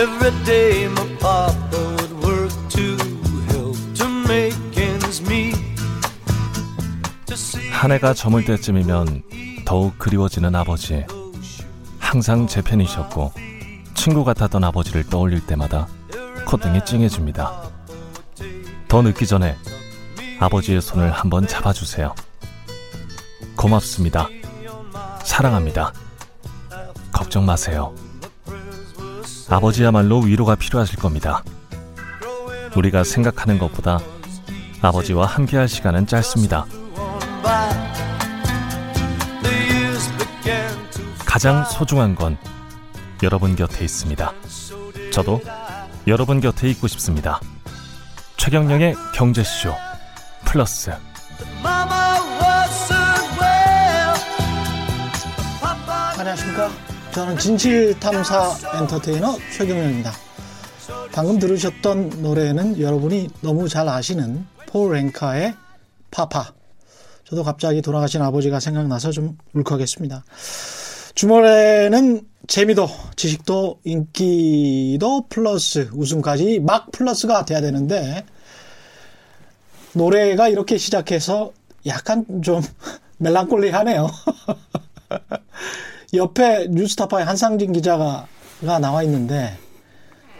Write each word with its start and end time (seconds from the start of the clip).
Every 0.00 0.44
day 0.46 0.86
my 0.86 1.18
papa 1.18 1.76
would 1.76 2.24
work 2.24 2.52
to 2.70 2.96
help 3.52 3.76
to 3.96 4.08
make 4.26 4.56
ends 4.74 5.20
meet. 5.20 5.58
한 7.70 7.92
해가 7.92 8.14
저물 8.14 8.46
때쯤이면 8.46 9.22
더욱 9.66 9.98
그리워지는 9.98 10.54
아버지. 10.54 11.04
항상 11.98 12.46
제 12.46 12.62
편이셨고 12.62 13.34
친구 13.92 14.24
같았던 14.24 14.64
아버지를 14.64 15.04
떠올릴 15.04 15.44
때마다 15.44 15.86
콧등이 16.46 16.82
찡해집니다. 16.86 17.70
더 18.88 19.02
늦기 19.02 19.26
전에 19.26 19.54
아버지의 20.38 20.80
손을 20.80 21.10
한번 21.10 21.46
잡아주세요. 21.46 22.14
고맙습니다. 23.54 24.30
사랑합니다. 25.24 25.92
걱정 27.12 27.44
마세요. 27.44 27.94
아버지야말로 29.50 30.20
위로가 30.20 30.54
필요하실 30.54 30.98
겁니다. 30.98 31.42
우리가 32.76 33.02
생각하는 33.02 33.58
것보다 33.58 33.98
아버지와 34.80 35.26
함께할 35.26 35.68
시간은 35.68 36.06
짧습니다. 36.06 36.66
가장 41.26 41.64
소중한 41.64 42.14
건 42.14 42.38
여러분 43.22 43.56
곁에 43.56 43.84
있습니다. 43.84 44.32
저도 45.12 45.40
여러분 46.06 46.40
곁에 46.40 46.68
있고 46.70 46.86
싶습니다. 46.86 47.40
최경영의 48.36 48.94
경제쇼 49.14 49.74
플러스 50.44 50.92
안녕하십니까. 56.18 56.89
저는 57.12 57.38
진실탐사 57.38 58.56
엔터테이너 58.78 59.36
최경영입니다. 59.56 60.12
방금 61.12 61.40
들으셨던 61.40 62.22
노래는 62.22 62.80
여러분이 62.80 63.28
너무 63.40 63.68
잘 63.68 63.88
아시는 63.88 64.46
폴 64.68 64.92
랭카의 64.92 65.54
파파. 66.12 66.54
저도 67.24 67.42
갑자기 67.42 67.82
돌아가신 67.82 68.22
아버지가 68.22 68.60
생각나서 68.60 69.10
좀 69.10 69.36
울컥했습니다. 69.54 70.24
주말에는 71.16 72.22
재미도 72.46 72.88
지식도 73.16 73.80
인기도 73.84 75.26
플러스 75.28 75.90
웃음까지 75.92 76.60
막 76.60 76.92
플러스가 76.92 77.44
돼야 77.44 77.60
되는데 77.60 78.24
노래가 79.94 80.48
이렇게 80.48 80.78
시작해서 80.78 81.52
약간 81.86 82.24
좀 82.42 82.62
멜랑콜리하네요. 83.18 84.08
옆에 86.14 86.66
뉴스타파의 86.70 87.24
한상진 87.24 87.72
기자가 87.72 88.26
가 88.64 88.78
나와 88.78 89.02
있는데 89.04 89.56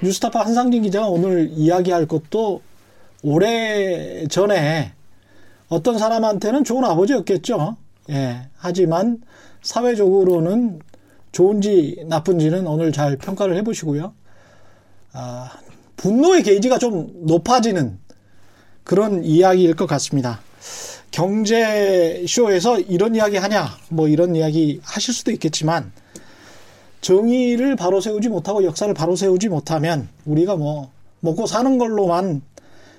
뉴스타파 0.03 0.41
한상진 0.41 0.83
기자가 0.83 1.09
오늘 1.09 1.49
이야기할 1.53 2.07
것도 2.07 2.61
오래 3.23 4.27
전에 4.29 4.93
어떤 5.69 5.99
사람한테는 5.99 6.65
좋은 6.65 6.85
아버지였겠죠. 6.85 7.77
예. 8.11 8.49
하지만 8.57 9.23
사회적으로는 9.63 10.81
좋은지 11.33 12.03
나쁜지는 12.09 12.67
오늘 12.67 12.93
잘 12.93 13.17
평가를 13.17 13.57
해보시고요. 13.59 14.13
아, 15.13 15.53
분노의 15.97 16.43
게이지가 16.43 16.79
좀 16.79 17.13
높아지는 17.27 17.99
그런 18.85 19.23
이야기일 19.25 19.77
것 19.77 19.87
같습니다. 19.87 20.41
경제쇼에서 21.11 22.81
이런 22.81 23.15
이야기 23.15 23.37
하냐, 23.37 23.69
뭐 23.89 24.09
이런 24.09 24.37
이야기 24.37 24.81
하실 24.85 25.13
수도 25.15 25.31
있겠지만, 25.33 25.93
정의를 27.01 27.77
바로 27.77 28.01
세우지 28.01 28.29
못하고 28.29 28.65
역사를 28.65 28.93
바로 28.95 29.17
세우지 29.17 29.49
못하면 29.49 30.09
우리가 30.27 30.57
뭐 30.57 30.91
먹고 31.21 31.47
사는 31.47 31.79
걸로만 31.79 32.43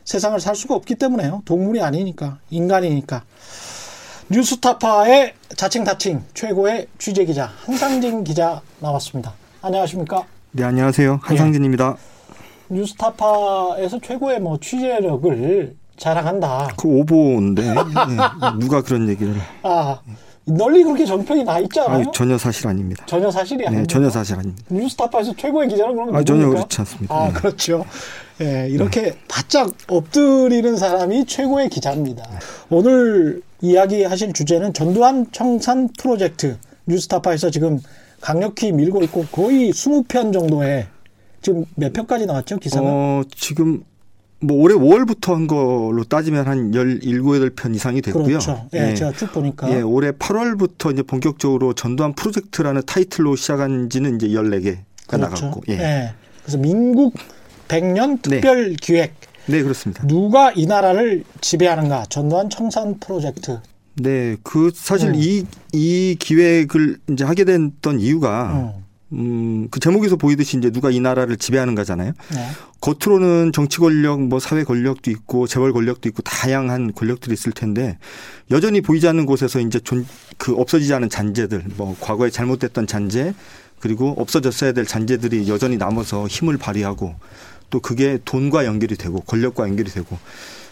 세상을 0.03 0.39
살 0.39 0.55
수가 0.55 0.75
없기 0.75 0.95
때문에요. 0.95 1.43
동물이 1.45 1.81
아니니까, 1.81 2.39
인간이니까. 2.49 3.23
뉴스타파의 4.29 5.33
자칭다칭 5.55 6.23
최고의 6.33 6.87
취재 6.97 7.25
기자 7.25 7.51
한상진 7.65 8.23
기자 8.23 8.61
나왔습니다. 8.79 9.33
안녕하십니까? 9.61 10.25
네, 10.51 10.63
안녕하세요. 10.63 11.19
한상진입니다. 11.21 11.97
뉴스타파에서 12.69 13.99
최고의 13.99 14.39
뭐 14.39 14.57
취재력을 14.59 15.75
자랑한다. 16.01 16.69
그 16.77 16.87
오보인데 16.87 17.61
네, 17.61 17.75
누가 18.59 18.81
그런 18.81 19.07
얘기를? 19.07 19.35
아, 19.61 19.99
널리 20.45 20.83
그렇게 20.83 21.05
정평이 21.05 21.43
나 21.43 21.59
있잖아요. 21.59 21.97
아유, 21.99 22.05
전혀 22.11 22.39
사실 22.39 22.67
아닙니다. 22.67 23.05
전혀 23.05 23.29
사실이 23.29 23.67
아니에요. 23.67 23.81
네, 23.83 23.87
전혀 23.87 24.09
사실 24.09 24.35
아닙니다. 24.35 24.63
뉴스타파에서 24.69 25.35
최고의 25.35 25.69
기자는 25.69 25.93
그런 25.93 26.11
거 26.11 26.17
아, 26.17 26.23
전혀? 26.23 26.49
그렇지 26.49 26.81
않습니다. 26.81 27.15
아, 27.15 27.27
네. 27.27 27.33
그렇죠. 27.33 27.85
예, 28.41 28.67
이렇게 28.67 29.15
바짝 29.27 29.71
엎드리는 29.87 30.75
사람이 30.75 31.25
최고의 31.25 31.69
기자입니다. 31.69 32.23
오늘 32.71 33.43
이야기하실 33.61 34.33
주제는 34.33 34.73
전두환 34.73 35.27
청산 35.31 35.87
프로젝트 35.99 36.57
뉴스타파에서 36.87 37.51
지금 37.51 37.79
강력히 38.21 38.71
밀고 38.71 39.03
있고 39.03 39.25
거의 39.31 39.69
20편 39.69 40.33
정도의 40.33 40.87
지금 41.43 41.65
몇 41.75 41.93
편까지 41.93 42.25
나왔죠, 42.25 42.57
기사가? 42.57 42.87
어, 42.87 43.21
지금 43.35 43.83
뭐 44.41 44.57
올해 44.57 44.75
5월부터 44.75 45.33
한 45.33 45.47
걸로 45.47 46.03
따지면 46.03 46.47
한 46.47 46.71
17, 46.73 47.21
8편 47.21 47.75
이상이 47.75 48.01
됐고요. 48.01 48.25
그렇죠. 48.25 48.67
예, 48.73 48.89
예. 48.89 48.93
제가 48.95 49.11
쭉 49.13 49.31
보니까. 49.31 49.71
예, 49.71 49.81
올해 49.81 50.11
8월부터 50.11 50.91
이제 50.91 51.03
본격적으로 51.03 51.73
전두환 51.73 52.13
프로젝트라는 52.13 52.81
타이틀로 52.85 53.35
시작한 53.35 53.89
지는 53.89 54.15
이제 54.15 54.27
14개가 54.29 54.77
그렇죠. 55.07 55.45
나갔고. 55.45 55.61
예. 55.69 55.73
예. 55.73 56.13
그래서 56.41 56.57
민국 56.57 57.13
100년 57.67 58.21
특별 58.21 58.73
기획 58.73 59.13
네, 59.45 59.61
그렇습니다. 59.61 60.05
누가 60.07 60.51
이 60.51 60.65
나라를 60.65 61.23
지배하는가 61.41 62.05
전두환 62.09 62.49
청산 62.49 62.99
프로젝트. 62.99 63.59
네, 63.95 64.37
그 64.43 64.71
사실 64.73 65.09
음. 65.09 65.15
이, 65.15 65.45
이 65.73 66.15
기획을 66.19 66.97
이제 67.11 67.23
하게 67.23 67.43
됐던 67.43 67.99
이유가 67.99 68.73
음. 68.77 68.85
음, 69.13 69.67
그 69.69 69.79
제목에서 69.79 70.15
보이듯이 70.15 70.57
이제 70.57 70.69
누가 70.69 70.89
이 70.89 70.99
나라를 70.99 71.37
지배하는가잖아요. 71.37 72.13
네. 72.33 72.47
겉으로는 72.79 73.51
정치 73.51 73.77
권력, 73.79 74.21
뭐 74.21 74.39
사회 74.39 74.63
권력도 74.63 75.11
있고 75.11 75.47
재벌 75.47 75.73
권력도 75.73 76.07
있고 76.09 76.21
다양한 76.21 76.93
권력들이 76.93 77.33
있을 77.33 77.51
텐데 77.51 77.97
여전히 78.51 78.81
보이지 78.81 79.07
않는 79.07 79.25
곳에서 79.25 79.59
이제 79.59 79.79
존, 79.79 80.05
그 80.37 80.55
없어지지 80.55 80.93
않은 80.93 81.09
잔재들, 81.09 81.65
뭐 81.75 81.95
과거에 81.99 82.29
잘못됐던 82.29 82.87
잔재 82.87 83.33
그리고 83.79 84.13
없어졌어야 84.17 84.71
될 84.71 84.85
잔재들이 84.85 85.47
여전히 85.49 85.77
남아서 85.77 86.27
힘을 86.27 86.57
발휘하고 86.57 87.15
또 87.69 87.79
그게 87.79 88.19
돈과 88.23 88.65
연결이 88.65 88.95
되고 88.95 89.19
권력과 89.21 89.67
연결이 89.67 89.89
되고 89.89 90.17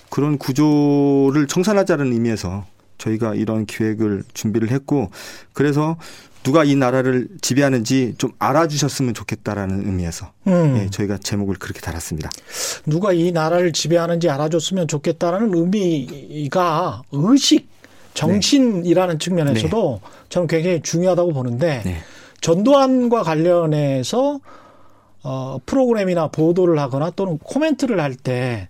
그런 0.10 0.38
구조를 0.38 1.48
청산하자는 1.48 2.14
의미에서 2.14 2.66
저희가 2.98 3.34
이런 3.34 3.66
기획을 3.66 4.24
준비를 4.34 4.72
했고 4.72 5.10
그래서 5.54 5.98
누가 6.44 6.64
이 6.64 6.76
나라를 6.76 7.28
지배하는지 7.42 8.16
좀 8.18 8.32
알아주셨으면 8.40 9.14
좋겠다라는 9.14 9.86
의미에서 9.86 10.32
음. 10.48 10.78
예, 10.78 10.90
저희가 10.90 11.18
제목을 11.18 11.56
그렇게 11.56 11.82
달았습니다. 11.82 12.30
누가 12.86 13.12
이 13.14 13.32
나라를 13.32 13.74
지배하는지 13.74 14.30
알아줬으면 14.30 14.88
좋겠다라는 14.88 15.54
의미가 15.54 17.04
의식, 17.12 17.68
정신이라는 18.14 19.20
측면에서도 19.20 20.02
저는 20.30 20.48
굉장히 20.48 20.82
중요하다고 20.82 21.34
보는데 21.34 21.82
네. 21.86 21.98
전두환과 22.42 23.24
관련해서 23.24 24.40
어, 25.24 25.58
프로그램이나 25.66 26.28
보도를 26.30 26.80
하거나 26.80 27.10
또는 27.12 27.38
코멘트를 27.40 28.00
할 28.00 28.16
때 28.16 28.70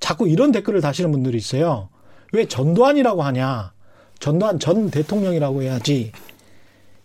자꾸 0.00 0.28
이런 0.28 0.52
댓글을 0.52 0.80
다시는 0.80 1.10
분들이 1.10 1.36
있어요. 1.38 1.88
왜 2.32 2.46
전두환이라고 2.46 3.22
하냐? 3.22 3.72
전두환 4.20 4.58
전 4.60 4.90
대통령이라고 4.90 5.62
해야지. 5.62 6.12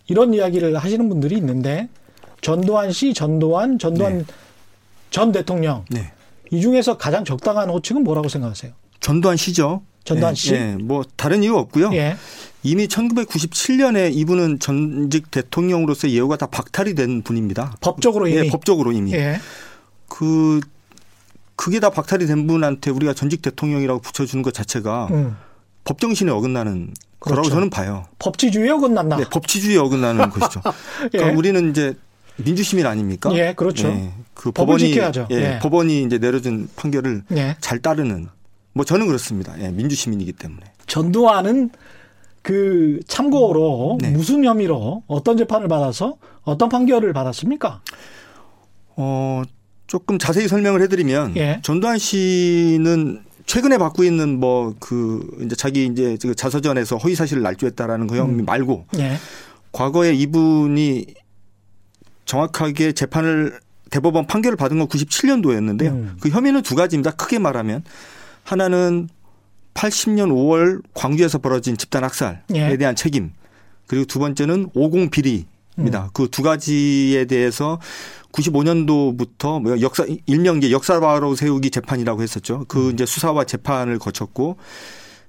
이런 0.06 0.34
이야기를 0.34 0.76
하시는 0.76 1.08
분들이 1.08 1.36
있는데 1.36 1.88
전두환 2.40 2.92
씨, 2.92 3.14
전두환, 3.14 3.78
전두환 3.78 4.18
네. 4.18 4.24
전 5.10 5.32
대통령 5.32 5.84
네. 5.90 6.12
이 6.50 6.60
중에서 6.60 6.98
가장 6.98 7.24
적당한 7.24 7.70
호칭은 7.70 8.04
뭐라고 8.04 8.28
생각하세요? 8.28 8.72
전두환 9.00 9.36
씨죠. 9.36 9.82
전두환 10.04 10.32
예, 10.32 10.34
씨? 10.34 10.54
예, 10.54 10.76
뭐 10.76 11.02
다른 11.16 11.42
이유 11.42 11.56
없고요. 11.56 11.92
예. 11.94 12.16
이미 12.62 12.86
1997년에 12.86 14.14
이분은 14.14 14.58
전직 14.58 15.30
대통령으로서 15.30 16.10
예우가 16.10 16.36
다 16.36 16.46
박탈이 16.46 16.94
된 16.94 17.22
분입니다. 17.22 17.76
법적으로 17.80 18.28
이미. 18.28 18.38
예, 18.38 18.50
법적으로 18.50 18.92
이미. 18.92 19.12
예. 19.14 19.38
그 20.08 20.60
그게 21.56 21.80
다 21.80 21.90
박탈이 21.90 22.26
된 22.26 22.46
분한테 22.46 22.90
우리가 22.90 23.14
전직 23.14 23.42
대통령이라고 23.42 24.00
붙여주는 24.00 24.42
것 24.42 24.52
자체가 24.52 25.08
음. 25.10 25.36
법정신에 25.84 26.30
어긋나는 26.30 26.92
거라고 27.24 27.42
그렇죠. 27.42 27.54
저는 27.54 27.70
봐요. 27.70 28.04
법치주의에 28.18 28.70
어긋난다. 28.70 29.16
네, 29.16 29.24
법치주의에 29.30 29.78
어긋나는 29.78 30.30
것이죠. 30.30 30.60
그러니까 31.10 31.30
예. 31.32 31.34
우리는 31.34 31.70
이제 31.70 31.94
민주시민 32.36 32.86
아닙니까? 32.86 33.30
예, 33.34 33.54
그렇죠. 33.54 33.88
그 34.34 34.50
법을 34.50 34.52
법원이 34.52 34.88
지켜야죠. 34.90 35.28
예, 35.30 35.34
예. 35.36 35.58
법원이 35.60 36.02
이제 36.02 36.18
내려준 36.18 36.68
판결을 36.76 37.22
예. 37.36 37.56
잘 37.60 37.78
따르는 37.78 38.28
뭐 38.72 38.84
저는 38.84 39.06
그렇습니다. 39.06 39.54
예, 39.60 39.68
민주시민이기 39.68 40.32
때문에. 40.32 40.62
전두환은 40.86 41.70
그 42.42 43.00
참고로 43.08 43.98
네. 44.02 44.10
무슨 44.10 44.44
혐의로 44.44 45.02
어떤 45.06 45.36
재판을 45.36 45.66
받아서 45.68 46.16
어떤 46.42 46.68
판결을 46.68 47.12
받았습니까? 47.14 47.80
어, 48.96 49.42
조금 49.86 50.18
자세히 50.18 50.46
설명을 50.48 50.82
해드리면 50.82 51.36
예. 51.36 51.60
전두환 51.62 51.98
씨는 51.98 53.22
최근에 53.46 53.78
받고 53.78 54.04
있는 54.04 54.40
뭐 54.40 54.74
그 54.80 55.26
이제 55.44 55.54
자기 55.56 55.86
이제 55.86 56.16
그 56.20 56.34
자서전에서 56.34 56.96
허위 56.96 57.14
사실을 57.14 57.42
날조했다라는 57.42 58.06
그 58.06 58.16
혐의 58.16 58.40
음. 58.40 58.44
말고 58.44 58.86
예. 58.98 59.16
과거에 59.72 60.12
이분이 60.14 61.06
정확하게 62.24 62.92
재판을 62.92 63.58
대법원 63.90 64.26
판결을 64.26 64.56
받은 64.56 64.78
건 64.78 64.88
97년도였는데요. 64.88 65.88
음. 65.88 66.16
그 66.20 66.28
혐의는 66.28 66.62
두 66.62 66.74
가지입니다. 66.74 67.12
크게 67.12 67.38
말하면 67.38 67.84
하나는 68.42 69.08
80년 69.74 70.30
5월 70.30 70.82
광주에서 70.94 71.38
벌어진 71.38 71.76
집단 71.76 72.04
학살에 72.04 72.38
예. 72.54 72.76
대한 72.76 72.96
책임. 72.96 73.32
그리고 73.86 74.04
두 74.06 74.18
번째는 74.18 74.70
50 74.74 75.10
비리입니다. 75.10 76.04
음. 76.04 76.08
그두 76.12 76.42
가지에 76.42 77.26
대해서 77.26 77.80
95년도부터 78.34 79.62
뭐 79.62 79.80
역사 79.80 80.04
일명 80.26 80.58
이제 80.58 80.70
역사 80.70 80.98
바로 81.00 81.34
세우기 81.34 81.70
재판이라고 81.70 82.22
했었죠. 82.22 82.64
그 82.68 82.88
음. 82.88 82.92
이제 82.92 83.06
수사와 83.06 83.44
재판을 83.44 83.98
거쳤고 83.98 84.56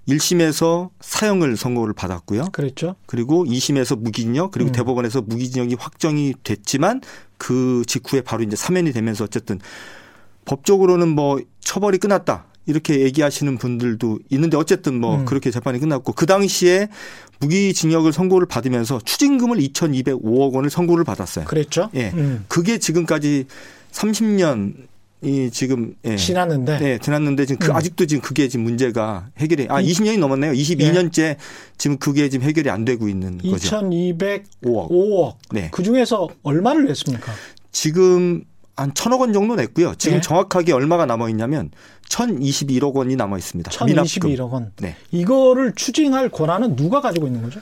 1심에서 0.08 0.90
사형을 1.00 1.58
선고를 1.58 1.94
받았고요. 1.94 2.46
그랬죠. 2.52 2.96
그리고 3.06 3.44
2심에서 3.46 4.00
무기징역 4.00 4.52
그리고 4.52 4.70
음. 4.70 4.72
대법원에서 4.72 5.22
무기징역이 5.22 5.76
확정이 5.80 6.34
됐지만 6.44 7.02
그 7.38 7.84
직후에 7.88 8.22
바로 8.22 8.44
이제 8.44 8.56
사면이 8.56 8.92
되면서 8.92 9.24
어쨌든 9.24 9.60
법적으로는 10.46 11.10
뭐 11.10 11.40
처벌이 11.60 11.98
끝났다. 11.98 12.46
이렇게 12.66 13.02
얘기하시는 13.02 13.58
분들도 13.58 14.20
있는데 14.32 14.58
어쨌든 14.58 15.00
뭐 15.00 15.18
음. 15.20 15.26
그렇게 15.26 15.52
재판이 15.52 15.80
끝났고 15.80 16.14
그 16.14 16.26
당시에 16.26 16.88
무기징역을 17.40 18.12
선고를 18.14 18.48
받으면서 18.48 19.00
추징금을 19.04 19.58
2,205억 19.58 20.54
원을 20.54 20.70
선고를 20.70 21.04
받았어요. 21.04 21.46
그랬죠. 21.46 21.90
예. 21.96 22.12
음. 22.14 22.46
그게 22.48 22.78
지금까지 22.78 23.46
30년 23.92 24.74
이 25.22 25.50
지금 25.52 25.96
예. 26.06 26.18
지났는데 26.18 26.78
네, 26.80 26.98
지났는데 27.00 27.46
지금 27.46 27.60
그 27.60 27.72
음. 27.72 27.76
아직도 27.76 28.06
지금 28.06 28.22
그게 28.22 28.48
지금 28.48 28.64
문제가 28.66 29.28
해결이 29.38 29.68
아 29.70 29.82
이- 29.82 29.92
20년이 29.92 30.20
넘었네요. 30.20 30.52
22년째 30.52 31.38
지금 31.78 31.98
그게 31.98 32.30
지금 32.30 32.46
해결이 32.48 32.70
안 32.70 32.86
되고 32.86 33.08
있는 33.08 33.38
거죠. 33.40 33.80
2,205억. 33.80 34.90
5억. 34.90 35.36
네. 35.52 35.70
그 35.72 35.84
중에서 35.84 36.28
얼마를 36.44 36.86
냈습니까? 36.86 37.32
지금 37.72 38.44
한 38.76 38.94
천억 38.94 39.22
원 39.22 39.32
정도 39.34 39.56
냈고요. 39.56 39.96
지금 39.98 40.18
네. 40.18 40.22
정확하게 40.22 40.74
얼마가 40.74 41.06
남아 41.06 41.30
있냐면 41.30 41.72
1,021억 42.10 42.94
원이 42.94 43.16
남아 43.16 43.38
있습니다. 43.38 43.72
미납금. 43.86 44.06
1,021억 44.30 44.52
원. 44.52 44.72
네. 44.78 44.96
이거를 45.12 45.74
추징할 45.76 46.30
권한은 46.30 46.76
누가 46.76 47.02
가지고 47.02 47.28
있는 47.28 47.42
거죠? 47.42 47.60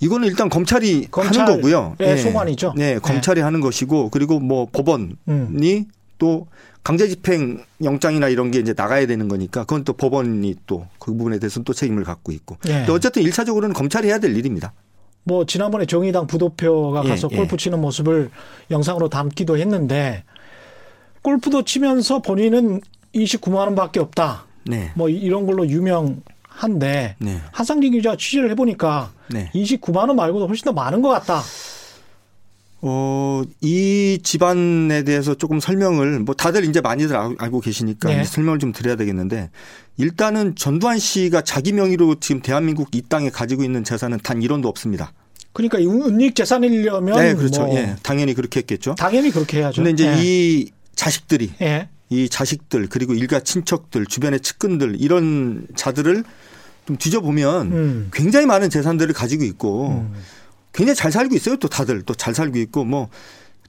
이거는 0.00 0.28
일단 0.28 0.48
검찰이 0.48 1.08
검찰, 1.10 1.42
하는 1.42 1.56
거고요. 1.56 1.96
예, 2.00 2.16
소관이죠. 2.16 2.74
네, 2.76 2.94
네. 2.94 2.98
검찰이 3.00 3.40
하는 3.40 3.60
것이고 3.60 4.10
그리고 4.10 4.38
뭐 4.38 4.66
법원이 4.70 5.16
음. 5.28 5.84
또 6.18 6.46
강제 6.84 7.08
집행 7.08 7.64
영장이나 7.82 8.28
이런 8.28 8.50
게 8.50 8.60
이제 8.60 8.74
나가야 8.76 9.06
되는 9.06 9.28
거니까 9.28 9.60
그건 9.60 9.84
또 9.84 9.92
법원이 9.92 10.54
또 10.66 10.86
그 10.98 11.12
부분에 11.14 11.38
대해서는 11.38 11.64
또 11.64 11.72
책임을 11.72 12.04
갖고 12.04 12.32
있고. 12.32 12.58
예. 12.68 12.86
어쨌든 12.90 13.22
일차적으로는 13.22 13.74
검찰이 13.74 14.08
해야 14.08 14.18
될 14.18 14.36
일입니다. 14.36 14.72
뭐 15.24 15.46
지난번에 15.46 15.86
정의당 15.86 16.26
부도표가 16.26 17.02
예, 17.04 17.08
가서 17.08 17.28
예. 17.32 17.36
골프 17.36 17.56
치는 17.56 17.80
모습을 17.80 18.30
영상으로 18.70 19.08
담기도 19.08 19.56
했는데 19.58 20.24
골프도 21.28 21.62
치면서 21.64 22.20
본인은 22.22 22.80
29만 23.14 23.56
원밖에 23.56 24.00
없다. 24.00 24.46
네. 24.64 24.92
뭐 24.94 25.10
이런 25.10 25.44
걸로 25.46 25.68
유명한데 25.68 27.16
네. 27.18 27.40
한상진 27.52 27.92
기자 27.92 28.16
취재를 28.16 28.50
해보니까 28.52 29.12
네. 29.30 29.50
29만 29.54 30.08
원 30.08 30.16
말고도 30.16 30.48
훨씬 30.48 30.64
더 30.64 30.72
많은 30.72 31.02
것 31.02 31.10
같다. 31.10 31.42
어, 32.80 33.42
이 33.60 34.20
집안에 34.22 35.02
대해서 35.02 35.34
조금 35.34 35.60
설명을 35.60 36.20
뭐 36.20 36.34
다들 36.34 36.64
이제 36.64 36.80
많이들 36.80 37.14
알- 37.14 37.34
알고 37.38 37.60
계시니까 37.60 38.08
네. 38.08 38.24
설명을 38.24 38.58
좀 38.58 38.72
드려야 38.72 38.96
되겠는데 38.96 39.50
일단은 39.98 40.54
전두환 40.56 40.98
씨가 40.98 41.42
자기 41.42 41.72
명의로 41.72 42.20
지금 42.20 42.40
대한민국 42.40 42.88
이 42.94 43.02
땅에 43.02 43.28
가지고 43.28 43.64
있는 43.64 43.84
재산은 43.84 44.20
단 44.22 44.40
1원도 44.40 44.64
없습니다. 44.66 45.12
그러니까 45.52 45.78
이 45.78 45.86
은닉 45.88 46.34
재산이려면 46.36 47.18
네, 47.18 47.34
그렇죠. 47.34 47.66
뭐 47.66 47.76
예. 47.76 47.96
당연히 48.02 48.32
그렇게 48.32 48.60
했겠죠. 48.60 48.94
당연히 48.96 49.30
그렇게 49.30 49.58
해야죠. 49.58 49.82
근데 49.82 49.90
이제 49.90 50.06
예. 50.06 50.22
이 50.22 50.70
자식들이 50.98 51.52
예. 51.62 51.88
이 52.10 52.28
자식들 52.28 52.88
그리고 52.88 53.14
일가 53.14 53.38
친척들 53.38 54.04
주변의 54.04 54.40
측근들 54.40 54.96
이런 54.98 55.66
자들을 55.76 56.24
좀 56.86 56.96
뒤져보면 56.96 57.72
음. 57.72 58.10
굉장히 58.12 58.46
많은 58.46 58.68
재산들을 58.68 59.14
가지고 59.14 59.44
있고 59.44 59.90
음. 59.90 60.14
굉장히 60.72 60.96
잘 60.96 61.12
살고 61.12 61.36
있어요. 61.36 61.56
또 61.56 61.68
다들 61.68 62.02
또 62.02 62.14
잘 62.14 62.34
살고 62.34 62.58
있고 62.58 62.84
뭐 62.84 63.08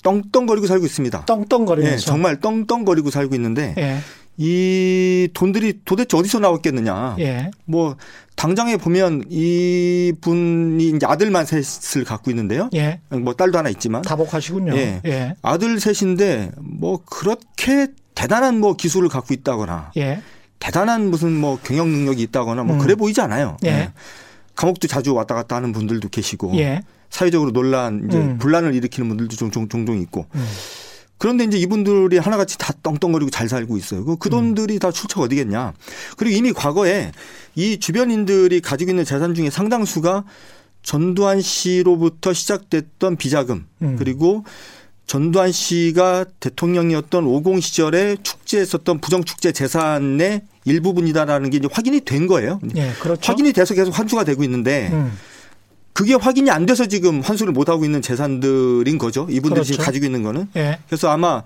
떵떵거리고 0.02 0.66
살고 0.66 0.86
있습니다. 0.86 1.26
떵떵거리면서. 1.26 1.94
예, 1.94 1.98
정말 1.98 2.40
떵떵거리고 2.40 3.12
살고 3.12 3.36
있는데 3.36 3.76
예. 3.78 4.00
이 4.38 5.28
돈들이 5.34 5.82
도대체 5.86 6.18
어디서 6.18 6.40
나왔겠느냐. 6.40 7.18
예. 7.20 7.52
뭐 7.66 7.96
당장에 8.40 8.78
보면 8.78 9.26
이 9.30 10.14
분이 10.22 10.92
이제 10.96 11.06
아들만 11.06 11.46
셋을 11.46 12.06
갖고 12.06 12.32
있는데요. 12.32 12.70
예. 12.74 13.02
뭐 13.10 13.34
딸도 13.34 13.58
하나 13.58 13.68
있지만 13.68 14.02
다복하시군요. 14.02 14.78
예. 14.78 15.02
예. 15.06 15.36
아들 15.42 15.78
셋인데 15.78 16.52
뭐 16.58 17.02
그렇게 17.06 17.88
대단한 18.16 18.62
뭐 18.62 18.78
기술을 18.78 19.10
갖고 19.10 19.34
있다거나 19.34 19.92
예. 19.98 20.22
대단한 20.60 21.10
무슨 21.10 21.34
뭐 21.34 21.60
경영 21.62 21.90
능력이 21.90 22.22
있다거나 22.24 22.64
뭐 22.64 22.78
음. 22.78 22.80
그래 22.80 22.96
보이지 22.96 23.20
않아요. 23.20 23.58
예. 23.66 23.92
감옥도 24.56 24.88
자주 24.88 25.14
왔다 25.14 25.36
갔다 25.36 25.58
하는 25.58 25.74
분들도 25.74 26.08
계시고 26.08 26.56
예. 26.60 26.82
사회적으로 27.10 27.52
논란 27.52 28.06
이제 28.08 28.18
음. 28.18 28.38
분란을 28.38 28.74
일으키는 28.74 29.10
분들도 29.10 29.36
종 29.36 29.52
종 29.52 29.68
종종 29.68 30.00
있고 30.00 30.28
음. 30.36 30.48
그런데 31.20 31.44
이제 31.44 31.58
이분들이 31.58 32.18
하나같이 32.18 32.58
다 32.58 32.74
떵떵거리고 32.82 33.30
잘 33.30 33.48
살고 33.48 33.78
있어요. 33.78 34.04
그- 34.06 34.12
음. 34.14 34.18
그 34.20 34.30
돈들이 34.30 34.80
다 34.80 34.92
출처가 34.92 35.26
어디겠냐. 35.26 35.74
그리고 36.18 36.36
이미 36.36 36.52
과거에 36.54 37.12
이 37.56 37.78
주변인들이 37.78 38.62
가지고 38.62 38.92
있는 38.92 39.06
재산 39.06 39.36
중에 39.36 39.50
상당수가 39.52 40.24
전두환 40.82 41.42
씨로부터 41.42 42.34
시작됐던 42.34 43.18
비자금 43.18 43.68
음. 43.82 43.96
그리고 44.00 44.46
전두환 45.08 45.52
씨가 45.52 46.26
대통령이었던 46.40 47.26
50 47.26 47.62
시절에 47.64 48.16
축제했었던 48.24 49.00
부정축제 49.02 49.52
재산의 49.52 50.44
일부분이다라는 50.66 51.50
게 51.50 51.58
이제 51.58 51.68
확인이 51.72 52.00
된 52.02 52.28
거예요. 52.28 52.60
예. 52.76 52.92
그렇죠. 53.02 53.22
확인이 53.32 53.52
돼서 53.54 53.74
계속 53.74 53.98
환수가 53.98 54.24
되고 54.24 54.44
있는데 54.44 54.90
음. 54.94 55.12
그게 56.00 56.14
확인이 56.14 56.50
안 56.50 56.66
돼서 56.66 56.86
지금 56.86 57.20
환수를 57.20 57.52
못 57.52 57.68
하고 57.68 57.84
있는 57.84 58.02
재산들인 58.02 58.98
거죠. 58.98 59.28
이분들이 59.30 59.66
지금 59.66 59.76
그렇죠. 59.80 59.86
가지고 59.86 60.06
있는 60.06 60.24
거는. 60.24 60.48
예. 60.56 60.80
그래서 60.88 61.10
아마 61.10 61.44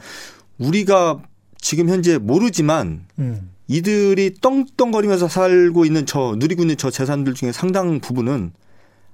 우리가 0.59 1.23
지금 1.59 1.89
현재 1.89 2.19
모르지만 2.19 3.03
음. 3.17 3.49
이들이 3.67 4.35
떵떵거리면서 4.41 5.27
살고 5.27 5.85
있는 5.85 6.05
저 6.05 6.35
누리고 6.37 6.61
있는 6.61 6.77
저 6.77 6.91
재산들 6.91 7.33
중에 7.33 7.51
상당 7.51 7.99
부분은 7.99 8.51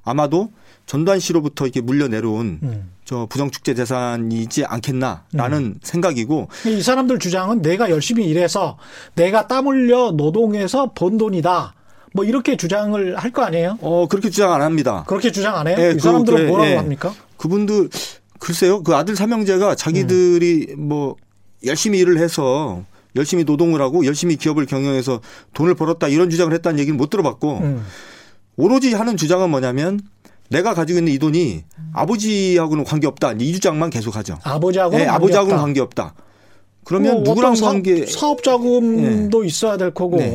아마도 0.04 0.52
전두환 0.86 1.22
씨로부터 1.22 1.68
이렇게 1.68 1.80
물려 1.80 2.10
내려온 2.10 2.60
음. 2.62 2.92
저 3.06 3.26
부정축제 3.28 3.76
재산이지 3.76 4.66
않겠나라는 4.66 5.80
생각이고 5.82 6.50
이 6.66 6.82
사람들 6.82 7.18
주장은 7.18 7.62
내가 7.62 7.90
열심히 7.90 8.26
일해서 8.26 8.78
내가 9.16 9.48
땀 9.48 9.68
흘려 9.68 10.12
노동해서 10.12 10.92
번 10.94 11.18
돈이다. 11.18 11.76
뭐 12.14 12.26
이렇게 12.26 12.58
주장을 12.58 13.16
할 13.18 13.32
거 13.32 13.44
아니에요? 13.44 13.78
어 13.82 14.08
그렇게 14.08 14.30
주장 14.30 14.52
안 14.54 14.62
합니다. 14.62 15.04
그렇게 15.08 15.32
주장 15.32 15.56
안 15.56 15.68
해요? 15.68 15.76
예, 15.80 15.92
이 15.92 15.94
그- 15.94 16.00
사람들은 16.00 16.38
그래, 16.40 16.48
뭐라고 16.50 16.70
예. 16.72 16.76
합니까? 16.76 17.14
그분들 17.38 17.90
글쎄요 18.40 18.82
그 18.84 18.96
아들 18.96 19.16
삼형제가 19.16 19.76
자기들이 19.76 20.76
뭐 20.78 21.16
열심히 21.66 22.00
일을 22.00 22.18
해서 22.20 22.84
열심히 23.16 23.44
노동을 23.44 23.82
하고 23.82 24.06
열심히 24.06 24.36
기업을 24.38 24.66
경영해서 24.66 25.20
돈을 25.54 25.76
벌었다 25.76 26.08
이런 26.08 26.30
주장을 26.30 26.52
했다는 26.54 26.80
얘기는 26.80 26.96
못 26.98 27.10
들어봤고 27.10 27.58
음. 27.60 27.86
오로지 28.56 28.94
하는 28.94 29.18
주장은 29.18 29.50
뭐냐면 29.50 30.00
내가 30.50 30.74
가지고 30.74 31.00
있는 31.00 31.14
이 31.14 31.20
돈이 31.20 31.64
아버지하고는 31.94 32.84
관계없다 32.84 33.34
이 33.40 33.54
주장만 33.54 33.90
계속하죠. 33.90 34.38
아버지하고는 34.44 35.00
네, 35.00 35.06
관계없다. 35.06 35.16
아버지하고는 35.16 35.58
관계없다. 35.60 36.14
그러면 36.86 37.24
뭐 37.24 37.24
누구랑 37.24 37.54
관계? 37.56 38.06
사, 38.08 38.20
사업 38.20 38.42
자금도 38.44 39.44
있어야 39.44 39.78
될 39.78 39.94
거고 39.94 40.18
네. 40.18 40.34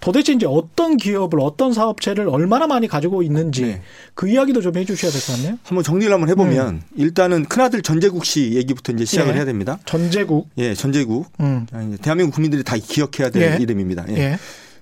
도대체 0.00 0.32
이제 0.32 0.46
어떤 0.46 0.96
기업을 0.96 1.40
어떤 1.40 1.72
사업체를 1.72 2.28
얼마나 2.28 2.66
많이 2.66 2.86
가지고 2.86 3.22
있는지 3.22 3.62
네. 3.62 3.82
그 4.14 4.28
이야기도 4.28 4.60
좀 4.60 4.76
해주셔야 4.76 5.10
될 5.10 5.20
것 5.20 5.32
같네요. 5.34 5.58
한번 5.64 5.82
정리를 5.82 6.12
한번 6.12 6.28
해보면 6.28 6.82
일단은 6.96 7.46
큰아들 7.46 7.82
전재국 7.82 8.24
씨 8.24 8.52
얘기부터 8.54 8.92
이제 8.92 9.04
시작을 9.04 9.30
음. 9.30 9.32
예. 9.32 9.36
해야 9.38 9.44
됩니다. 9.44 9.78
전재국. 9.86 10.48
예, 10.58 10.74
전재국. 10.74 11.26
음. 11.40 11.66
아, 11.72 11.88
대한민국 12.00 12.34
국민들이 12.34 12.62
다 12.62 12.76
기억해야 12.76 13.30
될 13.30 13.42
예. 13.58 13.62
이름입니다. 13.62 14.04
예. 14.10 14.16
예. 14.16 14.38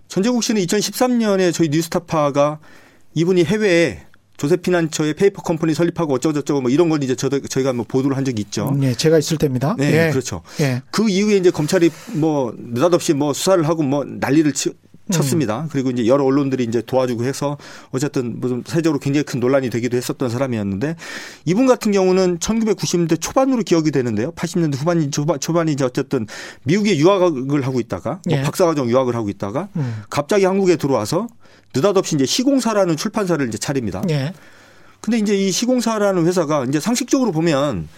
전재국 0.08 0.42
씨는 0.44 0.60
2013년에 0.62 1.52
저희 1.54 1.68
뉴스타파가 1.68 2.58
이분이 3.14 3.44
해외에 3.44 4.00
조세피난처의 4.36 5.14
페이퍼 5.14 5.42
컴퍼니 5.42 5.74
설립하고 5.74 6.14
어쩌고저쩌고 6.14 6.60
뭐 6.62 6.70
이런 6.70 6.88
걸 6.88 7.02
이제 7.02 7.14
저, 7.14 7.28
저희가 7.28 7.72
뭐 7.72 7.84
보도를 7.88 8.16
한 8.16 8.24
적이 8.24 8.42
있죠. 8.42 8.68
음, 8.68 8.82
예, 8.84 8.94
제가 8.94 9.18
있을 9.18 9.38
때입니다. 9.38 9.76
네, 9.78 10.06
예. 10.06 10.10
그렇죠. 10.10 10.42
예. 10.60 10.82
그 10.90 11.08
이후에 11.08 11.36
이제 11.36 11.50
검찰이 11.50 11.90
뭐 12.14 12.54
느닷없이 12.56 13.14
뭐 13.14 13.32
수사를 13.32 13.66
하고 13.66 13.82
뭐 13.82 14.04
난리를 14.04 14.52
치, 14.52 14.72
쳤습니다. 15.12 15.68
그리고 15.70 15.90
이제 15.90 16.06
여러 16.06 16.24
언론들이 16.24 16.64
이제 16.64 16.82
도와주고 16.82 17.24
해서 17.24 17.56
어쨌든 17.92 18.40
무슨 18.40 18.64
사회적으로 18.66 18.98
굉장히 18.98 19.24
큰 19.24 19.38
논란이 19.38 19.70
되기도 19.70 19.96
했었던 19.96 20.28
사람이었는데 20.28 20.96
이분 21.44 21.66
같은 21.66 21.92
경우는 21.92 22.38
1990년대 22.38 23.20
초반으로 23.20 23.62
기억이 23.62 23.92
되는데요. 23.92 24.32
80년대 24.32 24.76
후반이 24.76 25.10
초반, 25.10 25.38
초반이 25.38 25.72
이제 25.72 25.84
어쨌든 25.84 26.26
미국에 26.64 26.96
유학을 26.98 27.64
하고 27.66 27.78
있다가 27.78 28.20
뭐 28.28 28.38
예. 28.38 28.42
박사과정 28.42 28.90
유학을 28.90 29.14
하고 29.14 29.28
있다가 29.28 29.68
음. 29.76 30.02
갑자기 30.10 30.44
한국에 30.44 30.76
들어와서 30.76 31.28
느닷없이 31.74 32.14
이제 32.14 32.24
시공사라는 32.26 32.96
출판사를 32.96 33.46
이제 33.48 33.58
차립니다. 33.58 34.02
예. 34.10 34.32
근데 35.00 35.18
이제 35.18 35.36
이 35.36 35.50
시공사라는 35.50 36.26
회사가 36.26 36.64
이제 36.64 36.80
상식적으로 36.80 37.32
보면 37.32 37.88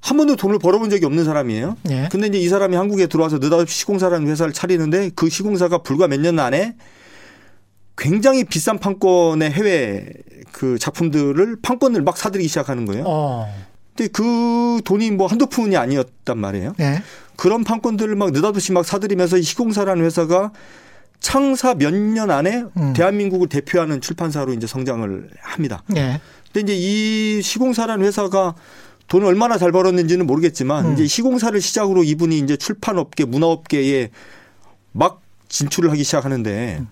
한 0.00 0.16
번도 0.16 0.36
돈을 0.36 0.58
벌어본 0.60 0.90
적이 0.90 1.06
없는 1.06 1.24
사람이에요. 1.24 1.76
예. 1.90 2.08
근데 2.10 2.28
이제 2.28 2.38
이 2.38 2.48
사람이 2.48 2.76
한국에 2.76 3.06
들어와서 3.06 3.38
느닷없이 3.38 3.76
시공사라는 3.80 4.28
회사를 4.28 4.52
차리는데 4.52 5.10
그 5.14 5.28
시공사가 5.28 5.78
불과 5.78 6.06
몇 6.06 6.20
년 6.20 6.38
안에 6.38 6.76
굉장히 7.96 8.44
비싼 8.44 8.78
판권의 8.78 9.50
해외 9.50 10.06
그 10.52 10.78
작품들을 10.78 11.56
판권을 11.62 12.02
막 12.02 12.16
사들이기 12.16 12.48
시작하는 12.48 12.86
거예요. 12.86 13.04
어. 13.06 13.52
근데 13.96 14.08
그 14.12 14.80
돈이 14.84 15.10
뭐 15.10 15.26
한두 15.26 15.46
푼이 15.48 15.76
아니었단 15.76 16.38
말이에요. 16.38 16.74
예. 16.78 17.02
그런 17.36 17.64
판권들을 17.64 18.14
막 18.14 18.30
느닷없이 18.30 18.72
막 18.72 18.84
사들이면서 18.86 19.38
이 19.38 19.42
시공사라는 19.42 20.04
회사가 20.04 20.52
창사 21.20 21.74
몇 21.74 21.92
년 21.94 22.30
안에 22.30 22.64
음. 22.76 22.92
대한민국을 22.94 23.48
대표하는 23.48 24.00
출판사로 24.00 24.52
이제 24.52 24.66
성장을 24.66 25.30
합니다. 25.40 25.82
예. 25.96 26.20
근데 26.52 26.72
이제 26.72 26.74
이 26.76 27.42
시공사라는 27.42 28.04
회사가 28.06 28.54
돈을 29.08 29.26
얼마나 29.26 29.58
잘 29.58 29.72
벌었는지는 29.72 30.26
모르겠지만 30.26 30.86
음. 30.86 30.92
이제 30.94 31.06
시공사를 31.06 31.58
시작으로 31.60 32.04
이분이 32.04 32.38
이제 32.38 32.56
출판업계, 32.56 33.24
문화업계에 33.24 34.10
막 34.92 35.20
진출을 35.48 35.90
하기 35.90 36.04
시작하는데 36.04 36.82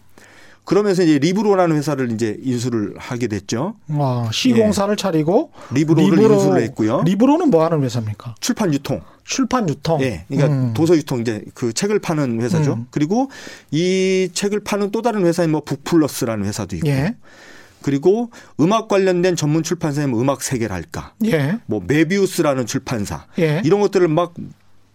그러면서 0.65 1.03
이제 1.05 1.19
리브로라는 1.19 1.77
회사를 1.77 2.11
이제 2.11 2.37
인수를 2.43 2.95
하게 2.99 3.29
됐죠. 3.29 3.77
어, 3.91 4.29
시공사를 4.33 4.95
차리고 4.97 5.53
리브로를 5.73 6.31
인수를 6.33 6.63
했고요. 6.63 7.03
리브로는 7.05 7.51
뭐 7.51 7.65
하는 7.65 7.83
회사입니까? 7.85 8.35
출판 8.41 8.75
유통. 8.75 9.01
출판 9.27 9.69
유통. 9.69 10.01
예. 10.03 10.25
그러니까 10.29 10.53
음. 10.55 10.75
도서 10.75 10.97
유통 10.97 11.21
이제 11.21 11.45
그 11.53 11.73
책을 11.73 11.99
파는 11.99 12.41
회사죠. 12.41 12.75
음. 12.75 12.87
그리고 12.91 13.29
이 13.71 14.31
책을 14.33 14.61
파는 14.61 14.93
또 14.93 15.03
다른 15.03 15.27
회사인 15.27 15.51
뭐 15.51 15.63
북플러스라는 15.63 16.47
회사도 16.47 16.77
있고. 16.77 16.89
예. 16.89 17.17
그리고 17.83 18.31
음악 18.61 18.89
관련된 18.89 19.37
전문 19.37 19.63
출판사인 19.63 20.11
뭐 20.11 20.21
음악 20.21 20.43
세계랄까. 20.43 21.15
예. 21.27 21.59
뭐 21.67 21.83
메비우스라는 21.87 22.67
출판사. 22.67 23.27
예. 23.39 23.61
이런 23.65 23.81
것들을 23.81 24.07
막, 24.09 24.35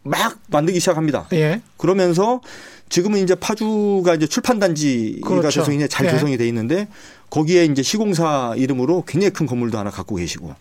막 0.03 0.39
만들기 0.47 0.79
시작합니다. 0.79 1.27
예. 1.33 1.61
그러면서 1.77 2.41
지금은 2.87 3.19
이제 3.19 3.35
파주가 3.35 4.15
이제 4.15 4.27
출판단지가 4.27 5.27
그렇죠. 5.27 5.49
조성이 5.51 5.87
잘 5.87 6.07
예. 6.07 6.11
조성이 6.11 6.37
돼 6.37 6.47
있는데 6.47 6.87
거기에 7.29 7.65
이제 7.65 7.81
시공사 7.81 8.53
이름으로 8.57 9.03
굉장히 9.05 9.31
큰 9.31 9.45
건물도 9.45 9.77
하나 9.77 9.89
갖고 9.89 10.15
계시고 10.15 10.53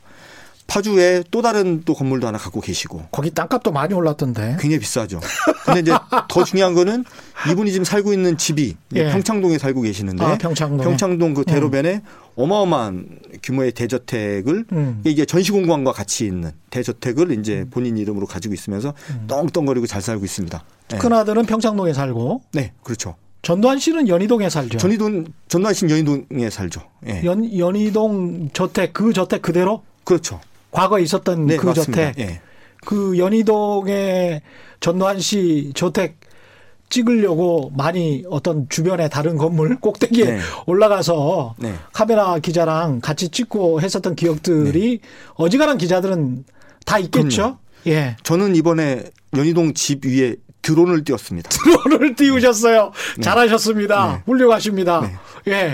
파주에 0.71 1.25
또 1.33 1.43
다른 1.43 1.83
또 1.85 1.95
건물도 1.95 2.29
하나 2.29 2.39
갖고 2.39 2.61
계시고 2.61 3.03
거기 3.11 3.31
땅값도 3.31 3.73
많이 3.73 3.93
올랐던데. 3.93 4.57
굉장히 4.61 4.79
비싸죠. 4.79 5.19
근데 5.65 5.81
이제 5.81 5.93
더 6.29 6.45
중요한 6.45 6.75
거는 6.75 7.05
이분이 7.50 7.73
지금 7.73 7.85
살고 7.85 8.12
있는 8.12 8.37
집이 8.39 8.77
예. 8.95 9.11
평창동에 9.11 9.59
살고 9.59 9.83
계시는데 9.83 10.25
아, 10.25 10.39
평창동에. 10.39 10.85
평창동 10.85 11.35
그 11.35 11.45
대로변에 11.45 12.03
어마어마한 12.37 13.09
규모의 13.43 13.73
대저택을 13.73 14.67
음. 14.71 15.00
이게 15.05 15.25
전시공간과 15.25 15.93
같이 15.93 16.25
있는 16.25 16.53
대저택을 16.71 17.37
이제 17.39 17.67
본인 17.71 17.99
이름으로 17.99 18.27
가지고 18.27 18.55
있으면서 18.55 18.95
음. 19.11 19.25
떵떵거리고 19.27 19.89
잘 19.89 20.00
살고 20.00 20.25
있습니다. 20.25 20.62
네. 20.91 20.99
큰 20.99 21.12
아들은 21.12 21.47
평창동에 21.47 21.93
살고 21.93 22.43
네, 22.53 22.73
그렇죠. 22.85 23.17
전두환 23.43 23.79
씨는 23.81 24.07
연희동에 24.07 24.49
살죠. 24.49 24.79
전이동 24.79 25.25
전남신 25.49 25.91
연희동에 25.91 26.49
살죠. 26.50 26.83
예. 27.09 27.23
연, 27.25 27.59
연희동 27.59 28.50
저택 28.53 28.93
그 28.93 29.12
저택 29.12 29.43
그대로 29.43 29.83
그렇죠. 30.05 30.41
과거에 30.71 31.03
있었던 31.03 31.47
네, 31.47 31.57
그 31.57 31.67
맞습니다. 31.67 32.12
저택 32.12 32.19
예. 32.19 32.41
그 32.85 33.19
연희동에 33.19 34.43
전두환 34.81 35.21
씨 35.21 35.73
저택 35.75 36.19
찍으려고 36.89 37.71
많이 37.77 38.25
어떤 38.29 38.69
주변에 38.69 39.09
다른 39.09 39.37
건물 39.37 39.79
꼭대기에 39.81 40.25
네. 40.25 40.41
올라가서 40.67 41.55
네. 41.59 41.75
카메라 41.93 42.39
기자랑 42.39 43.00
같이 43.00 43.29
찍고 43.29 43.81
했었던 43.81 44.17
기억들이 44.17 45.00
어지간한 45.35 45.79
기자들은 45.79 46.45
다 46.85 46.99
있겠죠. 46.99 47.59
예. 47.87 48.17
저는 48.25 48.57
이번에 48.57 49.05
연희동 49.37 49.75
집 49.75 50.05
위에 50.05 50.37
드론을 50.62 51.05
띄웠습니다. 51.05 51.49
드론을 51.85 52.14
띄우셨어요. 52.14 52.93
잘하셨습니다. 53.23 54.12
네. 54.12 54.23
훌륭하십니다. 54.26 55.00
네. 55.00 55.17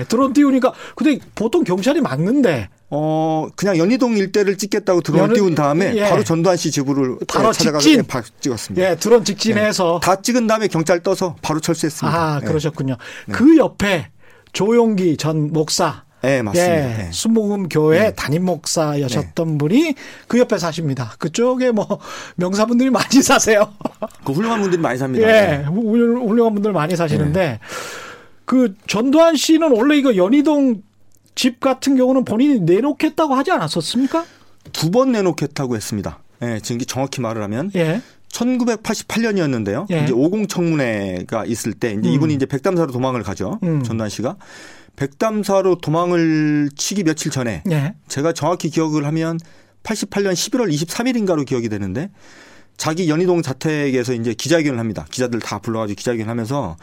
예, 0.01 0.05
드론 0.09 0.33
띄우니까 0.33 0.73
근데 0.95 1.19
보통 1.35 1.65
경찰이 1.65 2.01
막는데 2.01 2.69
어 2.89 3.49
그냥 3.57 3.77
연희동 3.79 4.17
일대를 4.17 4.57
찍겠다고 4.57 5.01
드론을 5.01 5.35
띄운 5.35 5.55
다음에 5.57 5.93
예. 5.97 6.09
바로 6.09 6.23
전두환 6.23 6.57
씨 6.57 6.71
집으로 6.71 7.19
바로 7.27 7.53
찾아가서 7.53 7.83
직진. 7.83 7.99
예, 7.99 8.03
바- 8.07 8.23
찍었습니다. 8.41 8.91
예, 8.91 8.97
드론 8.97 9.25
직진해서 9.25 9.99
다 10.01 10.23
찍은 10.23 10.47
다음에 10.47 10.69
경찰 10.69 11.03
떠서 11.03 11.35
바로 11.43 11.59
철수했습니다. 11.59 12.17
아, 12.17 12.41
예. 12.43 12.47
그러셨군요. 12.47 12.97
그 13.33 13.57
옆에 13.57 14.09
조용기 14.53 15.17
전 15.17 15.53
목사 15.53 16.05
예, 16.27 16.43
맞습니다. 16.43 16.75
예, 17.03 17.07
예. 17.07 17.13
순복음 17.13 17.69
교회 17.69 18.13
담임 18.15 18.45
목사여셨던 18.45 19.59
분이 19.59 19.95
그 20.29 20.39
옆에 20.39 20.59
사십니다. 20.59 21.13
그쪽에 21.19 21.71
뭐 21.71 21.87
명사분들이 22.37 22.91
많이 22.91 23.23
사세요. 23.23 23.73
그 24.25 24.33
훌륭한 24.33 24.61
분들이 24.61 24.81
많이 24.81 24.99
삽니다. 24.99 25.27
예, 25.29 25.61
예. 25.61 25.65
훌- 25.65 26.19
훌륭한 26.21 26.55
분들 26.55 26.73
많이 26.73 26.97
사시는데 26.97 27.61
그 28.45 28.75
전두환 28.87 29.37
씨는 29.37 29.71
원래 29.73 29.97
이거 29.97 30.17
연희동 30.17 30.83
집 31.35 31.61
같은 31.61 31.97
경우는 31.97 32.25
본인이 32.25 32.61
내놓겠다고 32.61 33.35
하지 33.35 33.51
않았었습니까? 33.53 34.25
두 34.73 34.91
번 34.91 35.13
내놓겠다고 35.13 35.77
했습니다. 35.77 36.19
예, 36.43 36.61
지금 36.63 36.81
정확히 36.87 37.21
말을 37.21 37.43
하면 37.45 37.71
예. 37.77 38.01
1988년이었는데요. 38.33 39.87
예. 39.91 40.05
이제 40.05 40.13
오공청문회가 40.13 41.45
있을 41.47 41.73
때 41.73 41.93
이제 41.93 42.09
음. 42.09 42.15
이분이 42.15 42.35
이제 42.35 42.47
백담사로 42.47 42.93
도망을 42.93 43.23
가죠. 43.23 43.59
음. 43.63 43.83
전두환 43.83 44.11
씨가 44.11 44.37
백담사로 44.97 45.79
도망을 45.79 46.71
치기 46.77 47.05
며칠 47.05 47.31
전에 47.31 47.63
예. 47.71 47.95
제가 48.09 48.33
정확히 48.33 48.71
기억을 48.71 49.05
하면 49.07 49.39
88년 49.83 50.33
11월 50.33 50.73
23일인가로 50.73 51.47
기억이 51.47 51.69
되는데 51.69 52.11
자기 52.77 53.09
연희동 53.09 53.43
자택에서 53.43 54.13
이제 54.13 54.35
기자회견을 54.35 54.79
합니다. 54.79 55.07
기자들 55.11 55.41
다 55.41 55.59
불러가지고 55.59 55.97
기자회견을 55.97 56.29
하면서 56.31 56.77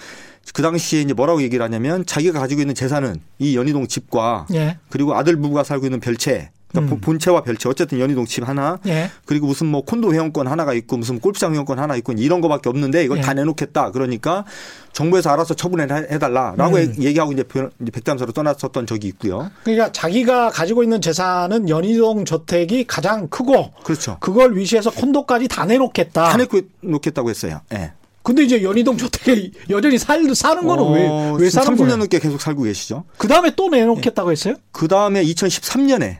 그 0.54 0.62
당시에 0.62 1.02
이제 1.02 1.14
뭐라고 1.14 1.42
얘기를 1.42 1.64
하냐면 1.64 2.06
자기가 2.06 2.40
가지고 2.40 2.62
있는 2.62 2.76
재산은 2.76 3.18
이 3.40 3.56
연희동 3.56 3.88
집과 3.88 4.48
예. 4.54 4.78
그리고 4.90 5.16
아들 5.16 5.36
부부가 5.36 5.64
살고 5.64 5.86
있는 5.86 6.00
별채 6.00 6.52
그러니까 6.74 6.96
음. 6.96 7.02
본체와 7.02 7.42
별채 7.44 7.70
어쨌든 7.70 8.00
연희동 8.00 8.26
집 8.26 8.48
하나 8.48 8.80
예. 8.88 9.12
그리고 9.26 9.48
무슨 9.48 9.68
뭐 9.68 9.82
콘도 9.82 10.14
회원권 10.14 10.48
하나가 10.48 10.74
있고 10.74 10.98
무슨 10.98 11.20
골프장 11.20 11.54
회원권 11.54 11.80
하나 11.80 11.96
있고 11.98 12.14
이런 12.14 12.42
거밖에 12.42 12.70
없는데 12.70 13.04
이걸 13.04 13.20
예. 13.20 13.22
다 13.22 13.34
내놓겠다. 13.34 13.92
그러니까 13.92 14.44
정부에서 14.92 15.30
알아서 15.30 15.54
처분해달라라고 15.54 16.78
음. 16.78 16.96
얘기하고 17.00 17.32
이제 17.34 17.44
백담사로 17.92 18.32
떠났었던 18.32 18.86
적이 18.88 19.08
있고요. 19.10 19.52
그러니까 19.64 19.92
자기가 19.92 20.50
가지고 20.50 20.84
있는 20.84 21.00
재산은 21.00 21.70
연희동 21.70 22.26
저택이 22.26 22.86
가장 22.86 23.28
크고 23.28 23.72
그렇죠. 23.84 24.18
그걸 24.20 24.58
위시해서 24.58 24.92
콘도까지 24.92 25.48
다 25.48 25.66
내놓겠다. 25.66 26.30
다 26.30 26.38
내놓겠다고 26.84 27.30
했어요. 27.30 27.62
예. 27.74 27.94
근데 28.24 28.44
이제 28.44 28.64
연희동 28.64 28.98
저택에 28.98 29.52
여전히 29.70 29.98
살, 29.98 30.24
사는 30.34 30.66
거는 30.66 30.94
왜, 30.94 31.08
어, 31.08 31.36
왜 31.38 31.50
지금 31.50 31.64
사는 31.64 31.78
30년 31.78 31.80
거예요? 31.80 31.98
넘게 31.98 32.20
계속 32.20 32.42
살고 32.42 32.64
계시죠. 32.64 33.04
그 33.18 33.28
다음에 33.28 33.52
또 33.56 33.68
내놓겠다고 33.68 34.32
했어요? 34.32 34.56
그 34.72 34.88
다음에 34.88 35.24
2013년에 35.24 36.20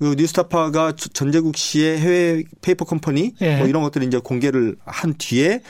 그 0.00 0.14
뉴스타파가 0.16 0.94
저- 0.96 1.10
전재국 1.12 1.56
씨의 1.58 1.98
해외 1.98 2.42
페이퍼 2.62 2.86
컴퍼니 2.86 3.34
예. 3.42 3.58
뭐 3.58 3.66
이런 3.68 3.82
것들을 3.82 4.06
이제 4.06 4.18
공개를 4.18 4.76
한 4.86 5.14
뒤에 5.18 5.60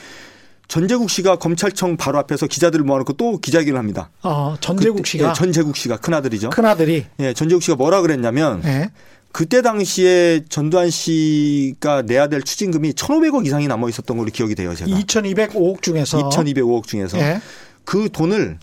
전재국 0.69 1.09
씨가 1.09 1.35
검찰청 1.35 1.97
바로 1.97 2.17
앞에서 2.19 2.47
기자들을 2.47 2.85
모아놓고 2.85 3.13
또 3.13 3.39
기자회견을 3.39 3.77
합니다. 3.77 4.09
어, 4.23 4.55
전재국 4.61 5.05
씨가 5.05 5.29
예, 5.29 5.33
전재국 5.33 5.75
씨가 5.75 5.97
큰 5.97 6.13
아들이죠. 6.13 6.49
큰 6.49 6.65
아들이 6.65 7.05
예, 7.19 7.33
전재국 7.33 7.61
씨가 7.61 7.75
뭐라 7.75 8.01
그랬냐면 8.01 8.61
예. 8.63 8.89
그때 9.33 9.61
당시에 9.61 10.45
전두환 10.47 10.89
씨가 10.89 12.03
내야 12.03 12.27
될 12.27 12.41
추징금이 12.41 12.93
1,500억 12.93 13.45
이상이 13.45 13.67
남아 13.67 13.89
있었던 13.89 14.17
걸로 14.17 14.29
기억이 14.31 14.55
돼요, 14.55 14.73
제가. 14.75 14.89
2,205억 14.89 15.81
중에서 15.81 16.29
2,205억 16.29 16.85
중에서 16.87 17.17
예. 17.19 17.41
그 17.83 18.07
돈을 18.11 18.57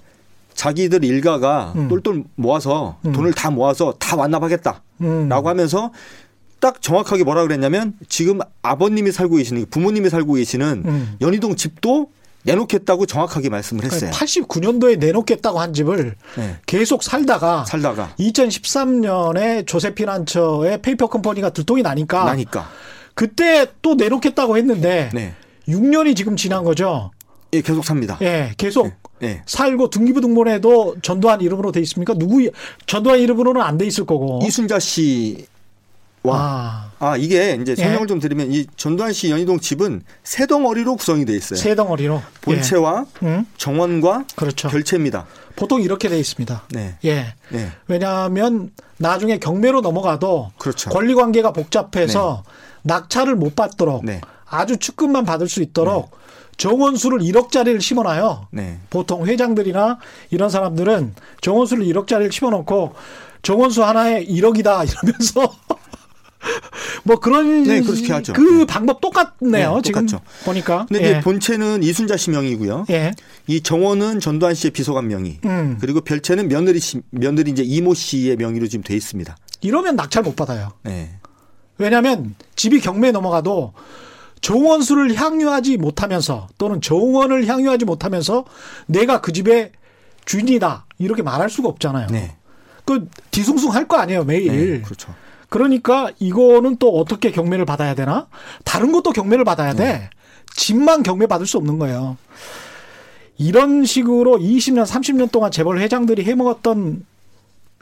자기들 0.59 1.05
일가가 1.05 1.73
음. 1.77 1.89
똘똘 1.89 2.25
모아서 2.35 2.99
음. 3.07 3.13
돈을 3.13 3.33
다 3.33 3.49
모아서 3.49 3.93
다 3.93 4.17
완납하겠다라고 4.17 4.83
음. 5.03 5.31
하면서 5.31 5.93
딱 6.59 6.83
정확하게 6.83 7.23
뭐라 7.23 7.43
그랬냐면 7.43 7.95
지금 8.09 8.41
아버님이 8.63 9.13
살고 9.13 9.37
계시는 9.37 9.67
부모님이 9.71 10.11
살고 10.11 10.33
계시는 10.33 10.83
음. 10.85 11.17
연희동 11.21 11.55
집도 11.55 12.11
내놓겠다고 12.43 13.07
정확하게 13.07 13.51
말씀을 13.51 13.85
했어요. 13.85 14.11
89년도에 14.11 14.99
내놓겠다고 14.99 15.61
한 15.61 15.73
집을 15.73 16.17
네. 16.37 16.57
계속 16.67 17.05
살다가 17.05 17.65
살다가 17.65 18.15
2013년에 18.19 19.65
조세피난처의 19.65 20.83
페이퍼 20.83 21.07
컴퍼니가 21.07 21.51
들통이 21.51 21.83
나니까 21.83 22.25
나니까 22.25 22.69
그때 23.15 23.67
또 23.81 23.95
내놓겠다고 23.95 24.57
했는데 24.57 25.11
네. 25.15 25.35
6년이 25.69 26.17
지금 26.17 26.35
지난 26.35 26.65
거죠. 26.65 27.13
예, 27.53 27.61
계속 27.61 27.85
삽니다. 27.85 28.19
예, 28.23 28.53
계속 28.57 28.89
네. 28.89 28.97
살고 29.47 29.91
등기부등본에도 29.91 30.97
전두환 31.03 31.41
이름으로 31.41 31.73
돼 31.73 31.81
있습니까? 31.81 32.15
누구 32.15 32.49
전두환 32.87 33.21
이름으로는 33.21 33.61
안 33.61 33.79
돼 33.79 33.87
있을 33.87 34.05
거고. 34.07 34.41
이순자 34.45 34.79
씨 34.79 35.47
와 36.23 36.37
아, 36.37 36.91
아, 36.99 37.17
이게 37.17 37.57
이제 37.61 37.77
설명을 37.77 38.03
예. 38.03 38.07
좀 38.07 38.19
드리면 38.19 38.53
이 38.53 38.67
전두환 38.77 39.13
씨 39.13 39.31
연희동 39.31 39.61
집은 39.61 40.03
세 40.25 40.47
덩어리로 40.47 40.97
구성이 40.97 41.25
돼 41.25 41.35
있어요. 41.37 41.57
세 41.59 41.75
덩어리로. 41.77 42.21
본채와 42.41 43.07
예. 43.23 43.27
응? 43.27 43.47
정원과 43.57 44.25
그렇죠. 44.35 44.69
별채입니다. 44.69 45.27
보통 45.55 45.81
이렇게 45.81 46.09
돼 46.09 46.19
있습니다. 46.19 46.65
네. 46.71 46.97
예. 47.05 47.35
네. 47.51 47.71
왜냐하면 47.87 48.71
나중에 48.97 49.39
경매로 49.39 49.81
넘어가도 49.81 50.51
그렇죠. 50.59 50.91
권리 50.91 51.15
관계가 51.15 51.53
복잡해서 51.53 52.43
낙찰을 52.83 53.37
못 53.37 53.55
받도록 53.55 54.05
네. 54.05 54.21
아주 54.45 54.77
축급만 54.77 55.25
받을 55.25 55.49
수 55.49 55.63
있도록 55.63 56.11
정원수를 56.59 57.21
1억짜리를 57.21 57.81
심어놔요. 57.81 58.49
네. 58.51 58.79
보통 58.91 59.27
회장들이나 59.27 59.99
이런 60.31 60.51
사람들은 60.51 61.15
정원수를 61.41 61.85
1억짜리를 61.87 62.31
심어놓고 62.31 62.95
정원수 63.43 63.85
하나에 63.85 64.27
1억이다 64.27 64.87
이러면서 64.91 65.55
뭐 67.05 67.17
그런 67.17 67.63
네, 67.63 67.81
그렇게 67.81 68.13
하죠. 68.13 68.33
그 68.33 68.41
네. 68.41 68.67
방법 68.67 69.01
똑같네요. 69.01 69.77
네, 69.77 69.83
지금 69.83 70.07
똑같죠. 70.07 70.21
보니까. 70.45 70.87
근데 70.89 71.17
예. 71.17 71.21
본체는 71.21 71.83
이순자 71.83 72.17
씨 72.17 72.31
명의고요. 72.31 72.87
예. 72.91 73.13
이 73.47 73.61
정원은 73.61 74.21
전두환 74.21 74.55
씨의 74.55 74.73
비서관 74.73 75.09
명의. 75.09 75.39
음. 75.45 75.79
그리고 75.81 76.01
별채는 76.01 76.49
며느리 76.49 76.81
씨, 76.81 77.01
며느리 77.11 77.51
이제 77.51 77.63
이모 77.63 77.95
씨의 77.95 78.37
명의로 78.37 78.67
지금 78.67 78.83
돼 78.83 78.95
있습니다. 78.95 79.37
이러면 79.61 79.97
낙찰 79.97 80.23
못 80.23 80.37
받아요. 80.37 80.73
네. 80.83 81.19
왜냐하면 81.79 82.35
집이 82.57 82.81
경매에 82.81 83.13
넘어가도 83.13 83.73
정원수를 84.41 85.15
향유하지 85.15 85.77
못하면서 85.77 86.49
또는 86.59 86.81
정원을 86.81 87.47
향유하지 87.47 87.85
못하면서 87.85 88.45
내가 88.87 89.21
그 89.21 89.33
집의 89.33 89.73
주인이다 90.25 90.87
이렇게 90.99 91.23
말할 91.23 91.51
수가 91.51 91.69
없잖아요. 91.69 92.09
네. 92.11 92.37
그 92.85 93.09
뒤숭숭 93.31 93.73
할 93.73 93.87
거 93.87 93.97
아니에요 93.99 94.25
매일. 94.25 94.47
네. 94.77 94.83
그렇죠. 94.83 95.15
그러니까 95.49 96.11
이거는 96.19 96.77
또 96.77 96.99
어떻게 96.99 97.31
경매를 97.31 97.65
받아야 97.65 97.95
되나? 97.95 98.29
다른 98.65 98.93
것도 98.93 99.13
경매를 99.13 99.45
받아야 99.45 99.73
돼. 99.75 99.85
네. 99.85 100.11
집만 100.55 101.03
경매 101.03 101.27
받을 101.27 101.47
수 101.47 101.57
없는 101.57 101.79
거예요. 101.79 102.17
이런 103.39 103.85
식으로 103.85 104.39
20년, 104.39 104.85
30년 104.85 105.31
동안 105.31 105.51
재벌 105.51 105.79
회장들이 105.79 106.25
해먹었던 106.25 107.05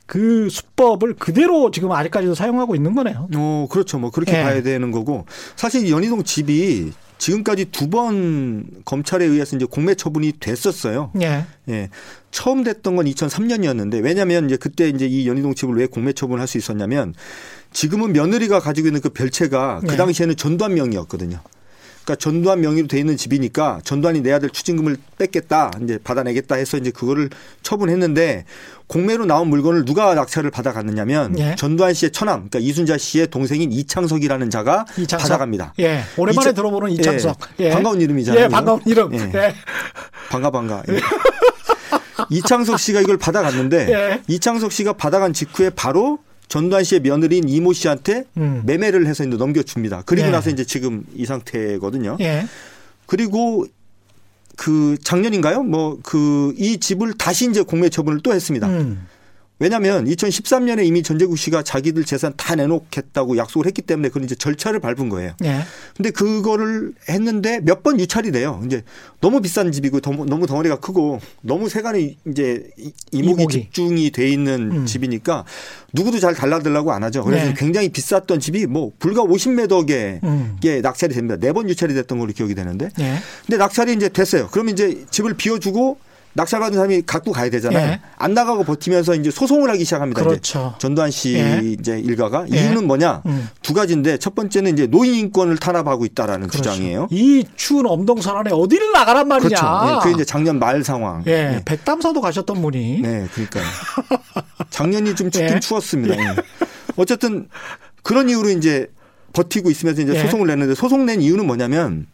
그 0.06 0.48
수법을 0.50 1.14
그대로 1.14 1.70
지금 1.70 1.90
아직까지도 1.92 2.34
사용하고 2.34 2.74
있는 2.74 2.94
거네요. 2.94 3.28
어, 3.34 3.66
그렇죠. 3.70 3.98
뭐 3.98 4.10
그렇게 4.10 4.38
예. 4.38 4.42
봐야 4.42 4.62
되는 4.62 4.90
거고 4.92 5.26
사실 5.56 5.86
이 5.86 5.90
연희동 5.90 6.22
집이 6.22 6.92
지금까지 7.18 7.66
두 7.66 7.88
번 7.88 8.66
검찰에 8.84 9.24
의해서 9.24 9.56
이제 9.56 9.64
공매 9.64 9.94
처분이 9.94 10.34
됐었어요. 10.38 11.10
예. 11.22 11.44
예. 11.68 11.88
처음 12.30 12.62
됐던 12.62 12.94
건 12.94 13.06
2003년이었는데 13.06 14.02
왜냐하면 14.04 14.46
이제 14.46 14.56
그때 14.56 14.88
이제 14.88 15.06
이 15.06 15.26
연희동 15.26 15.54
집을 15.54 15.74
왜 15.76 15.86
공매 15.86 16.12
처분을 16.12 16.40
할수 16.40 16.58
있었냐면 16.58 17.14
지금은 17.72 18.12
며느리가 18.12 18.60
가지고 18.60 18.88
있는 18.88 19.00
그 19.00 19.08
별채가 19.08 19.80
그 19.80 19.86
네. 19.86 19.96
당시에는 19.96 20.36
전두환 20.36 20.74
명의였거든요. 20.74 21.40
그러니까 22.06 22.14
전두환 22.22 22.60
명의로 22.60 22.86
돼 22.86 23.00
있는 23.00 23.16
집이니까 23.16 23.80
전두환이 23.82 24.20
내야 24.20 24.38
될 24.38 24.50
추징금을 24.50 24.96
뺏겠다, 25.18 25.72
이제 25.82 25.98
받아내겠다 26.02 26.54
해서 26.54 26.76
이제 26.76 26.92
그거를 26.92 27.28
처분했는데 27.64 28.44
공매로 28.86 29.26
나온 29.26 29.48
물건을 29.48 29.84
누가 29.84 30.14
낙찰을 30.14 30.52
받아갔느냐면 30.52 31.36
예. 31.40 31.56
전두환 31.58 31.92
씨의 31.94 32.12
처남, 32.12 32.48
그러니까 32.48 32.60
이순자 32.60 32.96
씨의 32.96 33.26
동생인 33.26 33.72
이창석이라는 33.72 34.50
자가 34.50 34.84
이창석. 34.96 35.28
받아갑니다. 35.28 35.74
예. 35.80 36.02
오랜만에 36.16 36.50
이창- 36.50 36.54
들어보는 36.54 36.92
이창석. 36.92 37.38
예. 37.58 37.64
예. 37.66 37.70
반가운 37.70 38.00
이름이잖아요. 38.00 38.44
예, 38.44 38.48
반가운 38.48 38.80
이름. 38.86 39.12
예. 39.12 39.18
예. 39.34 39.54
반가 40.30 40.50
반가. 40.52 40.84
예. 40.88 41.00
이창석 42.30 42.78
씨가 42.78 43.00
이걸 43.00 43.16
받아갔는데 43.18 43.88
예. 43.92 44.22
이창석 44.28 44.70
씨가 44.70 44.92
받아간 44.92 45.32
직후에 45.32 45.70
바로 45.70 46.20
전두환 46.48 46.84
씨의 46.84 47.00
며느리인 47.00 47.48
이모 47.48 47.72
씨한테 47.72 48.24
음. 48.36 48.62
매매를 48.64 49.06
해서 49.06 49.24
이제 49.24 49.36
넘겨줍니다. 49.36 50.02
그리고 50.06 50.28
예. 50.28 50.30
나서 50.30 50.50
이제 50.50 50.64
지금 50.64 51.04
이 51.14 51.26
상태거든요. 51.26 52.16
예. 52.20 52.46
그리고 53.06 53.66
그 54.56 54.96
작년인가요? 55.02 55.62
뭐 55.64 55.98
그 56.02 56.54
이 56.56 56.78
집을 56.78 57.14
다시 57.18 57.48
이제 57.50 57.62
공매 57.62 57.88
처분을 57.88 58.20
또 58.22 58.32
했습니다. 58.32 58.66
음. 58.68 59.06
왜냐하면 59.58 60.04
2013년에 60.04 60.84
이미 60.84 61.02
전재국 61.02 61.38
씨가 61.38 61.62
자기들 61.62 62.04
재산 62.04 62.34
다 62.36 62.54
내놓겠다고 62.56 63.38
약속을 63.38 63.66
했기 63.66 63.80
때문에 63.80 64.10
그런 64.10 64.24
이제 64.24 64.34
절차를 64.34 64.80
밟은 64.80 65.08
거예요. 65.08 65.32
예. 65.44 65.60
근데 65.96 66.10
그거를 66.10 66.92
했는데 67.08 67.60
몇 67.60 67.82
번 67.82 67.98
유찰이 68.00 68.32
돼요. 68.32 68.60
이제 68.66 68.82
너무 69.20 69.40
비싼 69.40 69.70
집이고 69.72 70.00
너무, 70.00 70.46
덩어리가 70.46 70.80
크고 70.80 71.20
너무 71.40 71.68
세간이 71.68 72.18
이제 72.28 72.68
이- 72.76 72.92
이목이, 73.12 73.42
이목이. 73.42 73.54
집중이 73.62 74.10
돼 74.10 74.28
있는 74.28 74.72
음. 74.72 74.86
집이니까 74.86 75.44
누구도 75.92 76.18
잘 76.18 76.34
달라들라고 76.34 76.92
안 76.92 77.02
하죠. 77.04 77.22
그래서 77.24 77.46
네. 77.46 77.54
굉장히 77.56 77.88
비쌌던 77.88 78.40
집이 78.40 78.66
뭐 78.66 78.92
불과 78.98 79.22
50m에 79.22 79.68
음. 80.24 80.56
게 80.60 80.80
낙찰이 80.82 81.14
됩니다. 81.14 81.36
네 81.36 81.52
번 81.52 81.68
유찰이 81.70 81.94
됐던 81.94 82.18
걸로 82.18 82.32
기억이 82.32 82.54
되는데. 82.54 82.90
예. 83.00 83.14
근데 83.46 83.56
낙찰이 83.56 83.94
이제 83.94 84.08
됐어요. 84.10 84.48
그러면 84.50 84.74
이제 84.74 85.04
집을 85.10 85.34
비워주고 85.34 85.98
낙찰받은 86.36 86.74
사람이 86.76 87.02
갖고 87.06 87.32
가야 87.32 87.48
되잖아요. 87.50 87.92
예. 87.92 88.00
안 88.16 88.34
나가고 88.34 88.64
버티면서 88.64 89.14
이제 89.14 89.30
소송을 89.30 89.70
하기 89.70 89.84
시작합니다. 89.84 90.22
그렇죠. 90.22 90.70
이제 90.72 90.78
전두환 90.78 91.10
씨 91.10 91.34
예. 91.34 91.62
이제 91.64 91.98
일가가 91.98 92.44
예. 92.52 92.58
이유는 92.60 92.86
뭐냐? 92.86 93.22
음. 93.24 93.48
두 93.62 93.72
가지인데 93.72 94.18
첫 94.18 94.34
번째는 94.34 94.74
이제 94.74 94.86
노인 94.86 95.14
인권을 95.14 95.56
탄압하고 95.56 96.04
있다라는 96.04 96.48
그렇죠. 96.48 96.70
주장이에요. 96.70 97.08
이 97.10 97.44
추운 97.56 97.86
엄동선언에 97.86 98.50
어디를 98.52 98.92
나가란 98.92 99.26
말이냐. 99.28 99.48
그렇죠. 99.48 99.66
예, 99.88 99.98
그게 100.02 100.14
이제 100.14 100.24
작년 100.24 100.58
말 100.58 100.84
상황. 100.84 101.24
예. 101.26 101.30
예. 101.56 101.62
백담사도 101.64 102.20
가셨던 102.20 102.60
분이. 102.60 103.00
네, 103.00 103.26
그러니까요. 103.32 103.64
작년이 104.70 105.14
좀 105.14 105.30
춥긴 105.30 105.54
예. 105.56 105.60
추웠습니다. 105.60 106.16
예. 106.18 106.36
어쨌든 106.96 107.48
그런 108.02 108.28
이유로 108.28 108.50
이제 108.50 108.86
버티고 109.32 109.70
있으면서 109.70 110.02
이제 110.02 110.14
예. 110.14 110.22
소송을 110.22 110.46
냈는데 110.48 110.74
소송 110.74 111.06
낸 111.06 111.22
이유는 111.22 111.46
뭐냐면 111.46 112.06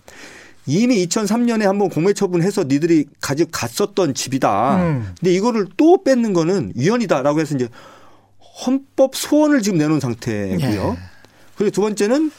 이미 0.67 1.05
2003년에 1.07 1.63
한번 1.65 1.89
공매 1.89 2.13
처분해서 2.13 2.65
니들이 2.65 3.07
가지고 3.21 3.51
갔었던 3.51 4.15
집이다. 4.15 4.77
음. 4.77 5.15
근데 5.19 5.33
이거를 5.35 5.67
또 5.77 6.05
뺏는 6.05 6.33
거는 6.33 6.73
위헌이다라고 6.77 7.41
해서 7.41 7.55
이제 7.57 7.69
헌법 8.67 9.17
소원을 9.17 9.63
지금 9.63 9.79
내놓은 9.79 9.99
상태고요. 9.99 10.97
예. 10.97 10.99
그리고 11.57 11.71
두 11.73 11.81
번째는 11.81 12.31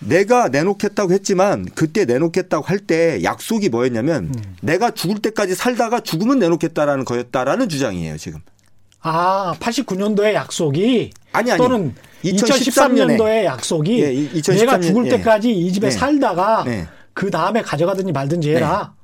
내가 0.00 0.48
내놓겠다고 0.48 1.12
했지만 1.12 1.66
그때 1.74 2.04
내놓겠다고 2.06 2.64
할 2.64 2.78
때 2.80 3.22
약속이 3.22 3.68
뭐였냐면 3.68 4.32
음. 4.34 4.56
내가 4.62 4.90
죽을 4.90 5.18
때까지 5.20 5.54
살다가 5.54 6.00
죽으면 6.00 6.38
내놓겠다라는 6.38 7.04
거였다라는 7.04 7.68
주장이에요 7.68 8.16
지금. 8.16 8.40
아, 9.02 9.54
89년도의 9.60 10.32
약속이 10.34 11.10
아니 11.32 11.50
아니. 11.52 11.58
또는 11.58 11.94
2013 12.22 12.94
년에. 12.94 13.16
2013년도의 13.16 13.44
약속이 13.44 14.02
예, 14.02 14.12
이- 14.12 14.24
2013 14.34 14.56
내가 14.56 14.72
년, 14.72 14.82
죽을 14.82 15.06
예. 15.06 15.10
때까지 15.10 15.50
이 15.52 15.72
집에 15.72 15.88
네. 15.88 15.90
살다가 15.90 16.64
네. 16.64 16.86
그 17.20 17.30
다음에 17.30 17.60
가져가든지 17.60 18.12
말든지 18.12 18.48
해라. 18.48 18.94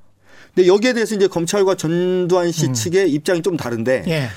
근데 0.55 0.67
여기에 0.69 0.95
대해서 0.95 1.15
이제 1.15 1.27
검찰과 1.27 1.75
전두환 1.75 2.51
씨 2.51 2.73
측의 2.73 3.13
입장이 3.13 3.43
좀 3.43 3.59
다른데 3.59 4.05
음. 4.07 4.09
예. 4.09 4.29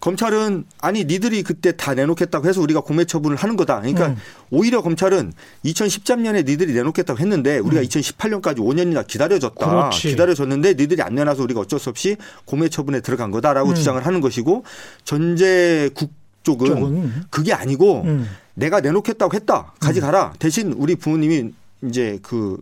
검찰은 0.00 0.66
아니 0.82 1.06
니들이 1.06 1.42
그때 1.42 1.74
다 1.74 1.94
내놓겠다고 1.94 2.46
해서 2.46 2.60
우리가 2.60 2.80
공매 2.80 3.06
처분을 3.06 3.38
하는 3.38 3.56
거다. 3.56 3.80
그러니까 3.80 4.08
음. 4.08 4.16
오히려 4.50 4.82
검찰은 4.82 5.32
2013년에 5.64 6.44
니들이 6.44 6.74
내놓겠다고 6.74 7.18
했는데 7.18 7.56
우리가 7.56 7.82
2018년까지 7.84 8.58
5년이나 8.58 9.06
기다려줬다. 9.06 9.64
음. 9.64 9.70
그렇지. 9.70 10.10
기다려줬는데 10.10 10.74
니들이 10.74 11.00
안 11.00 11.14
내놔서 11.14 11.42
우리가 11.42 11.60
어쩔 11.60 11.78
수 11.80 11.88
없이 11.88 12.18
공매 12.44 12.68
처분에 12.68 13.00
들어간 13.00 13.30
거다라고 13.30 13.70
음. 13.70 13.74
주장을 13.74 14.04
하는 14.04 14.20
것이고 14.20 14.64
전제국 15.04 16.12
쪽은, 16.42 16.66
쪽은. 16.66 17.12
그게 17.30 17.54
아니고 17.54 18.02
음. 18.02 18.28
내가 18.52 18.80
내놓겠다고 18.80 19.34
했다. 19.34 19.72
가져가라. 19.80 20.34
대신 20.38 20.72
우리 20.72 20.96
부모님이 20.96 21.52
이제 21.82 22.18
그 22.20 22.58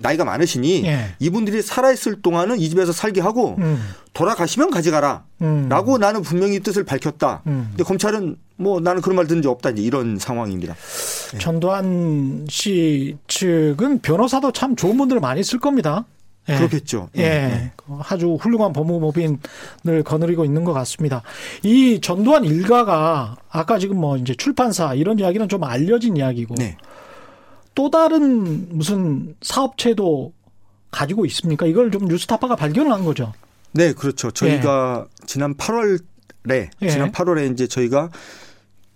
나이가 0.00 0.24
많으시니 0.24 0.84
예. 0.84 1.14
이분들이 1.18 1.62
살아있을 1.62 2.22
동안은 2.22 2.58
이 2.58 2.68
집에서 2.68 2.92
살게 2.92 3.20
하고 3.20 3.56
음. 3.58 3.82
돌아가시면 4.12 4.70
가져가라. 4.70 5.24
음. 5.42 5.68
라고 5.68 5.98
나는 5.98 6.22
분명히 6.22 6.60
뜻을 6.60 6.84
밝혔다. 6.84 7.42
음. 7.46 7.66
근데 7.70 7.84
검찰은 7.84 8.36
뭐 8.56 8.80
나는 8.80 9.00
그런 9.00 9.16
말 9.16 9.26
들은 9.26 9.42
적 9.42 9.50
없다. 9.50 9.70
이제 9.70 9.82
이런 9.82 10.18
상황입니다. 10.18 10.74
전두환 11.38 12.46
씨 12.48 13.16
측은 13.28 14.00
변호사도 14.00 14.52
참 14.52 14.74
좋은 14.76 14.96
분들 14.96 15.20
많이 15.20 15.44
쓸 15.44 15.58
겁니다. 15.58 16.04
예. 16.48 16.56
그렇겠죠. 16.56 17.08
예. 17.16 17.22
예. 17.22 17.72
아주 18.08 18.34
훌륭한 18.40 18.72
법무법인을 18.72 20.02
거느리고 20.04 20.44
있는 20.44 20.64
것 20.64 20.72
같습니다. 20.72 21.22
이 21.62 22.00
전두환 22.00 22.44
일가가 22.44 23.36
아까 23.50 23.78
지금 23.78 23.98
뭐 23.98 24.16
이제 24.16 24.34
출판사 24.34 24.94
이런 24.94 25.18
이야기는 25.18 25.48
좀 25.48 25.64
알려진 25.64 26.16
이야기고 26.16 26.54
네. 26.56 26.76
또 27.78 27.90
다른 27.90 28.76
무슨 28.76 29.36
사업체도 29.40 30.32
가지고 30.90 31.24
있습니까? 31.26 31.64
이걸 31.64 31.92
좀 31.92 32.06
뉴스타파가 32.06 32.56
발견을 32.56 32.90
한 32.90 33.04
거죠. 33.04 33.32
네, 33.70 33.92
그렇죠. 33.92 34.32
저희가 34.32 35.06
지난 35.26 35.54
8월에 35.54 36.70
예. 36.82 36.88
지난 36.90 37.12
8월에 37.12 37.52
이제 37.52 37.68
저희가 37.68 38.10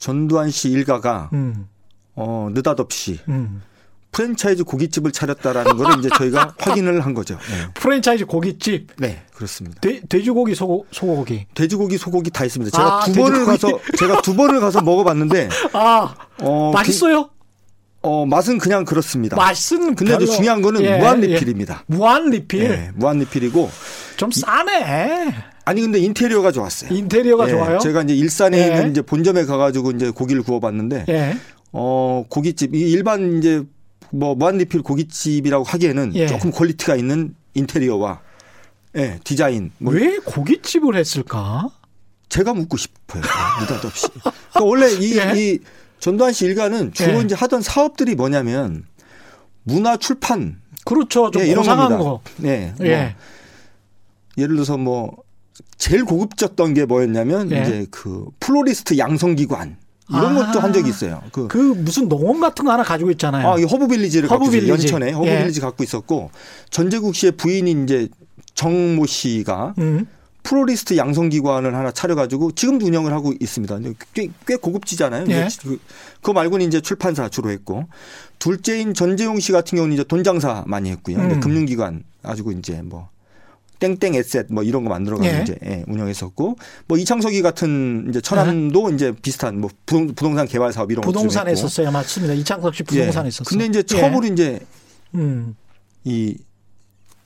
전두환 0.01 0.51
씨 0.51 0.69
일가가 0.71 1.31
음, 1.33 1.69
어 2.17 2.49
느닷없이 2.53 3.21
음. 3.29 3.63
프랜차이즈 4.11 4.65
고깃집을 4.65 5.13
차렸다라는 5.13 5.77
거를 5.77 6.01
이제 6.01 6.09
저희가 6.19 6.57
확인을 6.59 7.03
한 7.03 7.15
거죠. 7.15 7.35
네. 7.37 7.73
프랜차이즈 7.75 8.27
고깃집. 8.27 8.97
네, 8.99 9.23
그렇습니다. 9.33 9.81
돼, 9.81 10.01
돼지고기, 10.09 10.57
소고, 10.57 10.87
소고기. 10.91 11.47
돼지고기, 11.55 11.99
소고기 11.99 12.33
다 12.33 12.45
있습니다. 12.45 12.77
제가 12.77 12.97
아, 12.97 13.05
두 13.05 13.13
번을 13.13 13.47
돼지고기. 13.47 13.47
가서 13.47 13.97
제가 13.97 14.23
두 14.23 14.35
번을 14.35 14.59
가서 14.59 14.83
먹어봤는데 14.83 15.51
아, 15.73 16.15
어, 16.41 16.73
맛있어요? 16.73 17.29
그, 17.29 17.42
어 18.03 18.27
맛은 18.27 18.59
그냥 18.59 18.85
그렇습니다. 18.85 19.37
맛은 19.37 19.95
근데 19.95 20.17
별로- 20.19 20.27
중요한 20.27 20.61
거는 20.61 20.83
예, 20.83 20.99
무한 20.99 21.23
예. 21.23 21.29
리필입니다. 21.29 21.85
무한 21.87 22.31
리필. 22.31 22.69
네, 22.69 22.91
무한 22.95 23.19
리필이고 23.21 23.71
좀 24.17 24.31
싸네. 24.33 25.33
아니 25.65 25.81
근데 25.81 26.01
인테리어가 26.01 26.51
좋았어요. 26.51 26.93
인테리어가 26.93 27.47
예, 27.47 27.51
좋아요. 27.53 27.79
제가 27.79 28.03
이제 28.03 28.15
일산에 28.15 28.59
예. 28.59 28.67
있는 28.67 28.91
이제 28.91 29.03
본점에 29.03 29.45
가가지고 29.45 29.93
이제 29.93 30.11
고기를 30.11 30.43
구워봤는데 30.43 31.05
예. 31.09 31.37
어 31.73 32.25
고깃집 32.29 32.75
이 32.75 32.81
일반 32.91 33.39
이제 33.39 33.63
뭐 34.11 34.35
무한 34.35 34.59
리필 34.59 34.83
고깃집이라고 34.83 35.63
하기에는 35.65 36.13
예. 36.17 36.27
조금 36.27 36.51
quality가 36.51 36.97
있는 36.97 37.35
인테리어와 37.55 38.21
예 38.97 39.21
디자인 39.23 39.71
뭐 39.79 39.95
왜 39.95 40.19
고깃집을 40.25 40.97
했을까? 40.97 41.69
제가 42.29 42.53
묻고 42.55 42.77
싶어요. 42.77 43.23
느닷없이. 43.61 44.09
그러니까 44.09 44.65
원래 44.65 44.91
이, 44.91 45.17
예. 45.19 45.33
이 45.37 45.59
전두환 46.03 46.33
씨 46.33 46.47
일가는 46.47 46.93
주로 46.93 47.21
예. 47.21 47.23
이제 47.23 47.37
하던 47.37 47.63
사업들이 47.63 48.17
뭐냐면 48.17 48.83
문화 49.63 49.97
출판 49.97 50.61
그렇죠. 50.85 51.31
좀 51.31 51.43
예, 51.43 51.47
이런 51.47 51.65
겁니다. 51.65 51.97
거. 51.97 52.21
네. 52.39 52.75
뭐 52.77 52.87
예. 52.89 53.15
예를 54.37 54.57
들어서 54.57 54.77
뭐 54.77 55.17
제일 55.79 56.05
고급졌던 56.05 56.75
게 56.75 56.87
뭐였냐면 56.87 57.53
예. 57.53 57.63
이제 57.63 57.87
그 57.93 58.27
플로리스트 58.41 58.99
양성기관 58.99 59.77
이런 60.11 60.37
아. 60.39 60.47
것도 60.47 60.59
한 60.59 60.73
적이 60.73 60.91
있어요. 60.91 61.23
그 61.31 61.47
그 61.47 61.57
무슨 61.59 62.09
농원 62.09 62.41
같은 62.41 62.65
거 62.65 62.73
하나 62.73 62.83
가지고 62.83 63.13
있잖아요. 63.13 63.49
아, 63.49 63.59
이 63.61 63.63
허브빌리지를 63.63 64.29
갖고 64.29 64.47
있어요. 64.47 64.71
연천에 64.71 65.13
허브빌리지 65.13 65.61
갖고 65.61 65.85
있었고 65.85 66.33
전재국 66.71 67.15
씨의 67.15 67.33
부인이 67.37 67.85
이제 67.85 68.09
정모 68.55 69.07
씨가 69.07 69.75
음. 69.79 70.09
프로리스트 70.43 70.97
양성기관을 70.97 71.75
하나 71.75 71.93
차려가지고 71.93 72.53
지금도 72.53 72.87
운영을 72.87 73.13
하고 73.13 73.33
있습니다. 73.41 73.79
꽤, 74.13 74.29
꽤 74.47 74.57
고급지잖아요. 74.57 75.27
예. 75.31 75.47
이제 75.47 75.57
그- 75.63 75.79
그거 76.17 76.33
말고는 76.33 76.67
이제 76.67 76.81
출판사 76.81 77.29
주로 77.29 77.51
했고 77.51 77.85
둘째인 78.39 78.93
전재용 78.95 79.39
씨 79.41 79.53
같은 79.53 79.77
경우는 79.77 79.95
이제 79.95 80.05
돈 80.05 80.25
장사 80.25 80.65
많이 80.67 80.91
했고요. 80.91 81.17
음. 81.19 81.41
금융기관 81.41 82.03
가지고 82.23 82.53
이제 82.53 82.83
뭐 82.83 83.09
땡땡 83.79 84.15
에셋 84.15 84.47
뭐 84.51 84.63
이런 84.63 84.85
거 84.85 84.91
만들어가지고 84.91 85.37
예. 85.37 85.43
이제 85.43 85.57
예, 85.65 85.85
운영했었고 85.89 86.57
뭐 86.87 86.99
이창석이 86.99 87.43
같은 87.43 88.07
이제 88.11 88.21
천안도 88.21 88.91
이제 88.91 89.13
비슷한 89.23 89.61
뭐 89.61 89.71
부동, 89.87 90.09
부동산 90.15 90.47
개발 90.47 90.73
사업 90.73 90.91
이런 90.93 91.03
좀 91.03 91.11
했고. 91.51 91.67
있었어요. 91.67 91.91
맞습니다. 91.91 92.35
이창섭 92.35 92.75
씨 92.77 92.83
부동산에 92.85 93.27
예. 93.27 93.29
있었어요. 93.29 93.49
근데 93.49 93.67
이제 93.67 93.83
처음으로 93.83 94.27
이제 94.27 94.61
예. 95.15 95.19
음. 95.19 95.57
이 96.05 96.37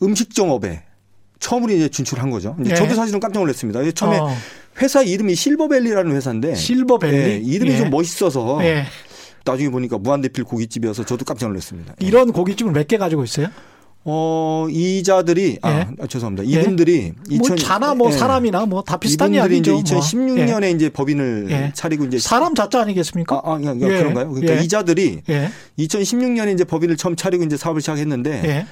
음식점업에 0.03 0.83
처음으로 1.41 1.73
이제 1.73 1.89
진출한 1.89 2.31
거죠. 2.31 2.57
이제 2.61 2.71
예. 2.71 2.75
저도 2.75 2.95
사실은 2.95 3.21
깜짝 3.21 3.41
놀랐습니다. 3.41 3.81
처음에 3.93 4.19
어. 4.19 4.31
회사 4.81 5.03
이름이 5.03 5.35
실버밸리라는 5.35 6.15
회사인데 6.17 6.55
실버밸리? 6.55 7.17
예, 7.17 7.37
이름이 7.37 7.71
예. 7.73 7.77
좀 7.79 7.91
멋있어서 7.91 8.59
예. 8.65 8.85
나중에 9.45 9.69
보니까 9.71 9.99
무한대필 9.99 10.45
고깃집이어서 10.45 11.05
저도 11.05 11.25
깜짝 11.25 11.49
놀랐습니다. 11.49 11.95
예. 12.03 12.07
이런 12.07 12.33
고깃집을 12.33 12.73
몇 12.73 12.87
개 12.89 12.97
가지고 12.99 13.25
있어요? 13.25 13.49
어 14.09 14.69
이자들이 14.71 15.59
아, 15.63 15.71
예. 15.81 15.87
아, 16.01 16.07
죄송합니다. 16.07 16.45
이분들이 16.45 17.13
뭐2000 17.29 17.59
자나 17.59 17.93
뭐 17.95 18.09
예. 18.09 18.13
사람이나 18.13 18.65
뭐 18.67 18.83
다 18.83 18.99
비슷한 18.99 19.35
이분들이 19.35 19.59
이제 19.59 19.73
이야기죠. 19.73 19.95
뭐. 19.97 20.03
2016년에 20.05 20.75
이제 20.77 20.89
법인을 20.91 21.47
예. 21.51 21.73
차리고 21.75 22.05
이제 22.05 22.15
예. 22.15 22.19
사람 22.21 22.55
자자 22.55 22.83
아니겠습니까? 22.83 23.37
아, 23.45 23.55
아, 23.55 23.55
아, 23.57 23.75
예. 23.75 23.79
그런가요? 23.99 24.31
그러니까 24.31 24.59
예. 24.61 24.63
이자들이 24.65 25.23
예. 25.29 25.51
2016년에 25.81 26.55
이제 26.55 26.63
법인을 26.63 26.97
처음 26.97 27.17
차리고 27.17 27.43
이제 27.43 27.57
사업을 27.57 27.81
시작했는데 27.81 28.43
예. 28.45 28.67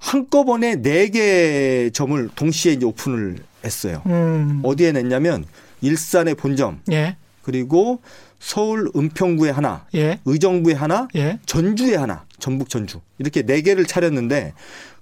한꺼번에 0.00 0.76
네 0.76 1.08
개 1.10 1.90
점을 1.92 2.28
동시에 2.34 2.72
이제 2.72 2.84
오픈을 2.86 3.38
했어요. 3.64 4.02
음. 4.06 4.60
어디에 4.64 4.92
냈냐면 4.92 5.44
일산의 5.82 6.34
본점 6.34 6.80
예. 6.90 7.16
그리고 7.42 8.00
서울 8.38 8.90
은평구에 8.96 9.50
하나, 9.50 9.86
예. 9.94 10.18
의정부에 10.24 10.72
하나, 10.74 11.08
예. 11.14 11.38
전주에 11.44 11.94
하나, 11.96 12.24
전북 12.38 12.70
전주 12.70 13.00
이렇게 13.18 13.42
네 13.42 13.60
개를 13.60 13.84
차렸는데 13.84 14.54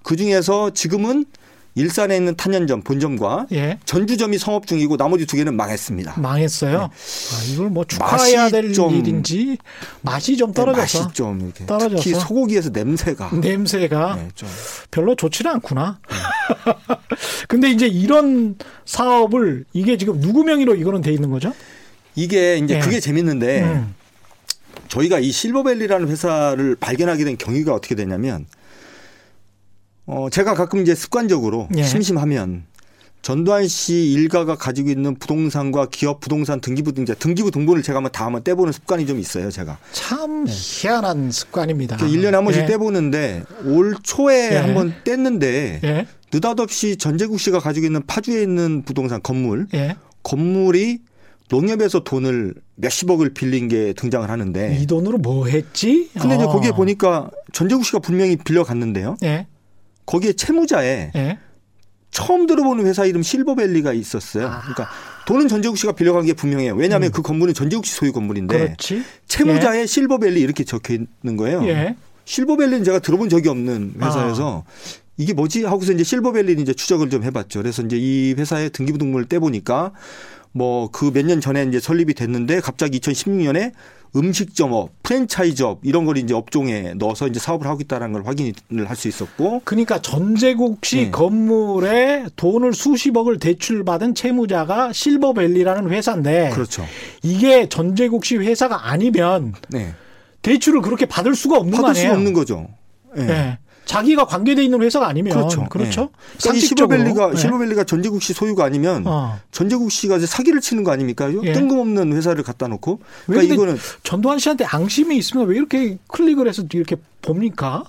그 0.03 0.17
중에서 0.17 0.71
지금은 0.71 1.25
일산에 1.79 2.17
있는 2.17 2.35
탄현점 2.35 2.83
본점과 2.83 3.47
예. 3.53 3.79
전주점이 3.85 4.37
성업 4.39 4.67
중이고 4.67 4.97
나머지 4.97 5.27
두 5.27 5.37
개는 5.37 5.55
망했습니다. 5.55 6.15
망했어요. 6.21 6.91
아, 6.93 7.43
이걸 7.53 7.71
뭐 7.71 7.85
축하해야 7.85 8.49
될 8.51 8.73
좀- 8.73 8.95
일인지 8.95 9.59
맛이 10.03 10.37
좀 10.37 10.53
떨어져서 10.53 11.05
맛이 11.05 11.15
좀 11.15 11.41
이렇게 11.41 11.67
떨어져서. 11.67 12.03
특히 12.03 12.19
소고기에서 12.19 12.71
냄새가 12.71 13.31
냄새가 13.33 14.17
네, 14.17 14.29
좀 14.35 14.49
별로 14.91 15.15
좋지는 15.15 15.53
않구나. 15.53 16.01
근데 17.47 17.71
이제 17.71 17.87
이런 17.87 18.57
사업을 18.85 19.65
이게 19.73 19.97
지금 19.97 20.21
누구 20.21 20.43
명의로 20.43 20.75
이거는 20.75 21.01
돼 21.01 21.13
있는 21.13 21.31
거죠? 21.31 21.53
이게 22.17 22.57
이제 22.59 22.77
예. 22.77 22.81
그게 22.81 22.99
재밌는데 22.99 23.63
음. 23.63 23.95
저희가 24.89 25.19
이 25.21 25.31
실버밸리라는 25.31 26.09
회사를 26.09 26.75
발견하게 26.81 27.25
된 27.25 27.37
경위가 27.39 27.73
어떻게 27.75 27.95
되냐면 27.95 28.47
어 30.09 30.31
제가 30.31 30.55
가끔 30.55 30.81
이제 30.81 30.95
습관적으로 30.95 31.69
예. 31.77 31.83
심심하면 31.83 32.65
전두환 33.21 33.69
씨 33.69 34.11
일가가 34.13 34.57
가지고 34.57 34.89
있는 34.89 35.15
부동산과 35.17 35.89
기업 35.91 36.21
부동산 36.21 36.63
등기부 36.63 36.93
등재 36.93 37.15
등기부 37.15 37.51
등본을 37.51 37.83
제가 37.83 37.99
한번 37.99 38.11
다 38.11 38.25
한번 38.25 38.43
떼보는 38.43 38.73
습관이 38.73 39.07
좀 39.07 39.19
있어요, 39.19 39.51
제가. 39.51 39.77
참 39.93 40.47
희한한 40.49 41.31
습관입니다. 41.31 41.99
그 41.99 42.07
1년에 42.07 42.33
한 42.33 42.45
번씩 42.45 42.63
예. 42.63 42.67
떼보는데 42.67 43.43
올 43.67 43.97
초에 44.03 44.53
예. 44.53 44.57
한번 44.57 44.95
뗐는데 45.05 45.85
예. 45.85 46.07
느닷없이 46.33 46.97
전재국 46.97 47.39
씨가 47.39 47.59
가지고 47.59 47.87
있는 47.87 48.03
파주에 48.07 48.41
있는 48.41 48.85
부동산 48.85 49.21
건물 49.23 49.67
예. 49.75 49.97
건물이 50.23 51.01
농협에서 51.51 52.05
돈을 52.05 52.55
몇십억을 52.77 53.35
빌린 53.35 53.69
게 53.69 53.93
등장을 53.95 54.31
하는데 54.31 54.79
이 54.81 54.87
돈으로 54.87 55.19
뭐 55.19 55.47
했지? 55.49 56.09
근데 56.19 56.37
이제 56.37 56.45
어. 56.45 56.49
거기에 56.49 56.71
보니까 56.71 57.31
전재국 57.53 57.85
씨가 57.85 57.99
분명히 57.99 58.37
빌려갔는데요. 58.37 59.17
예. 60.09 60.11
거기에 60.11 60.33
채무자에 60.33 61.13
예. 61.15 61.39
처음 62.11 62.47
들어보는 62.47 62.87
회사 62.87 63.05
이름 63.05 63.23
실버밸리가 63.23 63.93
있었어요. 63.93 64.47
아. 64.47 64.61
그러니까 64.61 64.89
돈은 65.27 65.49
전재국 65.49 65.77
씨가 65.77 65.93
빌려간 65.93 66.25
게 66.25 66.33
분명해요. 66.33 66.75
왜냐하면 66.75 67.13
그 67.13 67.23
건물은 67.23 67.53
전재국 67.55 67.85
씨 67.85 67.95
소유 67.95 68.13
건물인데 68.13 68.57
음. 68.57 68.65
그렇지. 68.67 69.03
채무자에 69.27 69.87
실버밸리 69.87 70.41
이렇게 70.41 70.65
적혀 70.65 70.95
있는 70.95 71.37
거예요. 71.37 71.67
예. 71.69 71.97
실버밸리는 72.25 72.85
제가 72.85 72.99
들어본 72.99 73.29
적이 73.29 73.51
없는 73.51 73.95
회사여서 74.01 74.65
이게 75.17 75.33
뭐지 75.33 75.65
하고서 75.65 75.93
이제 75.93 76.05
실버밸리는 76.05 76.63
이제 76.63 76.73
추적을 76.73 77.11
좀 77.11 77.25
해봤죠. 77.25 77.61
그래서 77.61 77.83
이제 77.83 77.97
이 77.99 78.35
회사의 78.39 78.71
등기부 78.71 78.99
등본을 78.99 79.27
떼보니까 79.27 79.93
뭐 80.59 80.89
그 80.91 81.11
몇 81.13 81.25
년 81.25 81.41
전에 81.41 81.63
이제 81.65 81.81
설립이 81.81 82.15
됐는데 82.15 82.61
갑자기 82.61 82.99
2016년에 83.01 83.73
음식점업, 84.17 84.91
프랜차이즈업 85.03 85.81
이런 85.83 86.07
걸 86.07 86.17
이제 86.17 86.33
업종에 86.35 86.95
넣어서 86.97 87.27
이제 87.29 87.39
사업을 87.39 87.67
하고 87.67 87.81
있다는 87.83 88.13
걸 88.13 88.27
확인을 88.27 88.89
할 88.89 88.97
수 88.97 89.07
있었고 89.07 89.61
그러니까 89.65 90.01
전재국 90.01 90.85
씨 90.85 90.97
네. 90.97 91.11
건물에 91.11 92.25
돈을 92.37 92.73
수십억을 92.73 93.39
대출받은 93.39 94.15
채무자가 94.15 94.93
실버밸리라는 94.95 95.91
회사인데 95.91 96.51
그렇죠. 96.55 96.85
이게 97.23 97.69
전재국 97.69 98.25
씨 98.25 98.37
회사가 98.39 98.89
아니면 98.91 99.53
네. 99.69 99.93
대출을 100.43 100.81
그렇게 100.81 101.05
받을 101.07 101.35
수가 101.35 101.59
없는 101.59 101.77
거 101.77 101.83
받을? 101.89 102.01
수가 102.01 102.15
없는 102.15 102.33
거죠. 102.33 102.67
예. 103.19 103.59
예. 103.89 103.93
자기가 103.93 104.27
관계돼 104.27 104.63
있는 104.63 104.83
회사가 104.83 105.09
아니면 105.09 105.33
그렇죠. 105.33 105.65
그렇죠. 105.69 106.11
예. 106.13 106.39
그러니까. 106.43 106.67
실버밸리가 106.67 107.31
예. 107.33 107.37
실버밸리가 107.37 107.85
전재국 107.85 108.23
씨 108.23 108.33
소유가 108.35 108.65
아니면 108.65 109.07
어. 109.07 109.39
전재국 109.51 109.91
씨가 109.91 110.19
이제 110.19 110.27
사기를 110.27 110.61
치는 110.61 110.85
거 110.85 110.93
아닙니까? 110.93 111.33
예. 111.43 111.53
뜬금없는 111.53 112.13
회사를 112.13 112.45
갖다 112.45 112.69
놓고. 112.69 113.01
왜 113.29 113.35
그러니까 113.35 113.55
이거는 113.55 113.79
전두환 114.03 114.39
씨한테 114.39 114.65
앙심이 114.65 115.17
있으면 115.17 115.49
왜 115.49 115.57
이렇게 115.57 115.99
클릭을 116.09 116.47
해서 116.47 116.63
이렇게 116.73 116.97
봅니까? 117.23 117.85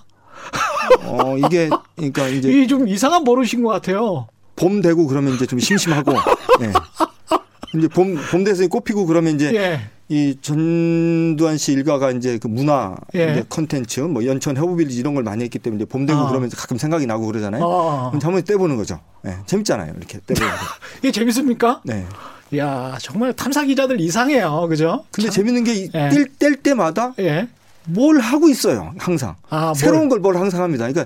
어 1.04 1.38
이게 1.38 1.70
그러니까 1.96 2.28
이제 2.30 2.50
이게 2.50 2.68
좀 2.68 2.88
이상한 2.88 3.24
버릇인 3.24 3.62
것 3.62 3.70
같아요. 3.70 4.28
봄 4.56 4.82
되고 4.82 5.06
그러면 5.08 5.36
이제 5.36 5.46
좀 5.46 5.60
심심하고 5.60 6.14
예. 6.62 6.74
이제 7.78 7.88
봄, 7.88 8.16
봄 8.32 8.44
돼서 8.44 8.66
꽃 8.68 8.84
피고 8.84 9.06
그러면 9.06 9.36
이제 9.36 9.54
예. 9.54 9.82
이 10.12 10.36
전두환 10.42 11.58
씨 11.58 11.72
일가가 11.74 12.10
이제 12.12 12.40
그 12.40 12.48
문화 12.48 12.96
예. 13.14 13.32
이제 13.32 13.46
컨텐츠 13.48 14.00
뭐 14.02 14.26
연천 14.26 14.58
해보빌리지 14.58 15.00
이런 15.00 15.14
걸 15.14 15.24
많이 15.24 15.44
했기 15.44 15.60
때문에 15.60 15.86
봄 15.86 16.08
되고 16.08 16.20
아. 16.20 16.28
그러면 16.30 16.50
가끔 16.50 16.78
생각이 16.80 17.06
나고 17.06 17.28
그러잖아요. 17.28 17.64
어. 17.64 18.10
그럼 18.10 18.20
한번 18.24 18.44
떼보는 18.44 18.76
거죠. 18.76 19.00
예. 19.28 19.36
재밌잖아요. 19.46 19.94
이렇게 19.98 20.20
떼보는 20.26 20.50
거. 20.52 20.56
이게 21.00 21.12
재밌습니까? 21.12 21.82
네. 21.86 22.06
야 22.58 22.98
정말 23.00 23.34
탐사 23.34 23.64
기자들 23.64 24.02
이상해요, 24.02 24.66
그죠? 24.68 25.06
근데 25.12 25.30
참. 25.30 25.36
재밌는 25.46 25.64
게 25.64 25.90
예. 25.94 26.10
뗄뗄 26.10 26.56
때마다 26.64 27.14
예. 27.20 27.48
뭘 27.86 28.20
하고 28.20 28.50
있어요. 28.50 28.94
항상. 28.98 29.36
아, 29.50 29.66
뭘. 29.66 29.76
새로운 29.76 30.10
걸 30.10 30.20
뭘 30.20 30.38
항상 30.38 30.64
합니다. 30.64 30.88
그러니까 30.88 31.06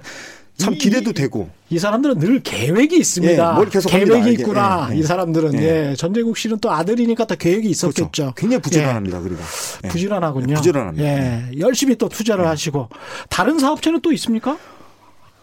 참 0.57 0.73
이- 0.73 0.77
기대도 0.77 1.13
되고. 1.13 1.49
이 1.69 1.79
사람들은 1.79 2.19
늘 2.19 2.39
계획이 2.41 2.95
있습니다. 2.97 3.51
예, 3.51 3.55
뭘 3.55 3.69
계속 3.69 3.89
계획이 3.89 4.11
합니다. 4.11 4.29
있구나. 4.29 4.87
예, 4.91 4.95
예. 4.95 4.99
이 4.99 5.03
사람들은 5.03 5.53
예. 5.55 5.89
예. 5.91 5.95
전재국 5.95 6.37
씨는 6.37 6.59
또 6.59 6.71
아들이니까 6.71 7.25
또 7.25 7.35
계획이 7.35 7.67
있었겠죠. 7.69 8.11
그렇죠. 8.11 8.33
굉장히 8.37 8.61
부지런합니다. 8.61 9.19
그리고 9.21 9.37
예. 9.39 9.81
예. 9.85 9.87
부지런하군요. 9.87 10.45
네, 10.47 10.53
부지런합니다. 10.53 11.03
네. 11.03 11.49
예. 11.53 11.59
열심히 11.59 11.95
또 11.95 12.07
투자를 12.09 12.45
하시고 12.47 12.89
다른 13.29 13.57
사업체는 13.57 14.01
또 14.01 14.11
있습니까? 14.13 14.57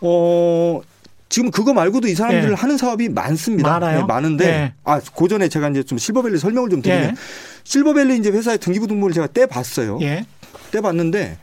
어 0.00 0.80
지금 1.28 1.50
그거 1.50 1.72
말고도 1.74 2.08
이 2.08 2.14
사람들 2.14 2.50
예. 2.50 2.54
하는 2.54 2.76
사업이 2.76 3.08
많습니다. 3.08 3.68
많아요? 3.68 3.98
네, 4.00 4.04
많은데 4.04 4.44
예. 4.46 4.72
아 4.84 5.00
고전에 5.00 5.48
제가 5.48 5.68
이제 5.70 5.82
좀 5.82 5.98
실버밸리 5.98 6.38
설명을 6.38 6.70
좀 6.70 6.82
드리면 6.82 7.10
예. 7.10 7.14
실버밸리 7.64 8.16
이제 8.18 8.30
회사의 8.30 8.58
등기부등본을 8.58 9.14
제가 9.14 9.26
떼 9.28 9.46
봤어요. 9.46 9.98
예. 10.02 10.24
떼봤는데 10.70 11.38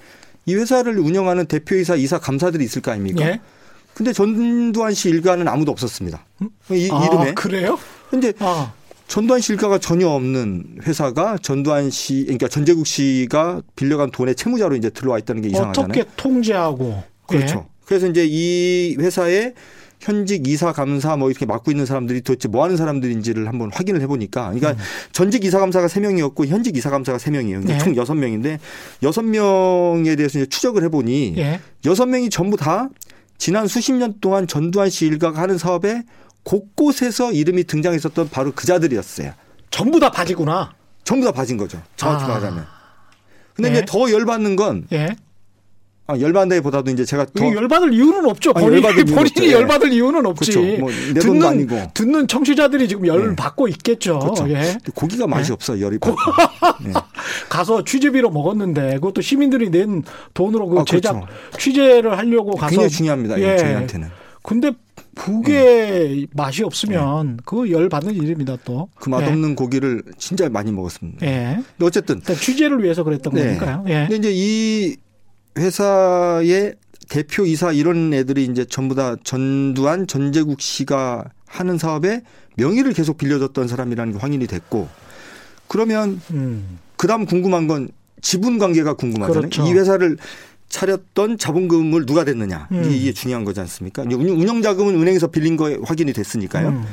이 0.45 0.56
회사를 0.56 0.97
운영하는 0.97 1.45
대표이사, 1.45 1.95
이사, 1.95 2.19
감사들이 2.19 2.63
있을 2.63 2.82
거 2.82 2.91
아닙니까? 2.91 3.38
예. 3.97 4.03
근데 4.03 4.13
전두환 4.13 4.93
씨 4.93 5.10
일가는 5.10 5.47
아무도 5.47 5.71
없었습니다. 5.71 6.23
이 6.71 6.89
아, 6.91 7.05
이름에. 7.05 7.33
그래요? 7.33 7.79
근데 8.12 8.31
아. 8.39 8.71
전두환 9.07 9.41
씨 9.41 9.53
일가가 9.53 9.79
전혀 9.79 10.07
없는 10.07 10.77
회사가 10.86 11.38
전두환 11.41 11.89
씨, 11.89 12.23
그러니까 12.23 12.47
전재국 12.47 12.86
씨가 12.86 13.62
빌려간 13.75 14.12
돈의 14.12 14.36
채무자로 14.36 14.75
이제 14.75 14.89
들어와 14.89 15.17
있다는 15.17 15.41
게 15.41 15.49
이상하잖아요. 15.49 15.89
어떻게 15.89 16.05
통제하고 16.15 17.03
그렇죠. 17.25 17.67
그래서 17.86 18.07
이제 18.07 18.25
이 18.29 18.95
회사의 18.99 19.53
현직 19.99 20.47
이사 20.47 20.71
감사 20.71 21.17
뭐 21.17 21.29
이렇게 21.29 21.45
맡고 21.45 21.71
있는 21.71 21.86
사람들이 21.86 22.21
도대체 22.21 22.47
뭐 22.47 22.63
하는 22.63 22.77
사람들인지를 22.77 23.47
한번 23.47 23.71
확인을 23.73 24.01
해보니까 24.01 24.51
그러니까 24.51 24.71
음. 24.71 24.77
전직 25.12 25.43
이사 25.43 25.60
감사가 25.60 25.88
세명이었고 25.88 26.45
현직 26.45 26.77
이사 26.77 26.91
감사가 26.91 27.17
세명이에요 27.17 27.62
그러니까 27.62 27.77
네. 27.79 27.83
총 27.83 27.95
여섯 27.95 28.13
명인데 28.13 28.60
여섯 29.01 29.23
명에 29.23 30.15
대해서 30.15 30.38
이제 30.38 30.45
추적을 30.45 30.83
해보니 30.83 31.33
예. 31.38 31.41
예. 31.41 31.60
여섯 31.86 32.05
명이 32.05 32.29
전부 32.29 32.57
다 32.57 32.89
지난 33.38 33.67
수십 33.67 33.93
년 33.93 34.15
동안 34.19 34.47
전두환 34.47 34.89
씨 34.89 35.06
일가가 35.06 35.41
하는 35.41 35.58
사업에 35.58 36.04
곳곳에서 36.43 37.32
이름이 37.32 37.65
등장했었던 37.65 38.30
바로 38.30 38.52
그 38.56 38.65
자들이었어요. 38.65 39.34
전부 39.69 40.00
다 40.00 40.10
바지구나. 40.12 40.73
전부 41.04 41.26
다 41.26 41.32
봐진 41.32 41.58
거죠. 41.58 41.82
정확히 41.95 42.23
아. 42.23 42.28
말하면. 42.28 42.65
근데 43.54 43.69
네. 43.69 43.78
이제 43.78 43.86
더 43.88 44.12
열받는 44.12 44.56
건 44.56 44.88
예. 44.91 45.15
아, 46.10 46.17
열받는다기보다도 46.17 46.89
이제 46.91 47.04
제가 47.04 47.26
더 47.36 47.45
열받을 47.54 47.93
이유는 47.93 48.26
없죠. 48.30 48.54
아니, 48.56 48.65
본인이, 48.65 48.82
열받을 48.82 49.08
이유는 49.10 49.15
본인이. 49.15 49.47
예. 49.47 49.52
열받을 49.52 49.91
이유는 49.91 50.26
없지. 50.26 50.52
그렇죠. 50.54 50.78
뭐내 50.80 51.13
돈도 51.13 51.19
듣는, 51.21 51.45
아니고. 51.45 51.91
듣는 51.93 52.28
청취자들이 52.30 52.88
지금 52.88 53.08
열 53.08 53.30
네. 53.30 53.36
받고 53.36 53.67
있겠죠. 53.67 54.19
그렇죠. 54.19 54.50
예. 54.50 54.78
고기가 54.95 55.28
맛이 55.28 55.47
네. 55.50 55.54
없어 55.54 55.80
열이 55.80 55.97
받고. 55.97 56.17
네. 56.86 56.93
가서 57.49 57.83
취재비로 57.83 58.29
먹었는데 58.29 58.95
그것도 58.95 59.21
시민들이 59.21 59.69
낸 59.69 60.03
돈으로 60.33 60.67
그 60.67 60.79
아, 60.79 60.83
제작 60.85 61.13
그렇죠. 61.13 61.57
취재를 61.57 62.17
하려고 62.17 62.51
가서 62.51 62.69
굉장히 62.69 62.89
중요합니다. 62.89 63.39
예. 63.39 63.57
저희한테는. 63.57 64.09
근데 64.43 64.71
북에 65.15 66.25
맛이 66.33 66.63
없으면 66.63 67.39
그거 67.43 67.69
열 67.69 67.89
받는 67.89 68.13
일입니다 68.15 68.55
또. 68.63 68.87
그 68.95 69.09
맛없는 69.09 69.55
고기를 69.55 70.03
진짜 70.17 70.47
많이 70.49 70.71
먹었습니다. 70.71 71.25
예. 71.25 71.31
예. 71.31 71.55
근데 71.55 71.85
어쨌든 71.85 72.17
일단 72.17 72.35
취재를 72.35 72.83
위해서 72.83 73.03
그랬던 73.03 73.33
네. 73.33 73.45
거니까요. 73.45 73.85
예. 73.87 74.07
근데 74.09 74.15
이제 74.15 74.31
이 74.33 74.95
회사의 75.57 76.75
대표 77.09 77.45
이사 77.45 77.71
이런 77.71 78.13
애들이 78.13 78.45
이제 78.45 78.65
전부 78.65 78.95
다 78.95 79.15
전두환 79.23 80.07
전재국 80.07 80.61
씨가 80.61 81.25
하는 81.47 81.77
사업에 81.77 82.21
명의를 82.55 82.93
계속 82.93 83.17
빌려줬던 83.17 83.67
사람이라는 83.67 84.13
게 84.13 84.19
확인이 84.19 84.47
됐고 84.47 84.87
그러면 85.67 86.21
음. 86.31 86.79
그다음 86.97 87.25
궁금한 87.25 87.67
건 87.67 87.89
지분 88.21 88.57
관계가 88.57 88.95
궁금하잖아요. 88.95 89.41
그렇죠. 89.49 89.65
이 89.65 89.73
회사를 89.73 90.17
차렸던 90.69 91.38
자본금을 91.38 92.05
누가 92.05 92.25
댔느냐 92.25 92.67
음. 92.71 92.83
이게, 92.91 93.13
중요한 93.13 93.45
거지 93.45 93.60
않습니까? 93.62 94.03
운영 94.03 94.62
자금은 94.62 94.95
은행에서 94.99 95.27
빌린 95.27 95.55
거 95.55 95.77
확인이 95.83 96.12
됐으니까요. 96.12 96.69
음. 96.69 96.86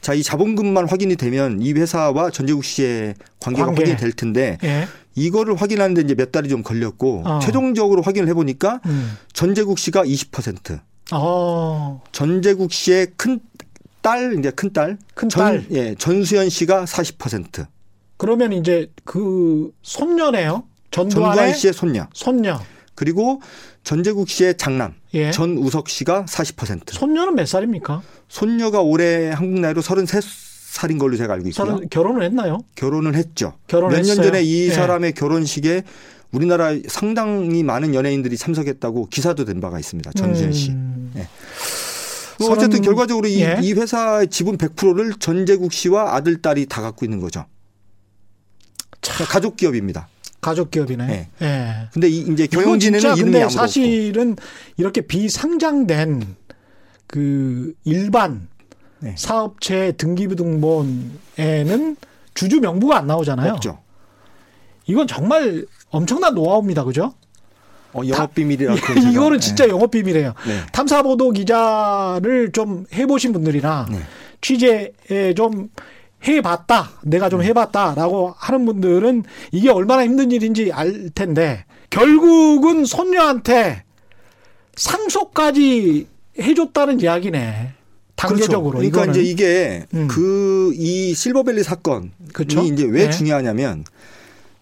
자, 0.00 0.14
이 0.14 0.22
자본금만 0.22 0.88
확인이 0.88 1.16
되면 1.16 1.60
이 1.60 1.72
회사와 1.72 2.30
전재국 2.30 2.64
씨의 2.64 3.14
관계가 3.40 3.66
관계. 3.66 3.82
확인이 3.82 3.98
될 3.98 4.12
텐데 4.12 4.56
예. 4.62 4.86
이거를 5.14 5.56
확인하는데 5.56 6.00
이제 6.02 6.14
몇 6.14 6.30
달이 6.32 6.48
좀 6.48 6.62
걸렸고 6.62 7.24
어. 7.26 7.38
최종적으로 7.40 8.02
확인을 8.02 8.28
해보니까 8.28 8.80
음. 8.86 9.18
전재국 9.32 9.78
씨가 9.78 10.04
20%, 10.04 10.78
어. 11.12 12.00
전재국 12.12 12.72
씨의 12.72 13.08
큰 13.16 13.40
딸 14.02 14.38
이제 14.38 14.50
큰 14.50 14.72
딸, 14.72 14.96
큰 15.14 15.28
전, 15.28 15.44
딸. 15.44 15.64
예, 15.70 15.94
전수연 15.94 16.48
씨가 16.48 16.84
40%. 16.84 17.66
그러면 18.18 18.52
이제 18.52 18.90
그 19.04 19.70
손녀네요. 19.82 20.64
전두환의 20.90 21.36
전두환 21.36 21.54
씨의 21.54 21.72
손녀. 21.72 22.06
손녀. 22.12 22.60
그리고 22.94 23.40
전재국 23.84 24.28
씨의 24.28 24.56
장남 24.58 24.94
예. 25.14 25.30
전우석 25.30 25.88
씨가 25.88 26.24
40%. 26.26 26.92
손녀는 26.92 27.36
몇 27.36 27.46
살입니까? 27.46 28.02
손녀가 28.28 28.82
올해 28.82 29.30
한국 29.30 29.60
나이로 29.60 29.80
33살인 29.80 30.98
걸로 30.98 31.16
제가 31.16 31.34
알고 31.34 31.48
있고요. 31.48 31.80
결혼을 31.90 32.24
했나요? 32.24 32.58
결혼을 32.74 33.14
했죠. 33.14 33.54
몇 33.68 33.88
년. 33.88 34.04
전에 34.04 34.42
이 34.42 34.66
예. 34.66 34.70
사람의 34.72 35.12
결혼식에 35.12 35.84
우리나라 36.32 36.74
상당히 36.88 37.62
많은 37.62 37.94
연예인들이 37.94 38.36
참석했다고 38.36 39.06
기사도 39.06 39.44
된 39.44 39.60
바가 39.60 39.78
있습니다. 39.78 40.10
전수현 40.12 40.52
씨. 40.52 40.70
음. 40.72 41.12
예. 41.16 41.28
뭐 42.40 42.52
어쨌든 42.52 42.82
결과적으로 42.82 43.26
이, 43.28 43.40
예. 43.42 43.58
이 43.62 43.72
회사의 43.72 44.28
지분 44.28 44.58
100%를 44.58 45.14
전재국 45.18 45.72
씨와 45.72 46.14
아들, 46.14 46.42
딸이 46.42 46.66
다 46.66 46.82
갖고 46.82 47.04
있는 47.06 47.20
거죠. 47.20 47.44
가족 49.28 49.56
기업입니다. 49.56 50.08
가족 50.40 50.70
기업이네. 50.70 51.06
네. 51.06 51.28
예. 51.42 51.88
근데 51.92 52.08
이, 52.08 52.20
이제 52.20 52.46
경영진에는 52.46 53.16
이름이 53.16 53.36
아무도 53.36 53.50
사실은 53.50 54.36
이렇게 54.76 55.00
비상장된 55.00 56.36
그 57.06 57.74
일반 57.84 58.48
네. 59.00 59.14
사업체 59.16 59.92
등기부등본에는 59.92 61.96
주주 62.34 62.60
명부가 62.60 62.98
안 62.98 63.06
나오잖아요. 63.06 63.54
없죠. 63.54 63.78
이건 64.86 65.06
정말 65.06 65.64
엄청난 65.90 66.34
노하우입니다. 66.34 66.84
그죠? 66.84 67.14
어, 67.92 68.02
영업 68.06 68.34
비밀이라 68.34 68.74
이거는 69.12 69.40
진짜 69.40 69.68
영업 69.68 69.90
비밀이에요. 69.90 70.34
네. 70.46 70.60
탐사 70.72 71.02
보도 71.02 71.30
기자를 71.30 72.52
좀 72.52 72.84
해보신 72.92 73.32
분들이나 73.32 73.86
네. 73.90 73.98
취재에 74.40 75.34
좀 75.34 75.68
해봤다, 76.26 76.90
내가 77.04 77.26
네. 77.26 77.30
좀 77.30 77.42
해봤다라고 77.42 78.34
하는 78.36 78.66
분들은 78.66 79.24
이게 79.52 79.70
얼마나 79.70 80.04
힘든 80.04 80.30
일인지 80.30 80.72
알 80.72 81.10
텐데 81.10 81.64
결국은 81.90 82.84
손녀한테 82.84 83.84
상속까지 84.76 86.06
해줬다는 86.40 87.00
이야기네. 87.00 87.74
단계적으로 88.16 88.78
그렇죠. 88.78 88.90
그러니까 88.90 89.02
이거는. 89.02 89.20
이제 89.20 89.30
이게 89.30 89.86
음. 89.94 90.08
그이 90.08 91.14
실버밸리 91.14 91.62
사건이 91.62 92.10
그렇죠. 92.32 92.62
이제 92.62 92.84
왜 92.84 93.04
네. 93.04 93.10
중요하냐면 93.10 93.84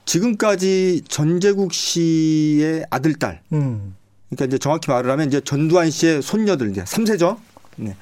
지금까지 0.04 1.02
전재국 1.08 1.72
씨의 1.72 2.84
아들 2.90 3.14
딸 3.14 3.40
음. 3.52 3.96
그러니까 4.28 4.44
이제 4.44 4.58
정확히 4.58 4.90
말을 4.90 5.10
하면 5.10 5.28
이제 5.28 5.40
전두환 5.40 5.90
씨의 5.90 6.20
손녀들 6.20 6.70
이제 6.70 6.82
3세죠. 6.84 7.38
네. 7.76 7.96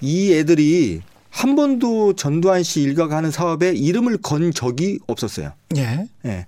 이 0.00 0.32
애들이 0.34 1.02
한 1.36 1.54
번도 1.54 2.14
전두환 2.14 2.62
씨 2.62 2.80
일가가 2.80 3.14
하는 3.18 3.30
사업에 3.30 3.70
이름을 3.74 4.16
건 4.22 4.52
적이 4.52 5.00
없었어요. 5.06 5.52
예. 5.76 6.08
예. 6.24 6.46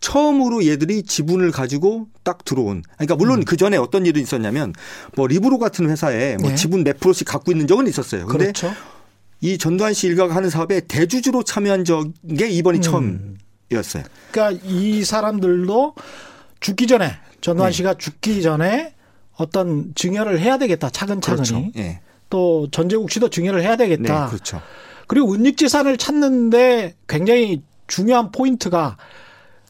처음으로 0.00 0.66
얘들이 0.66 1.02
지분을 1.02 1.50
가지고 1.50 2.08
딱 2.24 2.44
들어온. 2.44 2.82
그러니까 2.96 3.16
물론 3.16 3.42
그 3.46 3.56
전에 3.56 3.78
어떤 3.78 4.04
일이 4.04 4.20
있었냐면 4.20 4.74
뭐 5.16 5.26
리브로 5.26 5.58
같은 5.58 5.88
회사에 5.88 6.36
뭐 6.36 6.50
네. 6.50 6.56
지분 6.56 6.84
몇 6.84 7.00
프로씩 7.00 7.26
갖고 7.26 7.52
있는 7.52 7.66
적은 7.66 7.86
있었어요. 7.86 8.26
근데 8.26 8.52
그렇죠. 8.52 8.70
이 9.40 9.56
전두환 9.56 9.94
씨 9.94 10.08
일가가 10.08 10.36
하는 10.36 10.50
사업에 10.50 10.80
대주주로 10.80 11.42
참여한 11.42 11.86
적이 11.86 12.54
이번이 12.54 12.80
음. 12.80 13.38
처음이었어요. 13.70 14.04
그러니까 14.30 14.62
이 14.62 15.04
사람들도 15.04 15.94
죽기 16.60 16.86
전에 16.86 17.12
전두환 17.40 17.70
네. 17.70 17.76
씨가 17.78 17.94
죽기 17.94 18.42
전에 18.42 18.92
어떤 19.36 19.94
증여를 19.94 20.38
해야 20.38 20.58
되겠다 20.58 20.90
차근차근히 20.90 21.48
그렇죠. 21.48 21.70
예. 21.78 22.00
또 22.30 22.68
전재국 22.70 23.10
씨도 23.10 23.30
증여를 23.30 23.62
해야 23.62 23.76
네, 23.76 23.88
되겠다. 23.88 24.28
그렇죠. 24.28 24.60
그리고 25.06 25.32
은닉재산을 25.34 25.96
찾는데 25.96 26.94
굉장히 27.06 27.62
중요한 27.86 28.30
포인트가 28.30 28.96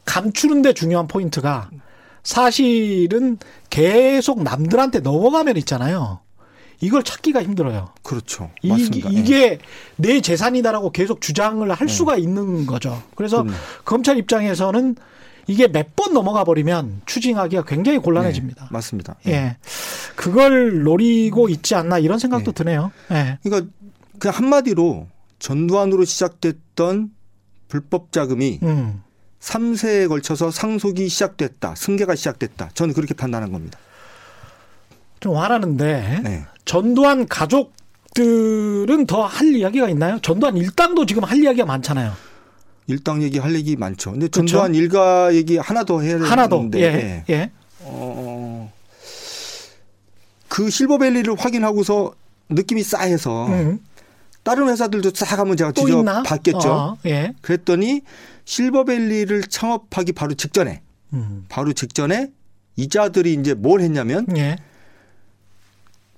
감추는데 0.05 0.73
중요한 0.73 1.07
포인트가 1.07 1.71
사실은 2.23 3.39
계속 3.71 4.43
남들한테 4.43 5.01
넘어가면 5.01 5.57
있잖아요. 5.59 6.21
이걸 6.81 7.03
찾기가 7.03 7.43
힘들어요. 7.43 7.91
그렇죠. 8.03 8.51
이, 8.63 8.69
맞습니다. 8.69 9.13
예. 9.13 9.19
이게 9.19 9.59
내 9.97 10.21
재산이다라고 10.21 10.93
계속 10.93 11.21
주장을 11.21 11.69
할 11.71 11.89
수가 11.89 12.17
있는 12.17 12.67
거죠. 12.67 13.03
그래서 13.17 13.43
그럼요. 13.43 13.59
검찰 13.85 14.17
입장에서는 14.19 14.97
이게 15.49 15.67
몇 15.67 15.89
번 15.97 16.13
넘어가 16.13 16.45
버리면 16.45 17.03
추징하기가 17.07 17.65
굉장히 17.65 17.99
곤란해집니다. 17.99 18.65
네, 18.65 18.69
맞습니다. 18.71 19.17
예. 19.27 19.57
그걸 20.15 20.85
노리고 20.85 21.49
있지 21.49 21.75
않나 21.75 21.99
이런 21.99 22.19
생각도 22.21 22.53
네. 22.53 22.63
드네요. 22.65 22.93
예. 23.11 23.39
그러니까 23.43 23.71
그냥 24.21 24.37
한마디로 24.37 25.09
전두환으로 25.41 26.05
시작됐던 26.05 27.11
불법 27.69 28.13
자금이 28.13 28.61
음. 28.63 29.03
3세에 29.41 30.09
걸쳐서 30.09 30.51
상속이 30.51 31.09
시작됐다. 31.09 31.75
승계가 31.77 32.15
시작됐다. 32.15 32.71
저는 32.75 32.95
그렇게 32.95 33.15
판단한 33.15 33.51
겁니다. 33.53 33.79
좀 35.21 35.37
화나는데 35.37 36.21
네. 36.23 36.45
전두환 36.65 37.27
가족들은 37.27 39.07
더 39.07 39.25
할 39.27 39.55
이야기가 39.55 39.89
있나요? 39.89 40.19
전두환 40.23 40.57
일당도 40.57 41.07
지금 41.07 41.25
할 41.25 41.39
이야기가 41.43 41.65
많잖아요. 41.67 42.13
일당 42.89 43.23
얘기 43.23 43.39
할 43.39 43.55
얘기 43.55 43.77
많죠. 43.77 44.13
근데 44.13 44.27
그렇죠. 44.29 44.47
전두환 44.47 44.75
일가 44.75 45.35
얘기 45.35 45.59
하나 45.59 45.85
더 45.85 46.01
해야 46.01 46.15
되는데 46.15 46.29
하나 46.29 46.49
더. 46.49 46.69
예. 46.75 47.23
예. 47.29 47.51
어, 47.81 48.73
그 50.49 50.71
실버밸리를 50.71 51.33
확인하고서 51.39 52.13
느낌이 52.49 52.83
싸해서 52.83 53.47
음. 53.49 53.79
다른 54.43 54.69
회사들도 54.69 55.13
싹 55.15 55.39
한번 55.39 55.59
제가 55.59 55.73
또 55.73 55.87
있나? 55.87 56.23
뒤져봤겠죠. 56.23 56.73
어, 56.73 56.99
예. 57.05 57.35
그랬더니 57.43 58.01
실버밸리를 58.47 59.43
창업하기 59.43 60.13
바로 60.13 60.33
직전에 60.33 60.81
음. 61.13 61.45
바로 61.51 61.75
직전에 61.75 62.33
이자들이 62.77 63.35
이제 63.35 63.53
뭘 63.53 63.83
했냐면 63.83 64.27
예. 64.37 64.57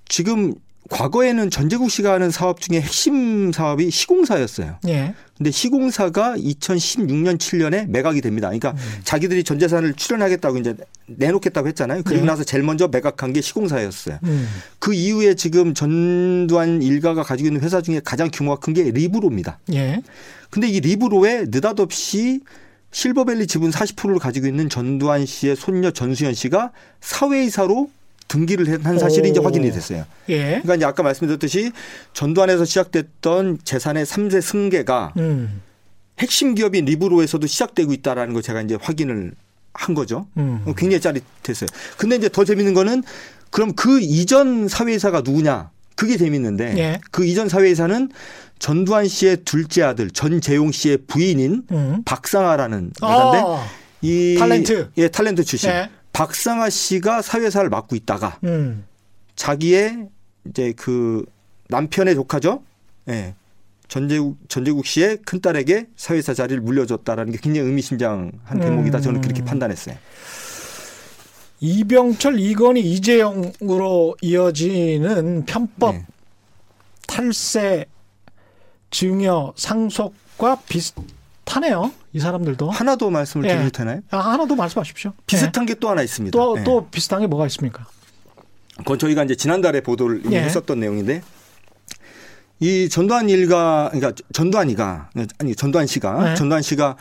지금 0.08 0.54
과거에는 0.88 1.50
전재국 1.50 1.90
씨가 1.90 2.14
하는 2.14 2.30
사업 2.30 2.60
중에 2.60 2.80
핵심 2.80 3.52
사업이 3.52 3.90
시공사였어요. 3.90 4.78
예. 4.88 5.14
근데 5.36 5.50
시공사가 5.50 6.34
2016년 6.36 7.38
7년에 7.38 7.86
매각이 7.88 8.20
됩니다. 8.20 8.48
그러니까 8.48 8.74
자기들이 9.04 9.44
전 9.44 9.58
재산을 9.58 9.94
출연하겠다고 9.94 10.58
이제 10.58 10.74
내놓겠다고 11.06 11.68
했잖아요. 11.68 12.02
그리고 12.04 12.22
네. 12.22 12.26
나서 12.26 12.44
제일 12.44 12.62
먼저 12.64 12.88
매각한 12.88 13.32
게 13.32 13.40
시공사였어요. 13.40 14.18
음. 14.24 14.48
그 14.78 14.92
이후에 14.92 15.34
지금 15.34 15.74
전두환 15.74 16.82
일가가 16.82 17.22
가지고 17.22 17.48
있는 17.48 17.60
회사 17.60 17.80
중에 17.80 18.00
가장 18.04 18.30
규모가 18.32 18.58
큰 18.58 18.70
게 18.74 18.82
리브로입니다. 18.90 19.58
예. 19.74 20.00
근데 20.50 20.68
이 20.68 20.80
리브로에 20.80 21.46
느닷없이 21.48 22.40
실버밸리 22.92 23.46
지분 23.46 23.70
40%를 23.70 24.18
가지고 24.18 24.46
있는 24.48 24.68
전두환 24.68 25.24
씨의 25.26 25.56
손녀 25.56 25.90
전수현 25.92 26.34
씨가 26.34 26.72
사회이사로 27.00 27.90
등기를 28.30 28.84
한 28.84 28.98
사실이 28.98 29.28
오. 29.28 29.30
이제 29.32 29.40
확인이 29.40 29.70
됐어요. 29.72 30.04
예. 30.28 30.44
그러니까 30.62 30.76
이제 30.76 30.84
아까 30.84 31.02
말씀드렸듯이 31.02 31.72
전두환에서 32.14 32.64
시작됐던 32.64 33.58
재산의 33.64 34.06
3세 34.06 34.40
승계가 34.40 35.14
음. 35.18 35.60
핵심 36.20 36.54
기업인 36.54 36.84
리브로에서도 36.84 37.46
시작되고 37.46 37.92
있다라는 37.92 38.32
걸 38.32 38.42
제가 38.42 38.62
이제 38.62 38.78
확인을 38.80 39.32
한 39.74 39.94
거죠. 39.94 40.26
음. 40.36 40.62
어, 40.64 40.74
굉장히 40.74 41.00
짜릿했어요. 41.00 41.68
근데 41.96 42.16
이제 42.16 42.28
더 42.28 42.44
재밌는 42.44 42.72
거는 42.72 43.02
그럼 43.50 43.74
그 43.74 44.00
이전 44.00 44.68
사회이사가 44.68 45.22
누구냐? 45.22 45.70
그게 45.96 46.16
재밌는데 46.16 46.78
예. 46.78 47.00
그 47.10 47.26
이전 47.26 47.48
사회이사는 47.48 48.10
전두환 48.60 49.08
씨의 49.08 49.38
둘째 49.44 49.82
아들 49.82 50.10
전재용 50.10 50.70
씨의 50.70 50.98
부인인 51.08 51.64
음. 51.72 52.02
박상아라는 52.04 52.92
여자인데 53.02 53.38
어. 53.44 53.64
이 54.02 54.36
탤런트. 54.38 54.90
예 54.98 55.08
탤런트 55.08 55.44
출신 55.44 55.70
예. 55.70 55.90
박상아 56.12 56.70
씨가 56.70 57.22
사회사를 57.22 57.70
맡고 57.70 57.96
있다가 57.96 58.38
음. 58.44 58.84
자기의 59.36 60.08
이제 60.48 60.72
그 60.76 61.24
남편의 61.68 62.14
조카죠. 62.14 62.62
예. 63.08 63.34
전재국 63.88 64.38
전재국 64.48 64.86
씨의 64.86 65.18
큰 65.24 65.40
딸에게 65.40 65.88
사회사 65.96 66.32
자리를 66.32 66.60
물려줬다라는 66.62 67.32
게 67.32 67.38
굉장히 67.42 67.66
의미심장한 67.66 68.60
대목이다. 68.60 69.00
저는 69.00 69.20
그렇게 69.20 69.44
판단했어요. 69.44 69.96
이병철, 71.60 72.38
이건희, 72.38 72.80
이재용으로 72.80 74.16
이어지는 74.22 75.44
편법 75.44 75.94
네. 75.94 76.06
탈세 77.06 77.86
증여 78.90 79.52
상속과 79.56 80.62
비슷 80.68 80.94
하네요. 81.50 81.90
이 82.12 82.20
사람들도. 82.20 82.70
하나 82.70 82.96
더 82.96 83.10
말씀을 83.10 83.46
예. 83.48 83.54
드려도 83.54 83.70
되나요? 83.70 84.00
아, 84.10 84.18
하나 84.18 84.46
더 84.46 84.54
말씀하십시오. 84.54 85.12
비슷한 85.26 85.66
게또 85.66 85.88
하나 85.90 86.02
있습니다. 86.02 86.36
또, 86.38 86.58
예. 86.58 86.64
또 86.64 86.86
비슷한 86.90 87.20
게 87.20 87.26
뭐가 87.26 87.46
있습니까? 87.46 87.86
그건 88.78 88.98
저희가 88.98 89.24
이제 89.24 89.34
지난달에 89.34 89.80
보도를 89.82 90.22
예. 90.32 90.42
했었던 90.42 90.80
내용인데 90.80 91.22
이 92.60 92.88
전두환 92.88 93.28
일가 93.28 93.90
그러니까 93.92 94.12
전두환이가 94.32 95.10
아니 95.38 95.54
전두환 95.54 95.86
씨가 95.86 96.24
네. 96.30 96.34
전두환 96.34 96.62
씨가 96.62 96.96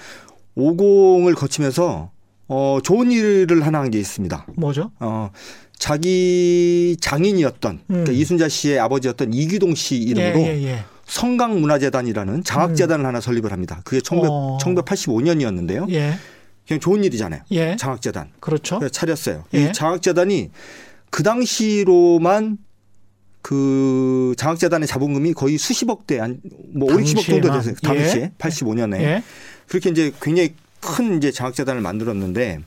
50을 0.58 1.36
거치면서 1.36 2.12
어 2.48 2.80
좋은 2.84 3.12
일을 3.12 3.66
하나 3.66 3.80
한 3.82 3.92
게 3.92 4.00
있습니다. 4.00 4.46
뭐죠? 4.56 4.92
어 5.00 5.30
자기 5.78 6.98
장인이었던 7.00 7.80
그러니까 7.88 8.12
음. 8.12 8.16
이순자 8.16 8.50
씨의 8.50 8.80
아버지였던 8.80 9.34
이규동 9.34 9.76
씨 9.76 9.98
이름으로 9.98 10.40
예, 10.42 10.58
예, 10.58 10.64
예. 10.64 10.86
성강문화재단이라는 11.10 12.44
장학재단을 12.44 13.06
하나 13.06 13.20
설립을 13.20 13.52
합니다. 13.52 13.82
그게 13.84 14.00
1900, 14.02 14.30
어. 14.32 14.58
1985년이었는데요. 14.62 15.90
예. 15.92 16.14
그냥 16.68 16.80
좋은 16.80 17.04
일이잖아요. 17.04 17.42
예. 17.52 17.76
장학재단. 17.76 18.30
그렇죠. 18.40 18.80
차렸어요. 18.90 19.44
예. 19.56 19.64
이 19.66 19.74
장학재단이 19.74 20.52
그 21.10 21.24
당시로만 21.24 22.60
그 23.42 24.36
장학재단의 24.38 24.88
자본금이 24.88 25.34
거의 25.34 25.58
수십억 25.58 26.06
대, 26.06 26.20
한, 26.20 26.40
뭐 26.76 26.94
5, 26.94 26.98
60억 26.98 27.26
정도. 27.26 27.52
됐어요. 27.52 27.76
당시에. 27.82 28.22
예. 28.22 28.32
85년에. 28.38 29.02
예. 29.02 29.24
그렇게 29.68 29.90
이제 29.90 30.12
굉장히 30.22 30.54
큰 30.80 31.18
이제 31.18 31.32
장학재단을 31.32 31.82
만들었는데 31.82 32.60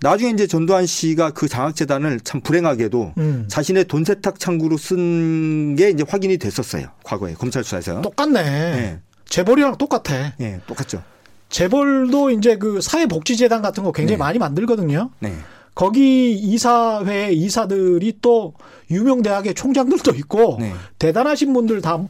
나중에 0.00 0.30
이제 0.30 0.46
전두환 0.46 0.86
씨가 0.86 1.32
그 1.32 1.48
장학재단을 1.48 2.20
참 2.20 2.40
불행하게도 2.40 3.14
음. 3.18 3.44
자신의 3.48 3.86
돈 3.86 4.04
세탁 4.04 4.38
창구로 4.38 4.76
쓴 4.76 5.74
게 5.76 5.90
이제 5.90 6.04
확인이 6.08 6.38
됐었어요. 6.38 6.88
과거에 7.04 7.34
검찰 7.34 7.64
수사에서. 7.64 8.00
똑같네. 8.00 8.40
예. 8.40 8.98
재벌이랑 9.28 9.76
똑같아. 9.76 10.32
예, 10.40 10.60
똑같죠. 10.66 11.02
재벌도 11.50 12.30
이제 12.30 12.56
그 12.56 12.80
사회복지재단 12.80 13.60
같은 13.62 13.82
거 13.84 13.92
굉장히 13.92 14.16
네. 14.16 14.18
많이 14.18 14.38
만들거든요. 14.38 15.10
네. 15.20 15.34
거기 15.74 16.32
이사회 16.32 17.32
이사들이 17.32 18.18
또 18.20 18.54
유명 18.90 19.22
대학의 19.22 19.54
총장들도 19.54 20.12
있고 20.16 20.56
네. 20.60 20.72
대단하신 20.98 21.52
분들 21.52 21.80
다 21.82 22.02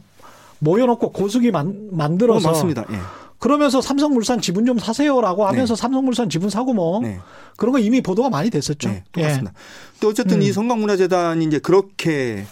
모여놓고 0.59 1.11
고수기 1.11 1.51
만, 1.51 1.67
어, 1.67 1.73
만들어서 1.91 2.49
맞습니다. 2.49 2.85
예. 2.91 2.97
그러면서 3.39 3.81
삼성물산 3.81 4.41
지분 4.41 4.65
좀 4.65 4.77
사세요라고 4.77 5.47
하면서 5.47 5.75
삼성물산 5.75 6.29
지분 6.29 6.49
사고 6.49 6.73
뭐 6.73 6.99
네. 7.01 7.19
그런 7.55 7.71
거 7.71 7.79
이미 7.79 8.01
보도가 8.01 8.29
많이 8.29 8.49
됐었죠. 8.49 8.89
네, 8.89 9.03
예. 9.17 9.21
똑같습니다. 9.21 9.53
또 9.99 10.09
어쨌든 10.09 10.37
음. 10.37 10.41
이 10.41 10.51
성광문화재단이 10.51 11.45
이제 11.45 11.59
그렇게 11.59 12.45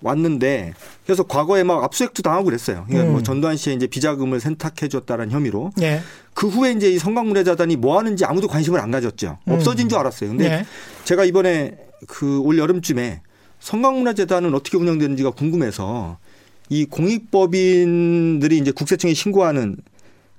왔는데 0.00 0.74
그래서 1.04 1.24
과거에 1.24 1.64
막 1.64 1.82
압수수색도 1.82 2.22
당하고 2.22 2.44
그랬어요. 2.44 2.84
그러니까 2.86 3.08
음. 3.10 3.12
뭐 3.14 3.22
전두환 3.22 3.56
씨의 3.56 3.74
이제 3.76 3.88
비자금을 3.88 4.38
센탁해 4.38 4.88
줬다는 4.88 5.32
혐의로 5.32 5.72
예. 5.80 6.02
그 6.34 6.46
후에 6.48 6.70
이제 6.70 6.88
이 6.88 6.98
성광문화재단이 6.98 7.74
뭐 7.76 7.98
하는지 7.98 8.24
아무도 8.24 8.46
관심을 8.46 8.80
안 8.80 8.92
가졌죠. 8.92 9.38
음. 9.48 9.52
없어진 9.52 9.88
줄 9.88 9.98
알았어요. 9.98 10.30
근데 10.30 10.44
예. 10.44 10.66
제가 11.04 11.24
이번에 11.24 11.76
그 12.06 12.40
올 12.44 12.58
여름쯤에 12.58 13.22
성광문화재단은 13.58 14.54
어떻게 14.54 14.76
운영되는지가 14.76 15.30
궁금해서 15.32 16.18
이 16.68 16.84
공익법인들이 16.84 18.58
이제 18.58 18.70
국세청에 18.70 19.14
신고하는 19.14 19.76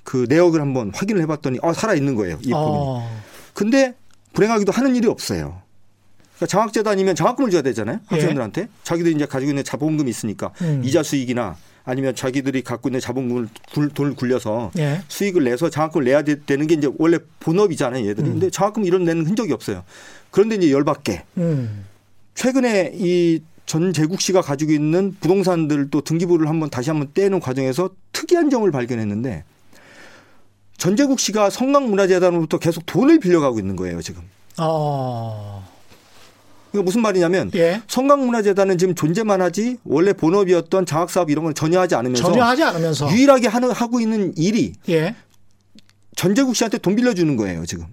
그 0.04 0.26
내역을 0.30 0.60
한번 0.62 0.92
확인을 0.94 1.22
해봤더니 1.24 1.60
아 1.62 1.74
살아 1.74 1.94
있는 1.94 2.16
거예요. 2.16 2.36
이 2.42 2.50
법인이. 2.52 2.54
어. 2.56 3.22
근데 3.54 3.94
불행하기도 4.34 4.72
하는 4.72 4.96
일이 4.96 5.08
없어요. 5.08 5.62
그러니까 6.38 6.48
장학재단이면 6.48 7.16
장학금을 7.16 7.52
줘야 7.52 7.62
되잖아요. 7.62 7.98
예. 8.12 8.16
학생들한테. 8.16 8.70
자기들이 8.84 9.16
이제 9.16 9.26
가지고 9.26 9.52
있는 9.52 9.64
자본금이 9.64 10.10
있으니까 10.10 10.52
음. 10.62 10.82
이자 10.86 11.04
수익이나 11.04 11.58
아니면 11.84 12.16
자기들이 12.16 12.62
갖고 12.62 12.90
있는 12.90 13.00
자본금을 13.00 13.48
굴- 13.74 13.90
돈을 13.90 14.16
굴려서 14.16 14.72
예. 14.78 15.02
수익을 15.08 15.44
내서 15.44 15.70
장학금을 15.70 16.06
내야 16.06 16.22
되- 16.24 16.44
되는 16.46 16.66
게 16.68 16.76
이제 16.76 16.90
원래 16.98 17.18
본업이잖아요. 17.42 18.08
얘들이. 18.08 18.28
음. 18.28 18.34
근데 18.34 18.50
장학금 18.50 18.86
이런 18.86 19.04
내는 19.04 19.26
흔적이 19.26 19.54
없어요. 19.54 19.84
그런데 20.32 20.56
이제 20.56 20.72
열받게 20.72 21.24
음. 21.38 21.86
최근에 22.36 22.94
이 22.96 23.42
전재국 23.66 24.22
씨가 24.22 24.42
가지고 24.42 24.72
있는 24.72 25.16
부동산들 25.20 25.90
또 25.92 26.02
등기부를 26.02 26.48
한번 26.48 26.70
다시 26.70 26.90
한번 26.90 27.10
떼는 27.14 27.40
과정에서 27.40 27.90
특이한 28.14 28.50
점을 28.50 28.70
발견했는데 28.72 29.44
전재국 30.80 31.20
씨가 31.20 31.50
성강문화재단으로부터 31.50 32.58
계속 32.58 32.86
돈을 32.86 33.20
빌려가고 33.20 33.60
있는 33.60 33.76
거예요, 33.76 34.02
지금. 34.02 34.24
어. 34.58 35.68
이거 36.74 36.84
무슨 36.84 37.02
말이냐면 37.02 37.52
예. 37.56 37.82
성강문화재단은 37.88 38.78
지금 38.78 38.96
존재만 38.96 39.42
하지 39.42 39.78
원래 39.84 40.14
본업이었던 40.14 40.86
장학사업 40.86 41.30
이런 41.30 41.44
걸 41.44 41.54
전혀 41.54 41.80
하지 41.80 41.96
않으면서 41.96 42.24
전혀 42.24 42.44
하지 42.44 42.64
않으면서 42.64 43.12
유일하게 43.12 43.48
하는 43.48 43.72
하고 43.72 44.00
있는 44.00 44.34
일이 44.38 44.74
예. 44.88 45.16
전재국 46.16 46.56
씨한테 46.56 46.78
돈 46.78 46.96
빌려주는 46.96 47.36
거예요, 47.36 47.66
지금. 47.66 47.88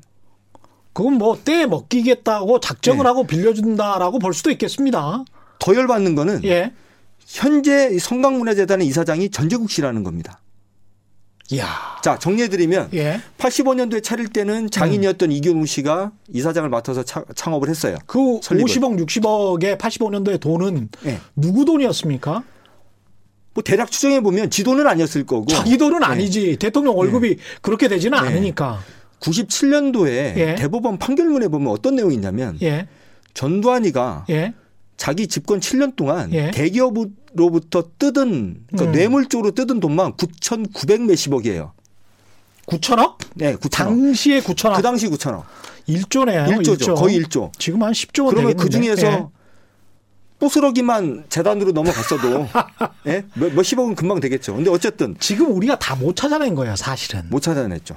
그건 0.93 1.15
뭐떼 1.15 1.67
먹기겠다고 1.67 2.61
작정을 2.61 3.03
네. 3.03 3.09
하고 3.09 3.27
빌려준다라고 3.27 4.19
볼 4.19 4.33
수도 4.33 4.51
있겠습니다. 4.51 5.25
더 5.59 5.75
열받는 5.75 6.15
거는 6.15 6.45
예. 6.45 6.73
현재 7.27 7.91
이 7.93 7.99
성강문화재단의 7.99 8.87
이사장이 8.87 9.31
전재국 9.31 9.71
씨라는 9.71 10.05
겁니다. 10.05 10.41
이야. 11.53 11.67
자, 12.03 12.19
정리해드리면 12.19 12.91
예. 12.95 13.21
85년도에 13.39 14.03
차릴 14.03 14.29
때는 14.29 14.69
장인이었던 14.71 15.31
이경우 15.31 15.65
씨가 15.67 16.13
이사장을 16.33 16.69
맡아서 16.69 17.05
차- 17.05 17.25
창업을 17.35 17.69
했어요. 17.69 17.97
그 18.07 18.41
설립을. 18.43 18.69
50억, 18.69 19.07
60억의 19.07 19.79
85년도의 19.79 20.41
돈은 20.41 20.89
예. 21.07 21.21
누구 21.37 21.65
돈이었습니까? 21.65 22.43
뭐 23.55 23.63
대략 23.65 23.91
추정해 23.91 24.21
보면 24.21 24.51
지 24.51 24.65
돈은 24.65 24.87
아니었을 24.87 25.25
거고 25.25 25.47
자기 25.47 25.79
돈은 25.79 26.01
예. 26.03 26.05
아니지. 26.07 26.57
대통령 26.59 26.97
월급이 26.99 27.37
그렇게 27.63 27.87
되지는 27.89 28.21
네. 28.21 28.29
않으니까. 28.29 28.81
97년도에 29.21 30.09
예. 30.37 30.55
대법원 30.57 30.99
판결문에 30.99 31.49
보면 31.49 31.69
어떤 31.73 31.95
내용이 31.97 32.15
있냐면 32.15 32.59
예. 32.63 32.89
전두환이가 33.35 34.27
예. 34.31 34.53
자기 34.97 35.27
집권 35.27 35.61
7년 35.61 35.95
동안 35.97 36.33
예. 36.33 36.51
대기업으 36.51 37.07
로부터 37.37 37.85
뜯은 37.99 38.65
그러니까 38.71 38.91
음. 38.91 38.93
뇌물 38.93 39.27
쪽으로 39.29 39.53
뜯은 39.53 39.81
돈만 39.81 40.15
9,900 40.17 41.03
몇십억이에요. 41.03 41.73
9천억? 42.67 43.17
네, 43.35 43.55
9천억. 43.57 43.71
당시에 43.71 44.41
9천억. 44.41 44.77
그 44.77 44.83
당시 44.83 45.09
9천억. 45.09 45.45
1조네요. 45.89 46.49
1조죠. 46.49 46.97
거의 46.97 47.21
1조. 47.23 47.53
지금 47.59 47.83
한 47.83 47.93
10조 47.93 48.31
그러면 48.31 48.57
되겠는데. 48.57 48.63
그 48.63 48.71
중에서 48.71 49.07
예. 49.07 49.27
뽀스러기만 50.39 51.25
재단으로 51.29 51.73
넘어갔어도 51.73 52.47
예? 53.07 53.25
몇, 53.35 53.55
몇십억은 53.55 53.95
금방 53.95 54.21
되겠죠. 54.21 54.55
근데 54.57 54.71
어쨌든 54.71 55.17
지금 55.19 55.53
우리가 55.53 55.79
다 55.79 55.95
못 55.97 56.15
찾아낸 56.17 56.55
거예요, 56.55 56.77
사실은. 56.77 57.23
못 57.31 57.41
찾아냈죠. 57.41 57.97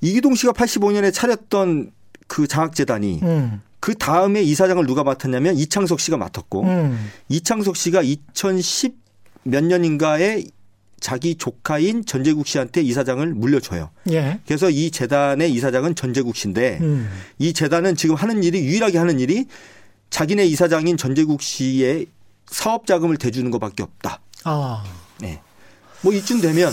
이기동 0.00 0.34
씨가 0.34 0.52
85년에 0.52 1.12
차렸던 1.12 1.92
그 2.26 2.46
장학재단이 2.48 3.20
음. 3.22 3.62
그 3.80 3.94
다음에 3.96 4.42
이사장을 4.42 4.84
누가 4.86 5.04
맡았냐면 5.04 5.56
이창석 5.56 6.00
씨가 6.00 6.16
맡았고 6.16 6.62
음. 6.62 7.10
이창석 7.28 7.76
씨가 7.76 8.02
2010 8.02 8.96
몇 9.44 9.64
년인가에 9.64 10.44
자기 11.00 11.36
조카인 11.36 12.04
전재국 12.04 12.46
씨한테 12.46 12.82
이사장을 12.82 13.34
물려줘요. 13.34 13.90
예. 14.10 14.40
그래서 14.46 14.68
이 14.68 14.90
재단의 14.90 15.52
이사장은 15.52 15.94
전재국 15.94 16.34
씨인데 16.34 16.78
음. 16.80 17.08
이 17.38 17.52
재단은 17.52 17.94
지금 17.94 18.16
하는 18.16 18.42
일이 18.42 18.60
유일하게 18.64 18.98
하는 18.98 19.20
일이 19.20 19.46
자기네 20.10 20.44
이사장인 20.46 20.96
전재국 20.96 21.40
씨의 21.40 22.06
사업 22.46 22.86
자금을 22.86 23.16
대주는 23.16 23.48
것밖에 23.50 23.82
없다. 23.82 24.20
아. 24.44 24.84
네. 25.20 25.40
뭐 26.02 26.12
이쯤 26.12 26.40
되면 26.40 26.72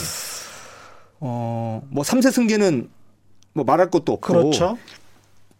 어뭐 1.19 2.03
삼세 2.03 2.31
승계는 2.31 2.89
뭐 3.53 3.63
말할 3.63 3.89
것도 3.89 4.13
없고 4.13 4.33
그렇죠. 4.33 4.77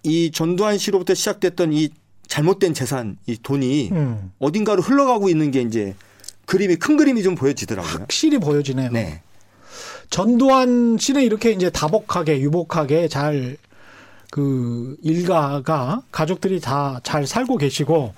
이 0.06 0.32
전두환 0.32 0.78
씨로부터 0.78 1.14
시작됐던 1.14 1.74
이 1.74 1.89
잘못된 2.28 2.74
재산 2.74 3.18
이 3.28 3.38
돈이 3.41 3.89
음. 3.91 4.32
어딘가로 4.39 4.82
흘러가고 4.82 5.30
있는 5.30 5.51
게 5.51 5.62
이제 5.62 5.95
그림이 6.45 6.76
큰 6.78 6.97
그림이 6.97 7.24
좀 7.24 7.36
보여지더라고요. 7.36 7.91
확실히 8.01 8.38
보여지네요. 8.38 8.91
네. 8.91 9.22
전두환 10.10 10.97
씨는 10.99 11.24
이렇게 11.24 11.51
이제 11.51 11.70
다복하게 11.70 12.39
유복하게 12.41 13.08
잘 13.08 13.58
그 14.36 14.97
일가가 15.01 16.01
가족들이 16.12 16.60
다 16.60 16.99
잘 17.03 17.26
살고 17.26 17.56
계시고 17.56 18.14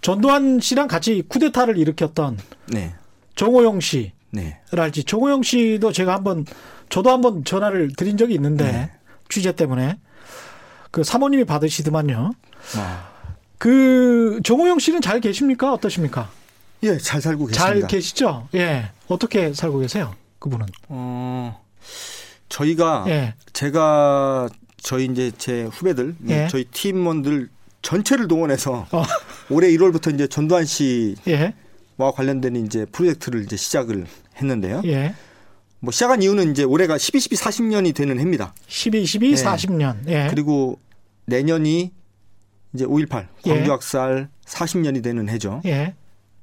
전두환 0.00 0.60
씨랑 0.60 0.88
같이 0.88 1.22
쿠데타를 1.28 1.76
일으켰던 1.76 2.38
네. 2.68 2.94
정호영 3.36 3.80
씨랄지 3.80 4.12
네. 4.32 5.02
정호영 5.06 5.42
씨도 5.42 5.92
제가 5.92 6.14
한번 6.14 6.46
저도 6.88 7.10
한번 7.10 7.44
전화를 7.44 7.90
드린 7.98 8.16
적이 8.16 8.32
있는데 8.34 8.64
네. 8.64 8.90
취재 9.28 9.52
때문에 9.52 9.98
그 10.90 11.04
사모님이 11.04 11.44
받으시더만요. 11.44 12.32
아. 12.76 13.08
그 13.58 14.40
정호영 14.44 14.78
씨는 14.78 15.00
잘 15.00 15.20
계십니까? 15.20 15.72
어떠십니까? 15.72 16.30
예, 16.84 16.96
잘 16.98 17.20
살고 17.20 17.46
계십니다. 17.46 17.64
잘 17.64 17.86
계시죠? 17.86 18.48
예. 18.54 18.90
어떻게 19.08 19.52
살고 19.52 19.80
계세요? 19.80 20.14
그분은. 20.38 20.66
어, 20.88 21.60
저희가 22.48 23.04
예. 23.08 23.34
제가 23.52 24.48
저희 24.76 25.06
이제 25.06 25.32
제 25.36 25.64
후배들, 25.64 26.14
예. 26.28 26.46
저희 26.48 26.64
팀원들 26.64 27.48
전체를 27.82 28.28
동원해서 28.28 28.86
어. 28.92 29.02
올해 29.50 29.68
1월부터 29.70 30.14
이제 30.14 30.26
전두환 30.28 30.64
씨와 30.64 31.16
예. 31.28 31.54
관련된 32.14 32.56
이제 32.64 32.86
프로젝트를 32.86 33.42
이제 33.42 33.56
시작을 33.56 34.06
했는데요. 34.36 34.82
예. 35.78 35.84
뭐 35.84 35.92
시작한 35.92 36.22
이유는 36.22 36.50
이제 36.50 36.64
올해가 36.64 36.98
12, 36.98 37.20
12, 37.20 37.36
40년이 37.36 37.94
되는 37.94 38.18
해입니다. 38.18 38.54
12, 38.66 39.06
12, 39.06 39.30
예. 39.30 39.34
40년. 39.34 40.08
예. 40.08 40.26
그리고 40.30 40.78
내년이 41.26 41.92
이제 42.74 42.84
5.18 42.84 43.28
예. 43.46 43.54
광주학살 43.54 44.28
40년이 44.46 45.02
되는 45.02 45.28
해죠. 45.28 45.60
예. 45.66 45.94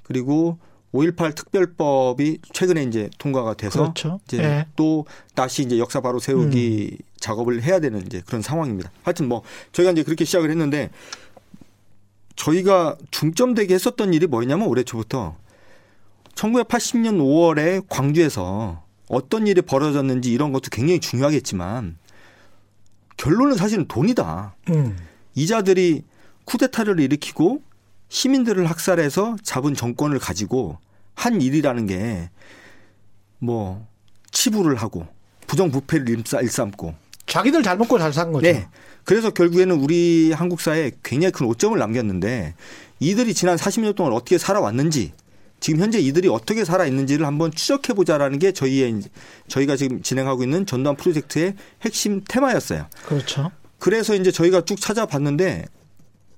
그리고 0.03 0.57
5.18 0.93 1.35
특별법이 1.35 2.39
최근에 2.53 2.83
이제 2.83 3.09
통과가 3.17 3.55
돼서 3.55 3.81
그렇죠. 3.81 4.19
이제 4.27 4.37
예. 4.41 4.65
또 4.75 5.05
다시 5.33 5.63
이제 5.63 5.77
역사 5.77 5.99
바로 5.99 6.19
세우기 6.19 6.97
작업을 7.19 7.63
해야 7.63 7.79
되는 7.79 8.05
이제 8.05 8.21
그런 8.25 8.41
상황입니다. 8.41 8.91
하여튼 9.03 9.27
뭐 9.27 9.41
저희가 9.73 9.91
이제 9.91 10.03
그렇게 10.03 10.23
시작을 10.23 10.49
했는데 10.49 10.89
저희가 12.35 12.97
중점되게 13.11 13.73
했었던 13.73 14.13
일이 14.13 14.27
뭐였냐면 14.27 14.67
올해 14.67 14.83
초부터 14.83 15.35
1980년 16.35 17.17
5월에 17.17 17.85
광주에서 17.89 18.84
어떤 19.07 19.47
일이 19.47 19.61
벌어졌는지 19.61 20.31
이런 20.31 20.51
것도 20.51 20.69
굉장히 20.71 20.99
중요하겠지만 20.99 21.97
결론은 23.17 23.55
사실은 23.55 23.87
돈이다. 23.87 24.55
음. 24.69 24.97
이자들이 25.35 26.03
쿠데타를 26.45 26.99
일으키고 26.99 27.61
시민들을 28.09 28.65
학살해서 28.69 29.37
잡은 29.43 29.73
정권을 29.73 30.19
가지고 30.19 30.77
한 31.15 31.41
일이라는 31.41 31.87
게 31.87 32.29
뭐 33.39 33.85
치부를 34.31 34.75
하고 34.77 35.05
부정부패를 35.47 36.07
일삼- 36.09 36.41
일삼고 36.41 36.95
자기들 37.27 37.63
잘 37.63 37.77
먹고 37.77 37.99
잘 37.99 38.13
산 38.13 38.31
거죠. 38.31 38.47
네. 38.49 38.67
그래서 39.03 39.29
결국에는 39.29 39.75
우리 39.79 40.31
한국 40.31 40.61
사회에 40.61 40.91
굉장히 41.03 41.31
큰 41.31 41.45
오점을 41.45 41.77
남겼는데 41.77 42.55
이들이 43.01 43.33
지난 43.33 43.57
40년 43.57 43.93
동안 43.95 44.13
어떻게 44.13 44.37
살아왔는지 44.37 45.11
지금 45.65 45.79
현재 45.79 45.97
이들이 45.97 46.27
어떻게 46.27 46.63
살아 46.63 46.85
있는지를 46.85 47.25
한번 47.25 47.49
추적해 47.49 47.93
보자라는 47.93 48.37
게 48.37 48.51
저희의 48.51 49.01
저희가 49.47 49.75
지금 49.75 50.03
진행하고 50.03 50.43
있는 50.43 50.67
전두환 50.67 50.95
프로젝트의 50.95 51.55
핵심 51.81 52.21
테마였어요. 52.23 52.85
그렇죠. 53.07 53.49
그래서 53.79 54.13
이제 54.13 54.29
저희가 54.29 54.61
쭉 54.65 54.79
찾아봤는데 54.79 55.65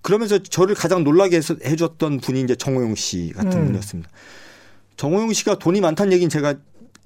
그러면서 0.01 0.41
저를 0.41 0.75
가장 0.75 1.03
놀라게 1.03 1.41
해줬던 1.65 2.21
분이 2.21 2.39
이제 2.39 2.55
정호용 2.55 2.95
씨 2.95 3.33
같은 3.35 3.51
음. 3.51 3.65
분이었습니다. 3.65 4.09
정호용 4.95 5.33
씨가 5.33 5.59
돈이 5.59 5.81
많다는 5.81 6.13
얘기는 6.13 6.29
제가 6.29 6.55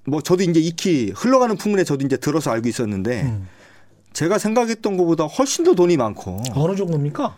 뭐 0.05 0.21
저도 0.21 0.43
이제 0.43 0.59
익히 0.59 1.11
흘러가는 1.15 1.57
풍문에 1.57 1.83
저도 1.83 2.05
이제 2.05 2.17
들어서 2.17 2.51
알고 2.51 2.69
있었는데 2.69 3.23
음. 3.23 3.47
제가 4.13 4.37
생각했던 4.37 4.95
것보다 4.95 5.23
훨씬 5.23 5.65
더 5.65 5.73
돈이 5.73 5.97
많고 5.97 6.43
어느 6.53 6.75
정도입니까? 6.75 7.35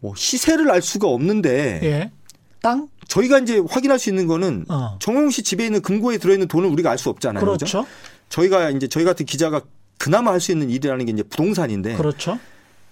뭐 0.00 0.14
시세를 0.14 0.70
알 0.70 0.82
수가 0.82 1.08
없는데 1.08 1.80
예. 1.82 2.19
땅? 2.62 2.88
저희가 3.08 3.38
이제 3.38 3.62
확인할 3.68 3.98
수 3.98 4.08
있는 4.08 4.26
거는 4.26 4.66
어. 4.68 4.96
정호용 5.00 5.30
씨 5.30 5.42
집에 5.42 5.64
있는 5.66 5.80
금고에 5.82 6.18
들어있는 6.18 6.48
돈을 6.48 6.68
우리가 6.70 6.90
알 6.90 6.98
수 6.98 7.08
없잖아요. 7.10 7.44
그죠? 7.44 7.56
그렇죠. 7.56 7.86
저희가 8.28 8.70
이제 8.70 8.86
저희 8.88 9.04
같은 9.04 9.26
기자가 9.26 9.62
그나마 9.98 10.30
할 10.32 10.40
수 10.40 10.52
있는 10.52 10.70
일이라는 10.70 11.04
게 11.06 11.12
이제 11.12 11.22
부동산인데 11.22 11.96
그렇죠. 11.96 12.38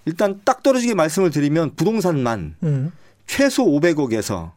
일단 0.05 0.41
딱 0.43 0.63
떨어지게 0.63 0.93
말씀을 0.95 1.29
드리면 1.31 1.75
부동산만 1.75 2.55
음. 2.63 2.91
최소 3.27 3.65
500억에서 3.65 4.51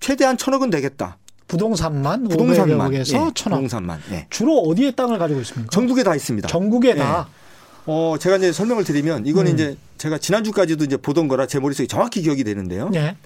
최대한 0.00 0.36
1000억은 0.36 0.70
되겠다. 0.70 1.18
부동산만 1.48 2.28
부동산만 2.28 2.90
500억에서 2.90 3.14
예, 3.14 3.18
1000억. 3.18 3.34
부동산만. 3.44 4.00
예. 4.12 4.26
주로 4.30 4.58
어디에 4.60 4.92
땅을 4.92 5.18
가지고 5.18 5.40
있습니까? 5.42 5.70
전국에 5.70 6.02
다 6.02 6.14
있습니다. 6.14 6.48
전국에 6.48 6.94
다. 6.94 7.28
어, 7.84 8.14
제가 8.18 8.36
이제 8.36 8.52
설명을 8.52 8.84
드리면 8.84 9.26
이거는 9.26 9.50
음. 9.50 9.54
이제 9.54 9.76
제가 9.98 10.18
지난주까지도 10.18 10.84
이제 10.84 10.96
보던 10.96 11.28
거라 11.28 11.46
제 11.46 11.58
머릿속에 11.58 11.86
정확히 11.86 12.22
기억이 12.22 12.42
되는데요. 12.44 12.90
예. 12.94 13.16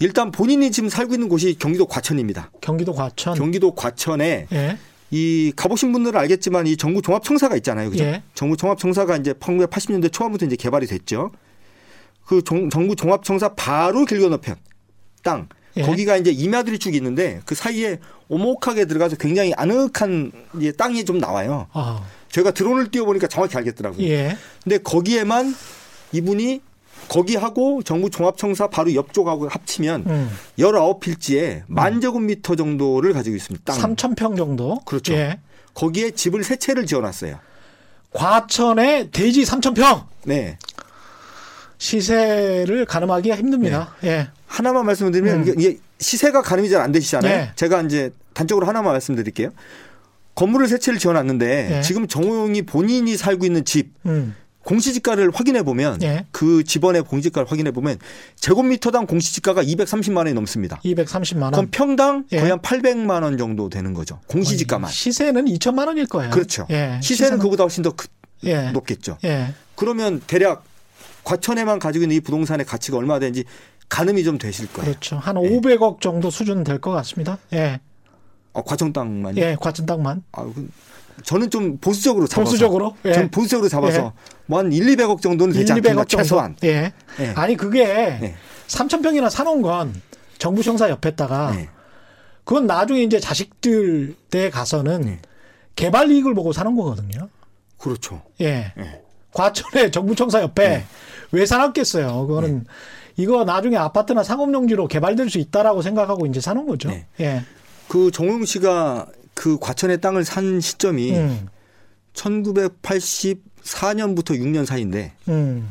일단 0.00 0.30
본인이 0.30 0.70
지금 0.70 0.88
살고 0.88 1.14
있는 1.14 1.28
곳이 1.28 1.56
경기도 1.58 1.86
과천입니다. 1.86 2.50
경기도 2.60 2.92
과천. 2.92 3.34
경기도 3.36 3.74
과천에 3.74 4.46
예. 4.52 4.78
이 5.10 5.52
가보신 5.54 5.92
분들은 5.92 6.18
알겠지만 6.18 6.66
이 6.66 6.76
정부 6.76 7.00
종합청사가 7.00 7.56
있잖아요. 7.56 7.90
그죠? 7.90 8.04
예. 8.04 8.22
정부 8.34 8.56
종합청사가 8.56 9.16
이제 9.18 9.32
1980년대 9.34 10.12
초반부터 10.12 10.46
이제 10.46 10.56
개발이 10.56 10.86
됐죠. 10.86 11.30
그 12.26 12.42
정, 12.42 12.70
정부 12.70 12.96
종합청사 12.96 13.54
바로 13.54 14.04
길 14.04 14.20
건너편 14.20 14.56
땅. 15.22 15.48
예. 15.76 15.82
거기가 15.82 16.16
이제 16.16 16.30
임야들이 16.30 16.78
쭉 16.78 16.94
있는데 16.94 17.40
그 17.44 17.54
사이에 17.54 17.98
오목하게 18.28 18.86
들어가서 18.86 19.16
굉장히 19.16 19.52
아늑한 19.54 20.32
땅이 20.76 21.04
좀 21.04 21.18
나와요. 21.18 21.68
아. 21.72 22.04
제가 22.30 22.50
드론을 22.50 22.90
띄워보니까 22.90 23.28
정확히 23.28 23.56
알겠더라고요. 23.56 24.04
예. 24.08 24.36
근데 24.62 24.78
거기에만 24.78 25.54
이분이 26.12 26.60
거기하고 27.08 27.82
정부 27.82 28.10
종합청사 28.10 28.68
바로 28.68 28.94
옆쪽하고 28.94 29.48
합치면 29.48 30.04
음. 30.06 30.30
19필지에 30.58 31.62
만 31.66 32.00
제곱미터 32.00 32.56
정도를 32.56 33.12
가지고 33.12 33.36
있습니다. 33.36 33.72
땅. 33.72 33.94
3천 33.96 34.16
평 34.16 34.36
정도. 34.36 34.80
그렇죠. 34.84 35.12
예. 35.14 35.38
거기에 35.74 36.12
집을 36.12 36.44
세 36.44 36.56
채를 36.56 36.86
지어놨어요. 36.86 37.38
과천에 38.12 39.10
대지 39.10 39.42
3천 39.42 39.74
평. 39.74 40.06
네. 40.24 40.56
시세를 41.78 42.86
가늠하기가 42.86 43.36
힘듭니다. 43.36 43.94
예. 44.04 44.28
하나만 44.46 44.86
말씀드리면 44.86 45.48
음. 45.48 45.54
이게- 45.58 45.78
시세가 45.98 46.42
가늠이 46.42 46.70
잘 46.70 46.80
안 46.80 46.92
되시잖아요. 46.92 47.36
네. 47.36 47.50
제가 47.56 47.82
이제 47.82 48.12
단적으로 48.32 48.66
하나만 48.66 48.92
말씀드릴게요. 48.92 49.50
건물을 50.34 50.66
세 50.68 50.78
채를 50.78 50.98
지어놨는데 50.98 51.68
네. 51.70 51.80
지금 51.82 52.06
정호용이 52.08 52.62
본인이 52.62 53.16
살고 53.16 53.44
있는 53.46 53.64
집 53.64 53.92
음. 54.06 54.34
공시지가를 54.64 55.30
확인해 55.34 55.62
보면 55.62 56.02
예. 56.02 56.26
그 56.32 56.64
집원의 56.64 57.02
공시지가를 57.02 57.50
확인해 57.50 57.70
보면 57.70 57.98
제곱미터당 58.36 59.06
공시지가가 59.06 59.62
230만 59.62 60.18
원이 60.18 60.32
넘습니다. 60.34 60.80
230만 60.84 61.50
그럼 61.50 61.54
원. 61.54 61.70
평당 61.70 62.24
예. 62.32 62.38
거의 62.38 62.50
한 62.50 62.58
800만 62.60 63.22
원 63.22 63.36
정도 63.38 63.68
되는 63.68 63.92
거죠. 63.94 64.20
공시지가만. 64.26 64.90
시세는 64.90 65.44
2천만 65.46 65.86
원일 65.86 66.06
거예요. 66.06 66.30
그렇죠. 66.30 66.66
예. 66.70 66.98
시세는 67.02 67.38
그보다 67.38 67.64
훨씬 67.64 67.82
더 67.82 67.92
크- 67.92 68.08
예. 68.44 68.70
높겠죠. 68.70 69.18
예. 69.24 69.54
그러면 69.76 70.20
대략 70.26 70.64
과천에만 71.24 71.78
가지고 71.78 72.04
있는 72.04 72.16
이 72.16 72.20
부동산의 72.20 72.66
가치가 72.66 72.96
얼마나 72.98 73.20
되는지 73.20 73.44
가늠이 73.88 74.24
좀 74.24 74.38
되실 74.38 74.66
거예요. 74.72 74.90
그렇죠. 74.90 75.16
한 75.18 75.36
500억 75.36 76.00
정도 76.00 76.30
수준 76.30 76.64
될 76.64 76.80
것 76.80 76.90
같습니다. 76.90 77.38
예. 77.52 77.80
어, 78.52 78.62
과천 78.62 78.92
땅만. 78.92 79.36
예, 79.36 79.56
과천 79.60 79.84
땅만. 79.86 80.22
아, 80.32 80.44
그, 80.44 80.68
저는 81.22 81.50
좀 81.50 81.78
보수적으로 81.78 82.26
잡아서. 82.26 82.50
보수적으로? 82.50 82.96
예. 83.04 83.12
전 83.12 83.30
보수적으로 83.30 83.68
잡아서 83.68 84.12
예. 84.16 84.32
뭐한 84.46 84.72
1, 84.72 84.96
200억 84.96 85.20
정도는 85.20 85.54
되지 85.54 85.72
1, 85.72 85.78
200억 85.78 85.88
않겠나. 85.90 86.04
최소한. 86.04 86.56
예. 86.64 86.92
예. 87.20 87.32
아니 87.36 87.56
그게 87.56 87.80
예. 87.80 88.34
3천 88.66 89.02
평이나 89.02 89.30
사놓은 89.30 89.62
건 89.62 89.94
정부 90.38 90.62
청사 90.62 90.90
옆에다가 90.90 91.54
예. 91.56 91.68
그건 92.44 92.66
나중에 92.66 93.02
이제 93.02 93.20
자식들 93.20 94.14
때 94.30 94.50
가서는 94.50 95.08
예. 95.08 95.18
개발 95.76 96.10
이익을 96.10 96.34
보고 96.34 96.52
사는 96.52 96.74
거거든요. 96.74 97.28
그렇죠. 97.78 98.22
예. 98.40 98.72
예. 98.78 99.02
과천에 99.32 99.90
정부 99.92 100.14
청사 100.14 100.40
옆에 100.42 100.84
왜 101.32 101.46
사놨겠어요. 101.46 102.26
그거는 102.26 102.66
이거 103.16 103.44
나중에 103.44 103.76
아파트나 103.76 104.22
상업용지로 104.24 104.88
개발될 104.88 105.30
수 105.30 105.38
있다라고 105.38 105.82
생각하고 105.82 106.26
이제 106.26 106.40
사는 106.40 106.66
거죠. 106.66 106.88
네. 106.88 107.06
예. 107.20 107.42
그 107.88 108.10
정용 108.10 108.44
씨가 108.44 109.06
그 109.34 109.58
과천의 109.58 110.00
땅을 110.00 110.24
산 110.24 110.60
시점이 110.60 111.12
음. 111.12 111.48
1984년부터 112.14 114.38
6년 114.38 114.64
사이인데 114.64 115.12
음. 115.28 115.68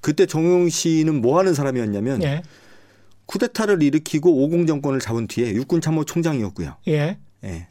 그때 0.00 0.26
정용 0.26 0.68
씨는 0.68 1.20
뭐 1.20 1.38
하는 1.38 1.54
사람이었냐면 1.54 2.22
예. 2.22 2.42
쿠데타를 3.26 3.82
일으키고 3.82 4.44
오공 4.44 4.66
정권을 4.66 5.00
잡은 5.00 5.26
뒤에 5.26 5.52
육군 5.54 5.80
참모 5.80 6.04
총장이었고요. 6.04 6.76
예. 6.88 7.18
예. 7.44 7.68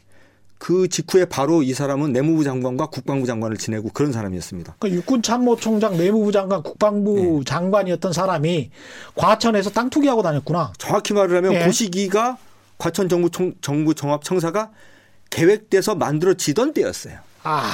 그 0.57 0.87
직후에 0.87 1.25
바로 1.25 1.63
이 1.63 1.73
사람은 1.73 2.13
내무부 2.13 2.43
장관과 2.43 2.87
국방부 2.87 3.27
장관을 3.27 3.57
지내고 3.57 3.89
그런 3.89 4.11
사람이었습니다. 4.11 4.77
그 4.79 4.89
육군 4.89 5.21
참모총장, 5.21 5.97
내무부 5.97 6.31
장관, 6.31 6.63
국방부 6.63 7.15
네. 7.15 7.43
장관이었던 7.45 8.13
사람이 8.13 8.71
과천에서 9.15 9.71
땅 9.71 9.89
투기하고 9.89 10.23
다녔구나. 10.23 10.73
정확히 10.77 11.13
말을 11.13 11.37
하면 11.37 11.53
예. 11.53 11.65
그 11.65 11.71
시기가 11.71 12.37
과천 12.77 13.09
정부 13.09 13.29
총, 13.29 13.53
정부 13.61 13.93
종합 13.93 14.23
청사가 14.23 14.71
계획돼서 15.35 15.95
만들어지던 15.95 16.73
때였어요. 16.73 17.17
아. 17.43 17.71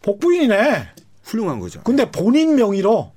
복부인이네. 0.00 0.88
훌륭한 1.24 1.58
거죠. 1.58 1.80
근데 1.82 2.08
본인 2.10 2.54
명의로 2.54 3.12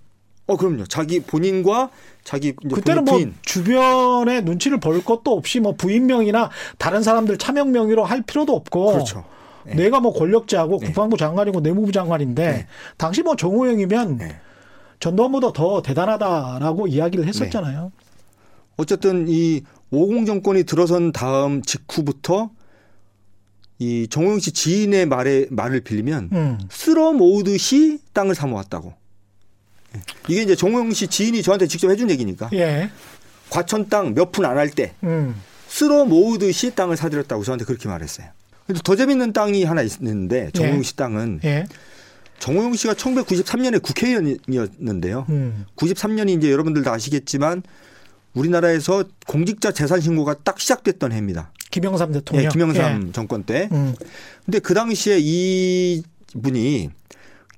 어 0.47 0.57
그럼요. 0.57 0.85
자기 0.85 1.19
본인과 1.19 1.89
자기 2.23 2.53
그때는 2.53 3.05
뭐 3.05 3.19
주변에 3.43 4.41
눈치를 4.41 4.79
볼 4.79 5.03
것도 5.03 5.31
없이 5.31 5.59
뭐 5.59 5.73
부인 5.75 6.07
명의나 6.07 6.49
다른 6.77 7.03
사람들 7.03 7.37
차명 7.37 7.71
명의로 7.71 8.03
할 8.03 8.23
필요도 8.23 8.55
없고 8.55 8.93
그렇죠. 8.93 9.25
네. 9.63 9.75
내가 9.75 9.99
뭐 9.99 10.13
권력자고 10.13 10.79
네. 10.79 10.87
국방부 10.87 11.17
장관이고 11.17 11.61
내무부 11.61 11.91
장관인데 11.91 12.51
네. 12.51 12.67
당시 12.97 13.21
뭐 13.21 13.35
정호영이면 13.35 14.17
네. 14.17 14.39
전두환보다 14.99 15.53
더 15.53 15.81
대단하다라고 15.81 16.87
이야기를 16.87 17.27
했었잖아요. 17.27 17.91
어쨌든 18.77 19.25
이 19.27 19.61
오공 19.91 20.25
정권이 20.25 20.63
들어선 20.63 21.11
다음 21.11 21.61
직후부터 21.61 22.49
이 23.79 24.07
정호영 24.09 24.39
씨 24.39 24.51
지인의 24.51 25.05
말에 25.07 25.47
말을 25.49 25.81
빌리면 25.81 26.29
음. 26.31 26.57
쓸어 26.71 27.11
모으듯이 27.13 27.99
땅을 28.13 28.33
사 28.35 28.47
모았다고. 28.47 28.93
예. 29.95 30.01
이게 30.29 30.43
이제 30.43 30.55
정호영 30.55 30.91
씨 30.93 31.07
지인이 31.07 31.41
저한테 31.43 31.67
직접 31.67 31.89
해준 31.89 32.09
얘기니까 32.09 32.49
예. 32.53 32.89
과천 33.49 33.89
땅 33.89 34.13
몇 34.15 34.31
푼 34.31 34.45
안 34.45 34.57
할 34.57 34.69
때 34.69 34.93
음. 35.03 35.35
쓸어 35.67 36.05
모으듯이 36.05 36.73
땅을 36.73 36.95
사들였다고 36.95 37.43
저한테 37.43 37.65
그렇게 37.65 37.87
말했어요. 37.89 38.27
근데 38.65 38.79
더 38.83 38.95
재밌는 38.95 39.33
땅이 39.33 39.63
하나 39.65 39.81
있는데 39.83 40.49
정호영 40.53 40.79
예. 40.79 40.83
씨 40.83 40.95
땅은 40.95 41.41
예. 41.43 41.65
정호영 42.39 42.75
씨가 42.75 42.93
1993년에 42.93 43.81
국회의원이었는데요. 43.81 45.25
음. 45.29 45.65
93년이 45.75 46.37
이제 46.37 46.51
여러분들 46.51 46.83
다 46.83 46.93
아시겠지만 46.93 47.63
우리나라에서 48.33 49.05
공직자 49.27 49.71
재산 49.71 50.01
신고가 50.01 50.35
딱 50.43 50.59
시작됐던 50.59 51.11
해입니다. 51.13 51.51
김영삼 51.75 52.13
대통령. 52.13 52.45
예, 52.45 52.47
김영삼 52.47 53.11
정권 53.11 53.43
때. 53.43 53.67
예. 53.69 53.75
음. 53.75 53.93
근데 54.45 54.59
그 54.59 54.73
당시에 54.73 55.17
이 55.19 56.03
분이 56.41 56.89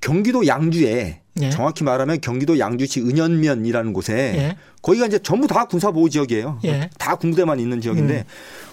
경기도 0.01 0.47
양주에 0.47 1.21
예. 1.39 1.49
정확히 1.51 1.83
말하면 1.83 2.19
경기도 2.19 2.57
양주시 2.57 3.01
은현면이라는 3.01 3.93
곳에 3.93 4.13
예. 4.15 4.57
거기가 4.81 5.05
이제 5.05 5.19
전부 5.19 5.45
다 5.47 5.65
군사보호 5.65 6.09
지역이에요. 6.09 6.59
예. 6.65 6.89
다 6.97 7.15
군대만 7.15 7.59
있는 7.59 7.79
지역인데 7.79 8.17
음. 8.17 8.23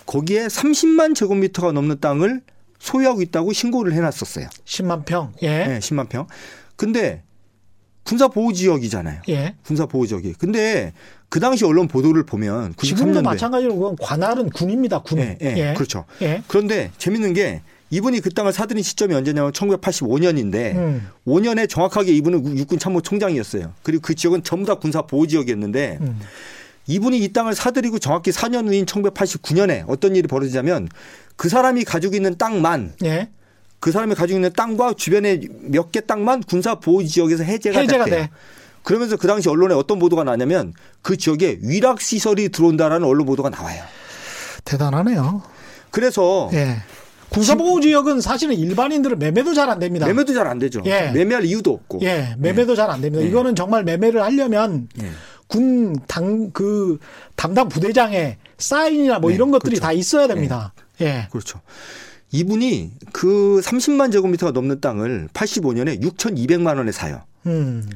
거기에 0.07 0.47
30만 0.47 1.14
제곱미터가 1.14 1.72
넘는 1.72 2.01
땅을 2.01 2.40
소유하고 2.78 3.20
있다고 3.20 3.53
신고를 3.53 3.92
해놨었어요. 3.92 4.49
10만 4.64 5.05
평. 5.05 5.34
예. 5.42 5.74
예, 5.74 5.78
10만 5.78 6.09
평. 6.09 6.26
근데 6.76 7.22
군사 8.05 8.28
보호 8.28 8.52
지역이잖아요. 8.52 9.22
예. 9.30 9.55
군사 9.64 9.86
보호 9.86 10.07
지역이. 10.07 10.34
근데 10.34 10.92
그 11.28 11.40
당시 11.40 11.64
언론 11.64 11.88
보도를 11.88 12.24
보면 12.24 12.74
지금도 12.76 13.20
93년도에 13.20 13.24
마찬가지로 13.24 13.74
그건 13.74 13.96
관할은 14.00 14.50
군입니다. 14.50 15.00
군. 15.00 15.18
예, 15.18 15.38
예, 15.40 15.74
그렇죠. 15.74 16.05
예. 16.22 16.42
그런데 16.46 16.90
재밌는 16.98 17.32
게 17.32 17.62
이분이 17.90 18.20
그 18.20 18.30
땅을 18.30 18.52
사들인 18.52 18.82
시점이 18.82 19.14
언제냐면 19.14 19.52
1985년인데 19.52 20.76
음. 20.76 21.09
5년에 21.26 21.68
정확하게 21.68 22.12
이분은 22.12 22.59
육군 22.59 22.78
참모총장이었어요. 22.78 23.72
그리고 23.82 24.02
그 24.02 24.14
지역은 24.14 24.42
전부 24.42 24.66
다 24.66 24.74
군사 24.74 25.02
보호 25.02 25.26
지역이었는데 25.26 25.98
음. 26.00 26.20
이분이 26.86 27.18
이 27.18 27.32
땅을 27.32 27.55
사들이고 27.55 27.98
정확히 27.98 28.30
4년 28.30 28.68
후인 28.68 28.84
1989년에 28.84 29.84
어떤 29.88 30.16
일이 30.16 30.28
벌어지냐면 30.28 30.88
그 31.36 31.48
사람이 31.48 31.84
가지고 31.84 32.16
있는 32.16 32.36
땅만 32.36 32.94
예. 33.05 33.30
그 33.85 33.93
사람이 33.93 34.14
가지고 34.14 34.39
있는 34.39 34.51
땅과 34.55 34.95
주변에 34.95 35.43
몇개 35.61 36.01
땅만 36.01 36.43
군사 36.45 36.76
보호 36.76 37.05
지역에서 37.05 37.45
해제가, 37.45 37.80
해제가 37.80 38.05
됐대요. 38.07 38.22
돼. 38.22 38.30
그러면서 38.82 39.18
그 39.18 39.26
당시 39.26 39.51
언론에 39.51 39.74
어떤 39.74 39.99
보도가 39.99 40.24
나냐면 40.24 40.72
그 41.03 41.18
지역에 41.18 41.59
위락 41.61 42.01
시설이 42.01 42.49
들어온다라는 42.49 43.07
언론 43.07 43.26
보도가 43.26 43.51
나와요. 43.51 43.82
대단하네요. 44.64 45.43
그래서 45.91 46.49
예. 46.55 46.78
군사보호 47.28 47.82
지역은 47.82 48.22
사실은 48.22 48.55
일반인들은 48.55 49.18
매매도 49.18 49.53
잘 49.53 49.68
안 49.68 49.78
됩니다. 49.80 50.07
매매도 50.07 50.32
잘 50.32 50.47
안 50.47 50.59
되죠. 50.59 50.80
예. 50.87 51.11
매매할 51.11 51.45
이유도 51.45 51.70
없고. 51.74 51.99
예, 52.05 52.37
매매도 52.39 52.74
잘안 52.74 53.03
됩니다. 53.03 53.22
예. 53.22 53.28
이거는 53.28 53.55
정말 53.55 53.85
매매를 53.85 54.22
하려면 54.22 54.89
예. 55.03 55.11
군당 55.47 56.53
그 56.53 56.99
담당 57.37 57.68
부대장의 57.68 58.39
사인이나 58.57 59.18
뭐 59.18 59.28
네, 59.28 59.37
이런 59.37 59.51
것들이 59.51 59.72
그렇죠. 59.76 59.82
다 59.82 59.93
있어야 59.93 60.26
됩니다. 60.26 60.72
예. 61.03 61.28
그렇죠. 61.30 61.61
이분이 62.35 62.91
그 63.12 63.61
30만 63.62 64.11
제곱미터가 64.11 64.51
넘는 64.51 64.80
땅을 64.80 65.28
85년에 65.32 66.03
6,200만 66.03 66.76
원에 66.76 66.91
사요. 66.91 67.22
음. 67.47 67.89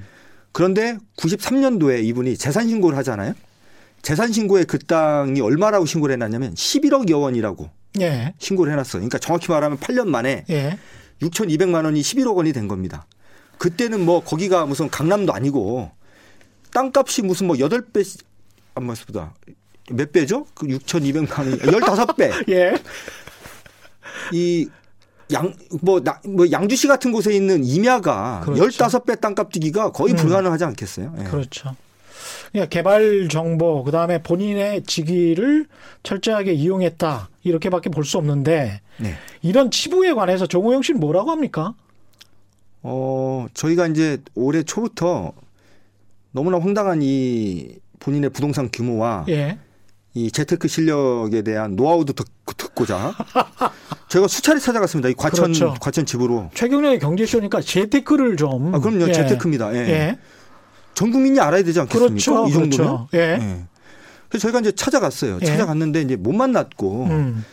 그런데 0.53 0.97
93년도에 1.16 2.05
이분이 2.05 2.36
재산 2.36 2.68
신고를 2.68 2.97
하잖아요. 2.99 3.34
재산 4.01 4.32
신고에 4.32 4.62
그 4.62 4.78
땅이 4.78 5.41
얼마라고 5.41 5.86
신고를 5.86 6.12
해놨냐면 6.12 6.55
11억여 6.55 7.20
원이라고 7.20 7.68
예. 8.01 8.32
신고를 8.39 8.72
해놨어요. 8.74 9.01
그러니까 9.01 9.18
정확히 9.18 9.51
말하면 9.51 9.76
8년 9.78 10.07
만에 10.07 10.45
예. 10.51 10.78
6,200만 11.20 11.84
원이 11.84 12.01
11억 12.01 12.36
원이 12.36 12.53
된 12.53 12.68
겁니다. 12.68 13.07
그때는 13.59 14.05
뭐 14.05 14.22
거기가 14.22 14.66
무슨 14.66 14.89
강남도 14.89 15.32
아니고 15.32 15.91
땅값이 16.72 17.22
무슨 17.22 17.49
뭐 17.49 17.57
8배, 17.57 18.22
아, 18.76 18.80
맞습니다. 18.80 19.34
몇 19.91 20.12
배죠? 20.12 20.47
그 20.55 20.68
6,200만 20.68 21.39
원이 21.39 21.59
15배. 21.59 22.49
예. 22.51 22.74
이 24.32 24.68
양, 25.32 25.52
뭐, 25.82 26.00
나, 26.02 26.20
뭐, 26.26 26.50
양주시 26.50 26.86
같은 26.88 27.12
곳에 27.12 27.34
있는 27.34 27.62
임야가 27.64 28.40
그렇죠. 28.44 28.84
15배 28.84 29.20
땅값 29.20 29.52
뛰기가 29.52 29.92
거의 29.92 30.14
음. 30.14 30.16
불가능하지 30.16 30.64
않겠어요? 30.64 31.14
예. 31.18 31.24
그렇죠. 31.24 31.74
그러니까 32.50 32.70
개발 32.70 33.28
정보 33.28 33.84
그 33.84 33.90
다음에 33.90 34.22
본인의 34.22 34.84
직위를 34.84 35.66
철저하게 36.02 36.54
이용했다 36.54 37.28
이렇게밖에 37.44 37.90
볼 37.90 38.04
수 38.04 38.16
없는데 38.16 38.80
네. 38.96 39.14
이런 39.42 39.70
치부에 39.70 40.14
관해서 40.14 40.46
정호영 40.46 40.80
씨는 40.80 40.98
뭐라고 40.98 41.30
합니까? 41.30 41.74
어, 42.82 43.46
저희가 43.52 43.86
이제 43.88 44.18
올해 44.34 44.62
초부터 44.62 45.32
너무나 46.32 46.58
황당한 46.58 47.00
이 47.02 47.74
본인의 47.98 48.30
부동산 48.30 48.70
규모와 48.72 49.26
예. 49.28 49.58
이 50.18 50.32
재테크 50.32 50.66
실력에 50.66 51.42
대한 51.42 51.76
노하우도 51.76 52.12
듣, 52.14 52.26
듣고자 52.56 53.14
제가 54.10 54.26
수차례 54.26 54.58
찾아갔습니다. 54.58 55.08
이 55.08 55.14
과천 55.14 55.52
그렇죠. 55.52 55.74
과천 55.80 56.06
집으로. 56.06 56.50
최경련의 56.54 56.98
경제쇼니까 56.98 57.60
재테크를 57.60 58.36
좀 58.36 58.74
아, 58.74 58.80
그럼요. 58.80 59.08
예. 59.08 59.12
재테크입니다. 59.12 59.72
예. 59.74 59.78
예. 59.78 60.18
전 60.94 61.12
국민이 61.12 61.38
알아야 61.38 61.62
되지 61.62 61.78
않겠습니까? 61.78 62.08
그렇죠. 62.08 62.48
이 62.48 62.52
정도면. 62.52 62.70
그렇죠. 62.70 63.08
예. 63.14 63.18
예. 63.18 63.64
그래서 64.28 64.42
저희가 64.42 64.58
이제 64.60 64.72
찾아갔어요. 64.72 65.38
예. 65.40 65.46
찾아갔는데 65.46 66.02
이제 66.02 66.16
못 66.16 66.32
만났고 66.32 67.04
음. 67.04 67.44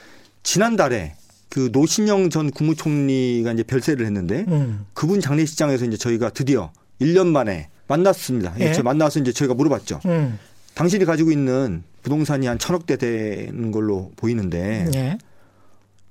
지난달에 0.42 1.16
그 1.50 1.70
노신영 1.72 2.32
전 2.32 2.50
국무총리가 2.50 3.52
이제 3.52 3.62
별세를 3.64 4.06
했는데 4.08 4.46
음. 4.48 4.86
그분 4.94 5.22
장례식장에서 5.22 5.86
이제 5.86 5.98
저희가 5.98 6.32
드디어 6.32 6.72
1년 7.00 7.28
만에 7.28 7.70
만났습니다. 7.88 8.56
예. 8.60 8.74
예. 8.76 8.82
만나서 8.82 9.20
이제 9.20 9.32
저희가 9.32 9.54
물어봤죠. 9.54 10.00
음. 10.06 10.40
당신이 10.74 11.06
가지고 11.06 11.32
있는 11.32 11.84
부동산이 12.06 12.46
한 12.46 12.60
천억 12.60 12.86
대 12.86 12.98
되는 12.98 13.72
걸로 13.72 14.12
보이는데 14.16 14.92
예. 14.94 15.18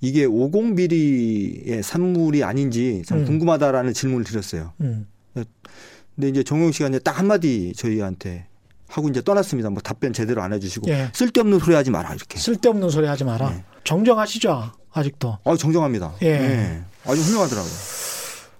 이게 0.00 0.26
50비리의 0.26 1.82
산물이 1.82 2.42
아닌지 2.42 3.04
참 3.06 3.18
음. 3.18 3.24
궁금하다라는 3.24 3.94
질문을 3.94 4.24
드렸어요. 4.24 4.72
음. 4.80 5.06
근데 5.34 6.28
이제 6.28 6.42
정용 6.42 6.72
씨가 6.72 6.88
이제 6.88 6.98
딱 6.98 7.16
한마디 7.16 7.72
저희한테 7.76 8.48
하고 8.88 9.08
이제 9.08 9.22
떠났습니다. 9.22 9.70
뭐 9.70 9.80
답변 9.82 10.12
제대로 10.12 10.42
안 10.42 10.52
해주시고 10.52 10.90
예. 10.90 11.10
쓸데없는 11.14 11.60
소리 11.60 11.76
하지 11.76 11.92
마라 11.92 12.12
이렇게. 12.12 12.40
쓸데없는 12.40 12.90
소리 12.90 13.06
하지 13.06 13.22
마라. 13.22 13.50
네. 13.50 13.64
정정하시죠 13.84 14.72
아직도. 14.92 15.38
아 15.44 15.56
정정합니다. 15.56 16.14
예. 16.22 16.82
아주 17.06 17.20
훌륭하더라고요. 17.22 17.72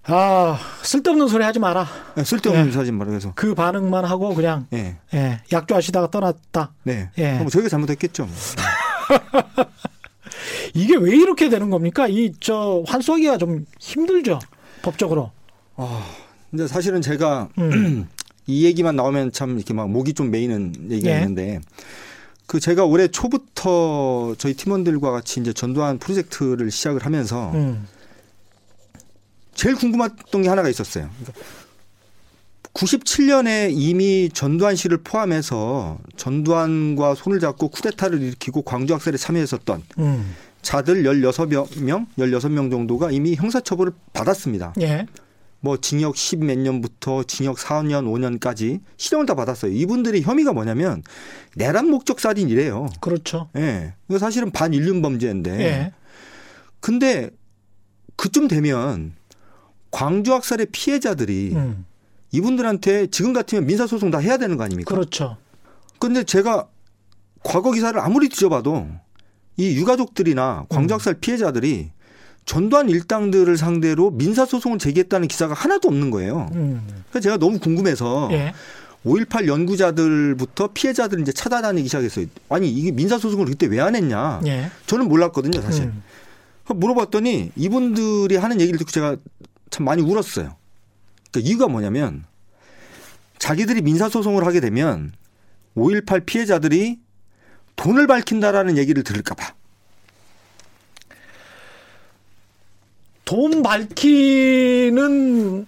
아 0.07 0.59
쓸데없는 0.83 1.29
소리 1.29 1.45
하지 1.45 1.59
마라. 1.59 1.87
예, 2.19 2.25
쓸데없는 2.25 2.67
예. 2.67 2.71
소리 2.71 2.79
하지 2.81 2.93
마라 2.93 3.11
그래서. 3.11 3.33
그 3.35 3.55
반응만 3.55 4.05
하고 4.05 4.35
그냥 4.35 4.67
예. 4.75 4.97
예, 5.15 5.41
약조하시다가 5.51 6.11
떠났다. 6.11 6.73
네. 6.83 7.11
예. 7.19 7.39
뭐 7.39 7.49
저희가 7.49 7.69
잘못했겠죠. 7.71 8.27
뭐. 8.27 8.35
이게 10.75 10.97
왜 10.97 11.17
이렇게 11.17 11.49
되는 11.49 11.71
겁니까? 11.71 12.07
이 12.09 12.33
저 12.41 12.83
환수하기가 12.87 13.39
좀 13.39 13.65
힘들죠 13.79 14.39
법적으로. 14.83 15.31
근데 16.51 16.67
사실은 16.67 17.01
제가 17.01 17.49
음. 17.59 18.07
이 18.47 18.67
얘기만 18.67 18.97
나오면 18.97 19.33
참 19.33 19.57
이렇게 19.57 19.73
막 19.73 19.89
목이 19.89 20.13
좀 20.13 20.31
메이는 20.31 20.91
얘기가 20.91 21.11
예. 21.13 21.17
있는데 21.21 21.61
그 22.47 22.61
제가 22.61 22.85
올해 22.85 23.09
초부터 23.09 24.35
저희 24.37 24.53
팀원들과 24.53 25.11
같이 25.13 25.41
이제 25.41 25.55
전두환 25.55 25.99
프로젝트를 25.99 26.71
시작을 26.71 27.07
하면서 27.07 27.51
음. 27.53 27.87
제일 29.55 29.75
궁금했던 29.77 30.43
게 30.43 30.49
하나가 30.49 30.69
있었어요. 30.69 31.09
그러니까 31.19 31.41
97년에 32.75 33.71
이미 33.73 34.29
전두환 34.33 34.75
씨를 34.75 34.99
포함해서 34.99 35.99
전두환과 36.17 37.15
손을 37.15 37.39
잡고 37.39 37.69
쿠데타를 37.69 38.21
일으키고 38.21 38.63
광주 38.63 38.95
학살에 38.95 39.17
참여했었던 39.17 39.83
음. 39.99 40.35
자들 40.63 41.05
16명, 41.05 42.07
16명 42.19 42.71
정도가 42.71 43.13
이미 43.13 43.35
형사처벌을 43.37 43.93
받았습니다. 44.13 44.75
예. 44.81 45.07
뭐 45.61 45.79
징역 45.79 46.17
10 46.17 46.45
몇 46.45 46.59
년부터 46.59 47.23
징역 47.23 47.57
4년, 47.57 48.05
5년까지 48.05 48.81
실형을 48.97 49.25
다 49.25 49.35
받았어요. 49.35 49.73
이분들의 49.73 50.23
혐의가 50.23 50.53
뭐냐면 50.53 51.03
내란 51.55 51.89
목적 51.89 52.21
살인이래요. 52.21 52.91
그렇죠. 53.01 53.49
예. 53.57 53.95
이거 54.09 54.19
사실은 54.19 54.51
반인륜 54.51 55.01
범죄인데. 55.01 55.61
예. 55.61 55.93
근데 56.81 57.31
그쯤 58.17 58.49
되면 58.49 59.15
광주 59.95 60.35
학살의 60.35 60.67
피해자들이 60.73 61.53
음. 61.55 61.85
이분들한테 62.33 63.07
지금 63.13 63.33
같으면 63.33 63.65
민사소송 63.67 64.11
다 64.11 64.19
해야 64.19 64.39
되는 64.39 64.57
거 64.57 64.65
아닙니까? 64.65 64.93
그렇죠. 64.93 65.37
근데 66.01 66.25
제가 66.25 66.67
과거 67.45 67.71
기사를 67.71 67.99
아무리 68.01 68.29
뒤져봐도 68.29 68.89
이 69.57 69.77
유가족들이나 69.77 70.63
음. 70.63 70.67
광주 70.69 70.95
학살 70.95 71.15
피해자들이 71.15 71.93
전두환 72.45 72.89
일당들을 72.89 73.57
상대로 73.57 74.11
민사소송을 74.11 74.79
제기했다는 74.79 75.29
기사가 75.29 75.55
하나도 75.55 75.87
없는 75.87 76.11
거예요. 76.11 76.51
음. 76.55 76.85
그래서 77.11 77.23
제가 77.23 77.37
너무 77.37 77.61
궁금해서 77.61 78.31
예. 78.33 78.53
5.18 79.07 79.47
연구자들부터 79.47 80.71
피해자들 80.75 81.21
이제 81.21 81.31
찾아다니기 81.31 81.87
시작했어요. 81.87 82.27
아니 82.49 82.69
이게 82.69 82.91
민사소송을 82.91 83.47
그때 83.47 83.67
왜 83.67 83.79
안 83.79 83.95
했냐? 83.95 84.41
예. 84.47 84.73
저는 84.87 85.07
몰랐거든요, 85.09 85.63
사실. 85.63 85.85
음. 85.85 86.03
물어봤더니 86.67 87.53
이분들이 87.55 88.37
하는 88.37 88.61
얘기를 88.61 88.77
듣고 88.79 88.91
제가 88.91 89.17
참 89.75 89.85
많이 89.85 90.03
울었어요. 90.03 90.57
그러니까 91.33 91.51
이유가 91.51 91.67
뭐냐면 91.67 92.25
자기들이 93.39 93.83
민사소송을 93.83 94.47
하게 94.47 94.61
되면 94.61 95.13
5.18 95.77 96.25
피해자들이 96.27 97.01
돈을 97.75 98.07
밝힌다라는 98.07 98.79
얘기를 98.79 99.03
들을까봐. 99.03 99.53
돈 103.25 103.65
밝히는 103.65 104.97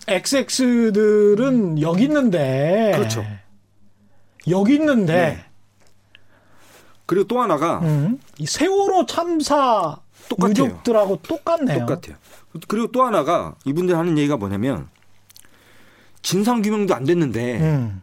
XX들은 0.06 1.80
여기 1.82 2.04
있는데. 2.04 2.92
그렇죠. 2.94 3.26
여기 4.48 4.74
있는데. 4.74 5.12
네. 5.12 5.44
그리고 7.06 7.26
또 7.26 7.42
하나가 7.42 7.80
음. 7.80 8.20
이 8.38 8.46
세월호 8.46 9.06
참사 9.06 9.98
똑같아요. 10.28 10.50
유족들하고 10.50 11.16
똑같네요. 11.22 11.86
똑같아요. 11.86 12.16
그리고 12.68 12.90
또 12.92 13.04
하나가 13.04 13.54
이분들 13.64 13.96
하는 13.96 14.16
얘기가 14.18 14.36
뭐냐면 14.36 14.88
진상 16.22 16.62
규명도 16.62 16.94
안 16.94 17.04
됐는데 17.04 17.60
음. 17.60 18.02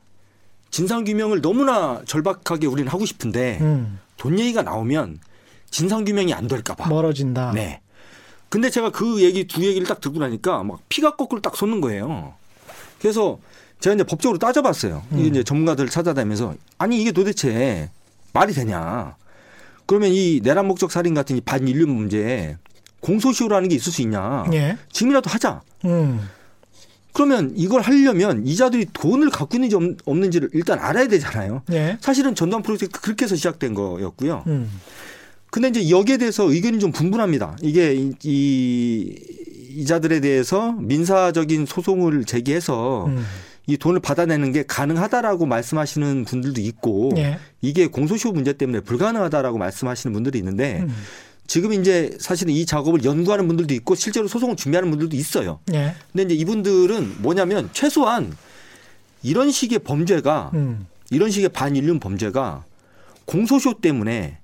진상 0.70 1.04
규명을 1.04 1.42
너무나 1.42 2.02
절박하게 2.06 2.68
우리는 2.68 2.92
하고 2.92 3.06
싶은데 3.06 3.60
음. 3.62 4.00
돈 4.18 4.40
얘기가 4.40 4.64
나오면 4.64 5.20
진상 5.70 6.06
규명이 6.06 6.34
안 6.34 6.48
될까 6.48 6.76
봐. 6.76 6.88
멀어진다. 6.90 7.52
네. 7.54 7.82
근데 8.50 8.70
제가 8.70 8.92
그 8.92 9.22
얘기 9.24 9.46
두 9.48 9.66
얘기를 9.66 9.88
딱 9.88 10.00
듣고 10.00 10.20
나니까 10.20 10.64
막 10.64 10.80
피가 10.88 11.16
거꾸로 11.16 11.42
딱 11.42 11.56
솟는 11.56 11.82
거예요. 11.82 12.36
그래서 13.00 13.40
제가 13.80 13.96
이제 13.96 14.04
법적으로 14.04 14.38
따져봤어요. 14.38 15.04
이게 15.12 15.24
음. 15.24 15.28
이제 15.28 15.44
전문가들 15.44 15.90
찾아다니면서 15.90 16.56
아니 16.78 17.02
이게 17.02 17.12
도대체 17.12 17.90
말이 18.32 18.54
되냐? 18.54 19.16
그러면 19.86 20.12
이 20.12 20.40
내란 20.44 20.68
목적 20.68 20.92
살인 20.92 21.14
같은 21.14 21.36
이 21.38 21.42
반인륜 21.42 21.90
문제에 21.90 22.58
공소시효라는 23.02 23.70
게 23.70 23.76
있을 23.76 23.92
수 23.92 24.02
있냐? 24.02 24.46
예. 24.54 24.78
지금이라도 24.92 25.30
하자. 25.30 25.62
음. 25.86 26.22
그러면 27.12 27.54
이걸 27.56 27.82
하려면 27.82 28.46
이자들이 28.48 28.88
돈을 28.94 29.30
갖고 29.30 29.56
있는지 29.58 29.76
없- 29.76 29.98
없는지를 30.06 30.50
일단 30.54 30.80
알아야 30.80 31.08
되잖아요. 31.08 31.62
예. 31.72 31.98
사실은 32.02 32.34
전두환 32.34 32.64
프로젝트 32.64 33.00
그렇게 33.00 33.26
해서 33.26 33.36
시작된 33.36 33.74
거였고요. 33.74 34.44
음. 34.48 34.72
근데 35.52 35.68
이제 35.68 35.90
여기에 35.90 36.18
대해서 36.18 36.50
의견이 36.52 36.80
좀 36.80 36.92
분분합니다. 36.92 37.58
이게 37.62 37.94
이, 37.94 38.14
이 38.24 39.16
이자들에 39.76 40.20
대해서 40.22 40.72
민사적인 40.72 41.66
소송을 41.68 42.26
제기해서 42.26 43.06
음. 43.08 43.24
이 43.66 43.78
돈을 43.78 44.02
받아내는 44.02 44.52
게 44.52 44.64
가능하다라고 44.64 45.46
말씀하시는 45.46 46.26
분들도 46.26 46.60
있고 46.62 47.12
예. 47.18 47.40
이게 47.62 47.88
공소시효 47.88 48.34
문제 48.34 48.54
때문에 48.54 48.82
불가능하다라고 48.82 49.58
말씀하시는 49.58 50.14
분들이 50.14 50.40
있는데 50.40 50.82
음. 50.82 50.94
지금 51.48 51.74
이제 51.74 52.16
사실은 52.20 52.54
이 52.54 52.66
작업을 52.66 53.04
연구하는 53.04 53.48
분들도 53.48 53.74
있고 53.76 53.96
실제로 53.96 54.28
소송을 54.28 54.56
준비하는 54.56 54.90
분들도 54.90 55.16
있어요. 55.16 55.60
예. 55.74 55.96
근데 56.12 56.24
이제 56.24 56.36
이분들은 56.42 57.22
뭐냐면 57.22 57.70
최소한 57.74 58.36
이런 59.22 59.52
식의 59.52 59.80
범죄가 59.80 60.52
음. 60.54 60.88
이런 61.10 61.32
식의 61.32 61.50
반인륜 61.50 62.00
범죄가 62.00 62.66
공소시효 63.26 63.76
때문에 63.80 64.40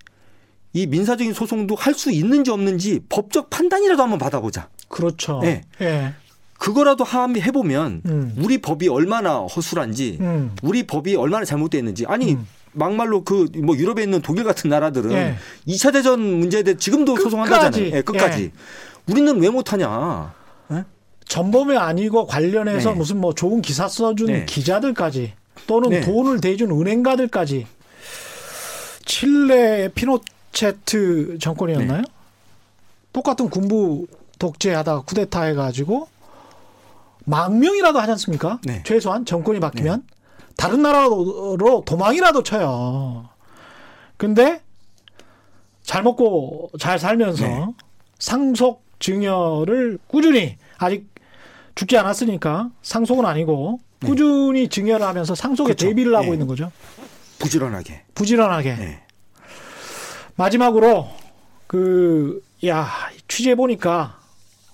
이 0.72 0.86
민사적인 0.88 1.34
소송도 1.34 1.76
할 1.76 1.93
수 1.93 2.11
있는지 2.11 2.51
없는지 2.51 3.01
법적 3.09 3.49
판단이라도 3.49 4.01
한번 4.01 4.20
받아보자. 4.20 4.70
그렇죠. 4.88 5.39
네. 5.41 5.61
예. 5.82 6.13
그거라도 6.60 7.03
함 7.03 7.36
해 7.38 7.51
보면 7.51 8.01
음. 8.05 8.36
우리 8.38 8.60
법이 8.60 8.88
얼마나 8.89 9.39
허술한지 9.39 10.18
음. 10.22 10.55
우리 10.62 10.86
법이 10.86 11.16
얼마나 11.16 11.45
잘못되어 11.45 11.80
있는지 11.80 12.05
아니 12.07 12.34
음. 12.34 12.45
막말로 12.74 13.24
그 13.24 13.47
뭐 13.64 13.76
유럽에 13.76 14.03
있는 14.03 14.22
독일 14.22 14.43
같은 14.43 14.70
나라들은 14.70 15.12
예. 15.12 15.36
이 15.66 15.76
2차 15.76 15.91
대전 15.93 16.22
문제에 16.22 16.62
대해 16.62 16.78
지금도 16.78 17.16
끝까지. 17.16 17.24
소송한다잖아요. 17.24 17.91
예, 17.95 18.01
끝까지. 18.03 18.43
예. 18.43 18.51
우리는 19.12 19.39
왜 19.41 19.49
못하냐. 19.49 20.38
전범이 21.28 21.78
아니고 21.78 22.26
관련해서 22.26 22.89
네. 22.91 22.95
무슨 22.95 23.22
뭐 23.22 23.34
좋은 23.36 23.62
기사 23.62 23.88
써준 23.88 24.28
네. 24.28 24.45
기자들까지 24.45 25.34
또는 25.68 25.89
네. 25.91 26.01
돈을 26.01 26.41
대준 26.41 26.72
은행가들까지 26.72 27.68
칠레 29.05 29.89
피노체트 29.93 31.38
정권이었나요? 31.39 32.01
네. 32.01 32.07
똑같은 33.14 33.49
군부 33.49 34.07
독재하다가 34.39 35.01
쿠데타 35.01 35.43
해가지고 35.43 36.07
망명이라도 37.30 37.99
하지 37.99 38.11
않습니까? 38.11 38.59
네. 38.65 38.84
최소한 38.86 39.25
정권이 39.25 39.59
바뀌면 39.59 40.03
다른 40.57 40.82
나라로 40.82 41.84
도망이라도 41.86 42.43
쳐요. 42.43 43.30
근데 44.17 44.61
잘 45.84 46.03
먹고 46.03 46.71
잘 46.80 46.99
살면서 46.99 47.45
네. 47.47 47.65
상속 48.19 48.84
증여를 48.99 49.99
꾸준히 50.07 50.57
아직 50.77 51.07
죽지 51.75 51.97
않았으니까 51.97 52.71
상속은 52.82 53.25
아니고 53.25 53.80
꾸준히 54.03 54.67
증여를 54.67 55.05
하면서 55.05 55.36
상속에 55.36 55.69
네. 55.69 55.75
그렇죠. 55.75 55.88
대비를 55.88 56.15
하고 56.15 56.25
네. 56.27 56.32
있는 56.34 56.47
거죠. 56.47 56.71
부지런하게. 57.39 58.03
부지런하게. 58.15 58.75
네. 58.75 59.03
마지막으로 60.36 61.07
그 61.67 62.41
야 62.65 62.89
취재 63.27 63.55
보니까 63.55 64.18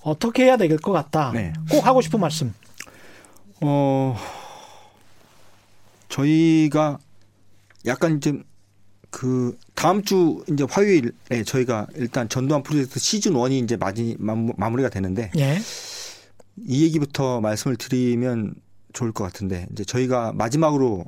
어떻게 0.05 0.43
해야 0.43 0.55
될 0.55 0.77
것 0.77 0.91
같다. 0.91 1.31
네. 1.33 1.51
꼭 1.69 1.85
하고 1.85 1.99
싶은 2.01 2.19
말씀. 2.19 2.53
어, 3.61 4.15
저희가 6.09 6.99
약간 7.85 8.17
이제 8.17 8.33
그 9.09 9.57
다음 9.73 10.03
주 10.03 10.43
이제 10.49 10.65
화요일에 10.69 11.43
저희가 11.45 11.87
일단 11.95 12.29
전두환 12.29 12.63
프로젝트 12.63 12.99
시즌 12.99 13.33
1이 13.33 13.63
이제 13.63 13.77
마지, 13.77 14.15
마무- 14.19 14.53
마무리가 14.57 14.89
되는데 14.89 15.31
예. 15.37 15.57
이 16.67 16.83
얘기부터 16.83 17.41
말씀을 17.41 17.75
드리면 17.77 18.55
좋을 18.93 19.11
것 19.11 19.23
같은데 19.23 19.67
이제 19.71 19.83
저희가 19.83 20.33
마지막으로 20.33 21.05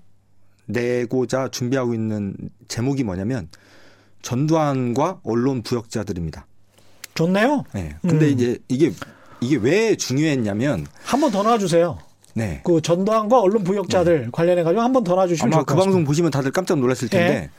내고자 0.66 1.50
준비하고 1.50 1.94
있는 1.94 2.36
제목이 2.68 3.04
뭐냐면 3.04 3.48
전두환과 4.22 5.22
언론 5.24 5.62
부역자들입니다. 5.62 6.48
좋네요. 7.22 7.64
네. 7.74 7.96
근데 8.02 8.28
음. 8.28 8.32
이제 8.32 8.58
이게 8.70 8.92
이게 9.42 9.56
왜 9.58 9.96
중요했냐면 9.96 10.86
한 11.04 11.20
번 11.20 11.32
더 11.32 11.42
놔주세요. 11.44 11.98
네. 12.36 12.62
그 12.64 12.82
전두환과 12.82 13.40
언론 13.42 13.64
부역자들 13.64 14.30
관련해 14.32 14.62
가지고 14.64 14.82
한 14.82 14.94
번 14.94 15.04
더 15.04 15.16
놔주시면 15.16 15.52
아마 15.54 15.62
그것 15.64 15.74
방송 15.76 15.92
같습니다. 15.92 16.08
보시면 16.08 16.32
다들 16.32 16.52
깜짝 16.52 16.80
놀랐을 16.80 17.10
텐데. 17.10 17.34
예. 17.34 17.50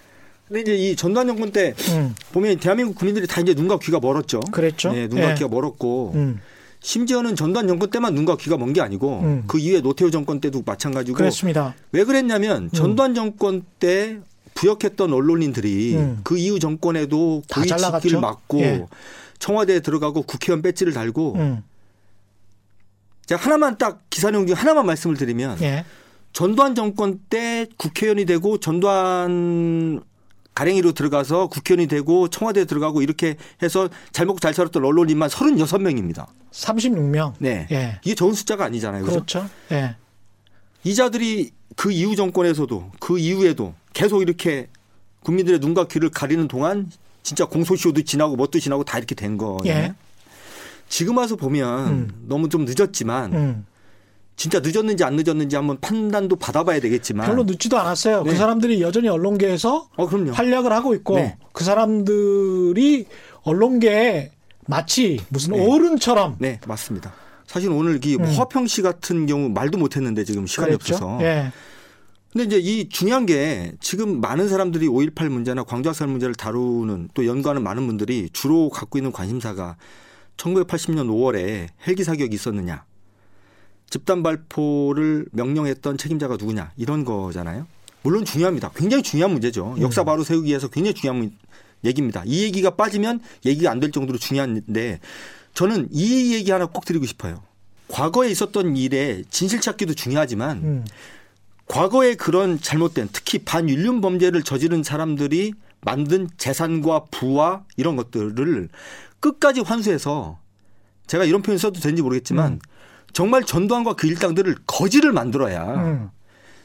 근데 0.47 0.61
이제 0.63 0.75
이 0.77 0.97
전두환 0.97 1.27
정권 1.27 1.51
때 1.53 1.75
음, 1.91 2.15
보면 2.33 2.59
대한민국 2.59 2.95
국민들이 2.97 3.27
다 3.27 3.41
이제 3.41 3.53
눈과 3.53 3.79
귀가 3.81 4.01
멀었죠. 4.01 4.41
그랬죠. 4.51 4.93
네, 4.93 5.07
눈과 5.09 5.33
예. 5.33 5.35
귀가 5.35 5.49
멀었고 5.49 6.13
음, 6.15 6.41
심지어는 6.81 7.37
전두환 7.37 7.67
정권 7.69 7.91
때만 7.91 8.15
눈과 8.15 8.37
귀가 8.37 8.57
먼 8.57 8.73
게 8.73 8.81
아니고 8.81 9.21
음. 9.21 9.45
그 9.47 9.59
이후에 9.59 9.81
노태우 9.83 10.11
정권 10.11 10.41
때도 10.41 10.63
마찬가지고 10.65 11.19
그랬습니다. 11.19 11.75
왜 11.93 12.05
그랬냐면 12.05 12.71
전두환 12.73 13.15
정권 13.15 13.63
때 13.79 14.19
부역했던 14.55 15.13
언론인들이 15.13 15.97
음. 15.97 16.21
그 16.25 16.39
이후 16.39 16.59
정권에도 16.59 17.43
다 17.49 17.61
고위 17.61 17.69
잘 17.69 17.79
직기를. 17.79 18.21
맡고 18.21 18.61
예. 18.61 18.87
청와대에 19.39 19.81
들어가고 19.81 20.23
국회의원 20.23 20.63
배지를 20.63 20.93
달고 20.93 21.35
음, 21.37 21.63
제가 23.27 23.43
하나만 23.43 23.79
딱 23.79 24.03
기사 24.11 24.31
내용 24.31 24.47
중 24.47 24.57
하나만 24.57 24.87
말씀을 24.87 25.17
드리면 25.17 25.61
예. 25.63 25.85
전두환 26.33 26.75
정권 26.75 27.21
때 27.31 27.67
국회의원이 27.77 28.25
되고 28.25 28.59
전두환 28.59 30.03
가랭이로 30.55 30.93
들어가서 30.93 31.47
국회의원이 31.47 31.87
되고 31.87 32.29
청와대에 32.29 32.65
들어가고 32.65 33.01
이렇게 33.01 33.37
해서 33.63 33.89
잘 34.11 34.27
먹고 34.27 34.41
잘 34.41 34.55
살았던 34.55 34.85
언론인만 34.85 35.29
36명입니다. 35.29 36.27
36명. 36.51 37.35
네. 37.39 37.69
예. 37.71 38.01
이게 38.03 38.15
좋은 38.17 38.33
숫자가 38.33 38.65
아니잖아요. 38.65 39.05
그죠? 39.05 39.15
그렇죠. 39.15 39.49
예. 39.71 39.95
이자들이 40.83 41.53
그 41.77 41.93
이후 41.93 42.17
정권에서도 42.17 42.91
그 42.99 43.19
이후에도 43.19 43.75
계속 43.93 44.23
이렇게 44.23 44.69
국민들의 45.23 45.61
눈과 45.61 45.87
귀를 45.87 46.09
가리는 46.09 46.49
동안 46.49 46.91
진짜 47.23 47.45
공소시효도 47.45 48.03
지나고 48.03 48.37
뭣도 48.37 48.59
지나고 48.61 48.85
다 48.85 48.99
이렇게 48.99 49.15
된 49.15 49.37
거예요. 49.37 49.59
예. 49.67 49.95
지금 50.89 51.19
와서 51.19 51.37
보면 51.37 51.89
음. 51.89 52.25
너무 52.27 52.49
좀 52.49 52.65
늦었지만 52.65 53.33
음. 53.35 53.67
진짜 54.37 54.61
늦었는지 54.61 55.03
안 55.05 55.17
늦었는지 55.17 55.57
한번 55.57 55.79
판단도 55.81 56.37
받아봐야 56.37 56.81
되겠지만 56.81 57.27
별로 57.27 57.43
늦지도 57.43 57.79
않았어요. 57.79 58.23
그 58.23 58.31
네. 58.31 58.37
사람들이 58.37 58.81
여전히 58.81 59.09
언론계에서 59.09 59.89
어. 59.97 60.05
활약을 60.05 60.73
하고 60.73 60.95
있고 60.95 61.17
네. 61.17 61.37
그 61.53 61.65
사람들이 61.65 63.07
언론계에 63.43 64.31
마치 64.67 65.21
무슨 65.29 65.55
네. 65.55 65.67
어른처럼 65.67 66.37
네 66.39 66.61
맞습니다. 66.67 67.13
사실 67.47 67.71
오늘 67.71 68.05
이 68.05 68.17
음. 68.17 68.25
화평 68.25 68.67
씨 68.67 68.83
같은 68.83 69.27
경우 69.27 69.49
말도 69.49 69.77
못했는데 69.79 70.23
지금 70.25 70.47
시간이 70.47 70.77
그랬죠. 70.77 70.95
없어서. 70.95 71.19
예. 71.23 71.51
근데 72.33 72.45
이제 72.45 72.59
이 72.59 72.89
중요한 72.89 73.25
게 73.27 73.73
지금 73.81 74.21
많은 74.21 74.49
사람들이 74.49 74.87
5.18 74.87 75.29
문제나 75.29 75.65
광주학살 75.65 76.09
문제를 76.09 76.35
다루는 76.35 77.09
또 77.15 77.27
연구하는 77.27 77.63
많은 77.63 77.87
분들이 77.87 78.29
주로 78.33 78.69
갖고 78.69 78.99
있는 78.99 79.13
관심사가 79.13 79.77
1980년 80.37 81.09
5월에 81.09 81.69
헬기 81.87 82.05
사격이 82.05 82.35
있었느냐. 82.35 82.85
집단 83.91 84.23
발포를 84.23 85.27
명령했던 85.33 85.97
책임자가 85.97 86.37
누구냐. 86.37 86.73
이런 86.77 87.05
거잖아요. 87.07 87.67
물론 88.03 88.25
중요합니다. 88.25 88.71
굉장히 88.77 89.03
중요한 89.03 89.33
문제죠. 89.33 89.77
역사 89.81 90.05
바로 90.05 90.23
세우기 90.23 90.49
위해서 90.49 90.69
굉장히 90.69 90.95
중요한 90.95 91.21
문- 91.21 91.33
얘기입니다. 91.85 92.23
이 92.27 92.43
얘기가 92.43 92.71
빠지면 92.77 93.21
얘기가 93.47 93.71
안 93.71 93.81
될 93.81 93.91
정도로 93.91 94.19
중요한데 94.19 95.01
저는 95.55 95.89
이 95.93 96.35
얘기 96.35 96.51
하나 96.51 96.67
꼭 96.67 96.85
드리고 96.85 97.07
싶어요. 97.07 97.43
과거에 97.89 98.29
있었던 98.31 98.77
일에 98.77 99.23
진실 99.31 99.61
찾기도 99.61 99.95
중요하지만 99.95 100.59
음. 100.59 100.85
과거에 101.69 102.15
그런 102.15 102.61
잘못된 102.61 103.11
특히 103.13 103.39
반윤륜 103.39 104.01
범죄를 104.01 104.43
저지른 104.43 104.83
사람들이 104.83 105.53
만든 105.81 106.29
재산과 106.37 107.05
부와 107.11 107.65
이런 107.77 107.95
것들을 107.97 108.69
끝까지 109.21 109.61
환수해서 109.61 110.39
제가 111.07 111.25
이런 111.25 111.43
표현 111.43 111.59
써도 111.59 111.79
되는지 111.81 112.03
모르겠지만 112.03 112.55
음. 112.55 112.59
정말 113.13 113.45
전두환과 113.45 113.95
그 113.95 114.07
일당들을 114.07 114.57
거지를 114.67 115.13
만들어야 115.13 115.65
음. 115.75 116.11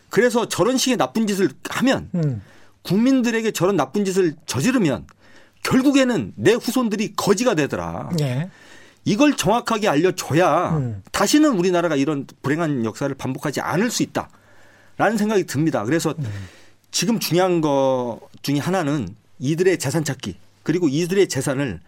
그래서 0.09 0.47
저런 0.47 0.77
식의 0.77 0.97
나쁜 0.97 1.27
짓을 1.27 1.49
하면 1.69 2.09
음. 2.15 2.41
국민들에게 2.83 3.51
저런 3.51 3.75
나쁜 3.75 4.05
짓을 4.05 4.35
저지르면 4.45 5.07
결국에는 5.63 6.33
내 6.35 6.53
후손들이 6.53 7.13
거지가 7.15 7.55
되더라. 7.55 8.09
예. 8.19 8.49
이걸 9.05 9.35
정확하게 9.35 9.87
알려줘야 9.87 10.77
음. 10.77 11.01
다시는 11.11 11.57
우리나라가 11.57 11.95
이런 11.95 12.27
불행한 12.41 12.85
역사를 12.85 13.13
반복하지 13.15 13.61
않을 13.61 13.89
수 13.89 14.03
있다. 14.03 14.29
라는 14.97 15.17
생각이 15.17 15.45
듭니다. 15.45 15.83
그래서 15.83 16.13
음. 16.17 16.47
지금 16.91 17.19
중요한 17.19 17.61
것 17.61 18.19
중에 18.41 18.59
하나는 18.59 19.15
이들의 19.39 19.79
재산 19.79 20.03
찾기 20.03 20.37
그리고 20.61 20.87
이들의 20.87 21.27
재산을 21.27 21.79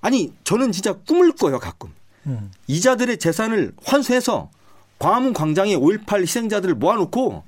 아니 0.00 0.32
저는 0.44 0.72
진짜 0.72 0.92
꿈을 0.92 1.32
꿔요 1.32 1.58
가끔 1.58 1.90
음. 2.26 2.52
이자들의 2.66 3.18
재산을 3.18 3.72
환수해서 3.84 4.50
광화문 4.98 5.32
광장에 5.32 5.76
5.18 5.76 6.22
희생자들을 6.22 6.74
모아놓고 6.74 7.42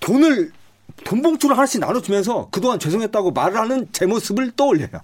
돈을 0.00 0.52
돈 1.04 1.22
봉투를 1.22 1.56
하나씩 1.56 1.80
나눠주면서 1.80 2.48
그동안 2.50 2.78
죄송했다고 2.78 3.32
말을 3.32 3.56
하는 3.56 3.88
제 3.92 4.06
모습을 4.06 4.52
떠올려요. 4.52 5.00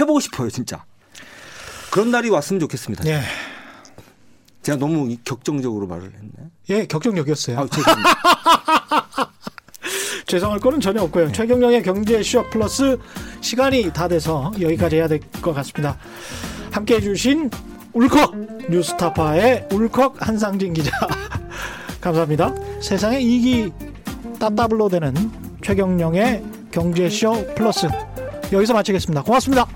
해보고 0.00 0.20
싶어요 0.20 0.50
진짜. 0.50 0.84
그런 1.90 2.10
날이 2.10 2.30
왔으면 2.30 2.60
좋겠습니다. 2.60 3.04
예. 3.06 3.22
제가 4.62 4.78
너무 4.78 5.14
격정적으로 5.24 5.86
말을 5.86 6.04
했네. 6.12 6.50
예, 6.70 6.86
격정적이었어요. 6.86 7.58
아, 7.58 7.66
죄송합니다. 7.66 8.10
죄송할 10.26 10.60
거는 10.60 10.80
전혀 10.80 11.02
없고요. 11.02 11.26
네. 11.26 11.32
최경영의 11.32 11.82
경제 11.82 12.22
쇼 12.22 12.44
플러스 12.50 12.96
시간이 13.40 13.92
다 13.92 14.06
돼서 14.06 14.52
여기까지 14.60 14.96
해야 14.96 15.08
될 15.08 15.18
것 15.42 15.52
같습니다. 15.54 15.98
함께 16.70 16.96
해주신 16.96 17.50
울컥 17.92 18.68
뉴스타파의 18.70 19.68
울컥 19.72 20.16
한상진 20.26 20.72
기자 20.72 20.90
감사합니다. 22.00 22.54
세상에 22.80 23.18
이기 23.20 23.72
따따블로 24.38 24.88
되는 24.88 25.12
최경영의 25.62 26.44
경제 26.70 27.08
쇼 27.08 27.32
플러스 27.56 27.88
여기서 28.52 28.74
마치겠습니다. 28.74 29.22
고맙습니다. 29.22 29.66